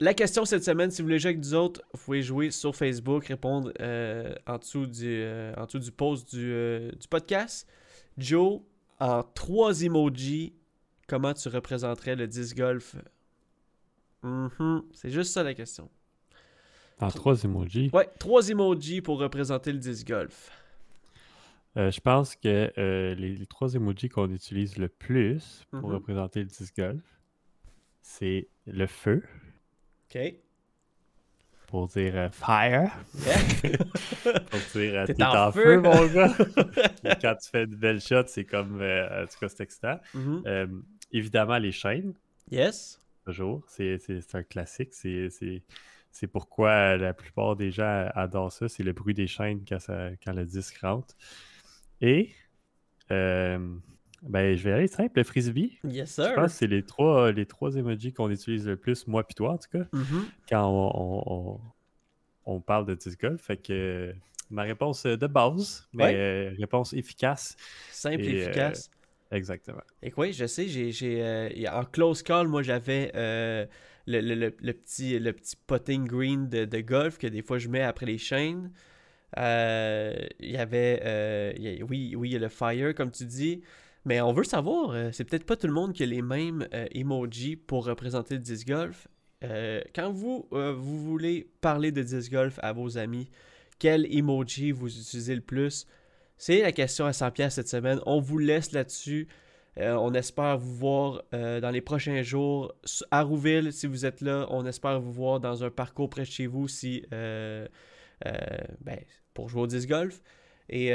La 0.00 0.14
question 0.14 0.44
cette 0.44 0.62
semaine, 0.64 0.90
si 0.92 1.02
vous 1.02 1.06
voulez 1.06 1.18
jouer 1.18 1.30
avec 1.30 1.42
nous 1.42 1.54
autres, 1.54 1.80
vous 1.92 2.00
pouvez 2.04 2.22
jouer 2.22 2.50
sur 2.50 2.74
Facebook, 2.74 3.26
répondre 3.26 3.72
en, 4.46 4.58
dessous 4.58 4.86
du, 4.86 5.24
en 5.56 5.64
dessous 5.64 5.78
du 5.80 5.92
post 5.92 6.34
du, 6.34 6.90
du 7.00 7.08
podcast. 7.08 7.68
Joe, 8.16 8.60
en 9.00 9.22
trois 9.22 9.82
emojis, 9.82 10.54
comment 11.08 11.34
tu 11.34 11.48
représenterais 11.48 12.16
le 12.16 12.26
disc 12.26 12.56
golf? 12.56 12.96
Mhm, 14.28 14.82
C'est 14.92 15.10
juste 15.10 15.32
ça 15.32 15.42
la 15.42 15.54
question. 15.54 15.88
En 17.00 17.08
trois 17.08 17.42
emojis. 17.44 17.90
Ouais, 17.92 18.08
trois 18.18 18.48
emojis 18.48 19.00
pour 19.00 19.18
représenter 19.20 19.72
le 19.72 19.78
disc 19.78 20.06
golf. 20.06 20.50
Euh, 21.76 21.90
je 21.92 22.00
pense 22.00 22.34
que 22.34 22.72
euh, 22.76 23.14
les, 23.14 23.36
les 23.36 23.46
trois 23.46 23.72
emojis 23.74 24.08
qu'on 24.08 24.30
utilise 24.30 24.78
le 24.78 24.88
plus 24.88 25.62
pour 25.70 25.88
Mhm. 25.88 25.94
représenter 25.94 26.40
le 26.40 26.46
disc 26.46 26.74
golf, 26.76 27.02
c'est 28.02 28.48
le 28.66 28.86
feu, 28.86 29.22
OK. 30.10 30.18
pour 31.68 31.86
dire 31.88 32.16
euh, 32.16 32.30
fire, 32.30 32.90
Yeah. 33.24 33.36
pour 34.50 34.60
dire 34.74 35.04
T'es 35.06 35.22
en 35.22 35.48
en 35.48 35.52
feu. 35.52 35.62
feu, 35.62 35.80
mon 35.80 36.06
gars. 36.06 36.34
Quand 37.22 37.34
tu 37.36 37.50
fais 37.50 37.64
une 37.64 37.76
belle 37.76 38.00
shot, 38.00 38.24
c'est 38.26 38.44
comme, 38.44 38.76
en 38.82 39.26
tout 39.26 39.38
cas, 39.38 39.48
c'est 39.48 39.60
excitant. 39.60 40.00
Mhm. 40.14 40.82
Évidemment, 41.12 41.58
les 41.58 41.72
chaînes, 41.72 42.12
Yes. 42.50 42.98
Toujours, 43.32 43.62
c'est 43.68 43.98
un 44.34 44.42
classique. 44.42 44.94
C'est- 44.94 45.62
pourquoi 46.32 46.96
la 46.96 47.12
plupart 47.12 47.54
des 47.56 47.70
gens 47.70 48.08
adorent 48.14 48.50
ça. 48.52 48.68
C'est 48.68 48.82
le 48.82 48.92
bruit 48.92 49.14
des 49.14 49.26
chaînes 49.26 49.62
quand, 49.68 49.78
ça, 49.78 50.08
quand 50.24 50.32
le 50.32 50.44
disque 50.44 50.78
rentre. 50.78 51.14
Et, 52.00 52.30
euh, 53.10 53.58
ben, 54.22 54.56
je 54.56 54.64
vais 54.64 54.72
aller 54.72 54.86
simple, 54.88 55.12
le 55.18 55.24
frisbee. 55.24 55.78
Yes, 55.84 56.08
Je 56.16 56.22
sir. 56.22 56.34
pense 56.34 56.52
que 56.52 56.58
c'est 56.58 56.66
les 56.66 56.82
trois, 56.82 57.30
les 57.30 57.46
trois 57.46 57.76
emojis 57.76 58.12
qu'on 58.12 58.30
utilise 58.30 58.66
le 58.66 58.76
plus, 58.76 59.06
moi 59.06 59.24
puis 59.24 59.34
toi 59.34 59.52
en 59.52 59.58
tout 59.58 59.68
cas, 59.70 59.84
Mhm. 59.92 60.24
quand 60.48 60.66
on, 60.66 60.90
on- 60.94 61.22
on- 61.26 61.60
on 62.56 62.60
parle 62.60 62.86
de 62.86 62.94
disc 62.94 63.20
golf. 63.20 63.42
Fait 63.42 63.58
que 63.58 64.14
ma 64.50 64.62
réponse 64.62 65.04
de 65.04 65.26
base, 65.26 65.86
mais 65.92 66.04
Ouais. 66.04 66.14
euh, 66.16 66.54
réponse 66.58 66.94
efficace. 66.94 67.56
Simple 67.90 68.22
et 68.22 68.28
Et, 68.28 68.40
euh, 68.42 68.44
efficace. 68.46 68.90
Exactement. 69.30 69.82
Et 70.02 70.10
quoi, 70.10 70.30
je 70.30 70.46
sais, 70.46 70.68
j'ai, 70.68 71.22
euh, 71.22 71.50
en 71.70 71.84
close 71.84 72.22
call, 72.22 72.48
moi 72.48 72.62
j'avais 72.62 73.12
euh, 73.14 73.66
le, 74.06 74.20
le- 74.20 74.34
le- 74.58 74.72
petit, 74.72 75.18
le 75.18 75.32
petit 75.34 75.54
potting 75.66 76.06
green 76.06 76.48
de, 76.48 76.64
de 76.64 76.80
golf 76.80 77.18
que 77.18 77.26
des 77.26 77.42
fois 77.42 77.58
je 77.58 77.68
mets 77.68 77.82
après 77.82 78.06
les 78.06 78.16
chaînes. 78.18 78.72
Euh, 79.38 80.16
Il 80.40 80.50
y 80.50 80.56
avait, 80.56 81.84
oui, 81.88 82.14
oui, 82.16 82.30
il 82.30 82.32
y 82.32 82.36
a 82.36 82.38
le 82.38 82.48
fire, 82.48 82.94
comme 82.94 83.10
tu 83.10 83.26
dis. 83.26 83.62
Mais 84.06 84.20
on 84.22 84.32
veut 84.32 84.44
savoir, 84.44 84.94
c'est 85.12 85.24
peut-être 85.24 85.44
pas 85.44 85.56
tout 85.56 85.66
le 85.66 85.74
monde 85.74 85.92
qui 85.92 86.02
a 86.02 86.06
les 86.06 86.22
mêmes 86.22 86.66
emojis 86.92 87.56
pour 87.56 87.84
représenter 87.84 88.34
le 88.36 88.40
disc 88.40 88.66
golf. 88.66 89.08
Quand 89.94 90.10
vous, 90.12 90.48
vous 90.50 90.98
voulez 91.04 91.50
parler 91.60 91.92
de 91.92 92.02
disc 92.02 92.32
golf 92.32 92.58
à 92.62 92.72
vos 92.72 92.96
amis, 92.96 93.28
quel 93.78 94.06
emoji 94.12 94.72
vous 94.72 94.88
utilisez 94.98 95.34
le 95.34 95.42
plus? 95.42 95.86
C'est 96.38 96.62
la 96.62 96.72
question 96.72 97.04
à 97.04 97.12
100 97.12 97.32
pièces 97.32 97.54
cette 97.54 97.68
semaine. 97.68 98.00
On 98.06 98.20
vous 98.20 98.38
laisse 98.38 98.72
là-dessus. 98.72 99.28
Euh, 99.78 99.94
on 99.94 100.12
espère 100.14 100.58
vous 100.58 100.74
voir 100.74 101.22
euh, 101.34 101.60
dans 101.60 101.70
les 101.70 101.80
prochains 101.80 102.22
jours 102.22 102.74
à 103.10 103.22
Rouville 103.22 103.72
si 103.72 103.86
vous 103.86 104.06
êtes 104.06 104.20
là. 104.20 104.46
On 104.50 104.64
espère 104.66 105.00
vous 105.00 105.12
voir 105.12 105.40
dans 105.40 105.62
un 105.62 105.70
parcours 105.70 106.10
près 106.10 106.22
de 106.22 106.28
chez 106.28 106.46
vous 106.46 106.68
si 106.68 107.04
euh, 107.12 107.66
ben, 108.80 108.98
pour 109.34 109.48
jouer 109.48 109.62
au 109.62 109.66
disc 109.66 109.88
golf. 109.88 110.22
Et 110.70 110.92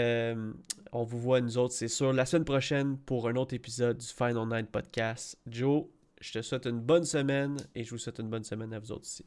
on 0.91 1.03
vous 1.03 1.19
voit, 1.19 1.41
nous 1.41 1.57
autres, 1.57 1.73
c'est 1.73 1.87
sûr, 1.87 2.13
la 2.13 2.27
semaine 2.27 2.45
prochaine 2.45 2.97
pour 2.97 3.27
un 3.27 3.35
autre 3.35 3.55
épisode 3.55 3.97
du 3.97 4.05
Final 4.05 4.47
Night 4.47 4.69
Podcast. 4.69 5.39
Joe, 5.47 5.85
je 6.21 6.33
te 6.33 6.41
souhaite 6.43 6.67
une 6.67 6.79
bonne 6.79 7.05
semaine 7.05 7.57
et 7.73 7.83
je 7.83 7.89
vous 7.89 7.97
souhaite 7.97 8.19
une 8.19 8.29
bonne 8.29 8.43
semaine 8.43 8.71
à 8.71 8.77
vous 8.77 8.91
autres 8.91 9.05
ici. 9.05 9.25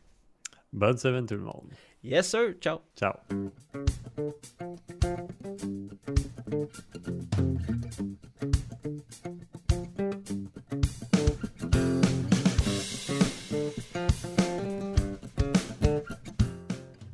Bonne 0.73 0.99
semaine 0.99 1.27
tout 1.27 1.35
le 1.35 1.41
monde. 1.41 1.69
Yes, 2.05 2.29
sir. 2.29 2.55
Ciao. 2.61 2.79
Ciao. 2.97 3.15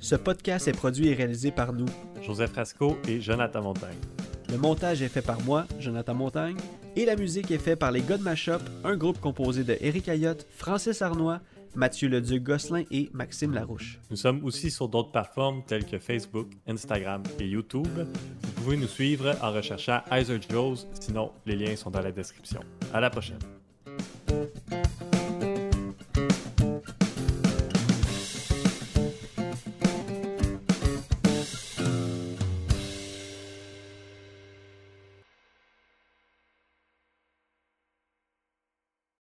Ce 0.00 0.16
podcast 0.16 0.68
est 0.68 0.72
produit 0.72 1.08
et 1.08 1.14
réalisé 1.14 1.50
par 1.50 1.72
nous. 1.72 1.86
Joseph 2.20 2.52
Rasco 2.52 2.98
et 3.08 3.20
Jonathan 3.20 3.62
Montagne. 3.62 3.96
Le 4.50 4.58
montage 4.58 5.00
est 5.00 5.08
fait 5.08 5.22
par 5.22 5.40
moi, 5.42 5.66
Jonathan 5.78 6.14
Montagne, 6.14 6.58
et 6.96 7.06
la 7.06 7.16
musique 7.16 7.50
est 7.50 7.56
faite 7.56 7.78
par 7.78 7.90
les 7.90 8.02
God 8.02 8.20
Mashup, 8.20 8.60
un 8.84 8.96
groupe 8.96 9.18
composé 9.18 9.64
de 9.64 9.74
Eric 9.80 10.10
Ayotte, 10.10 10.46
Francis 10.50 11.00
Arnois, 11.00 11.40
Mathieu 11.74 12.08
Leduc 12.08 12.42
Gosselin 12.42 12.84
et 12.90 13.08
Maxime 13.14 13.54
Larouche. 13.54 13.98
Nous 14.10 14.16
sommes 14.16 14.44
aussi 14.44 14.70
sur 14.70 14.88
d'autres 14.88 15.10
plateformes 15.10 15.62
telles 15.66 15.86
que 15.86 15.98
Facebook, 15.98 16.48
Instagram 16.66 17.22
et 17.40 17.46
YouTube. 17.46 17.88
Pouvez 18.62 18.76
nous 18.76 18.86
suivre 18.86 19.34
en 19.42 19.50
recherchant 19.50 20.02
Heiser 20.08 20.38
Joes, 20.48 20.86
sinon 21.00 21.32
les 21.46 21.56
liens 21.56 21.74
sont 21.74 21.90
dans 21.90 22.00
la 22.00 22.12
description. 22.12 22.60
À 22.94 23.00
la 23.00 23.10
prochaine. 23.10 23.40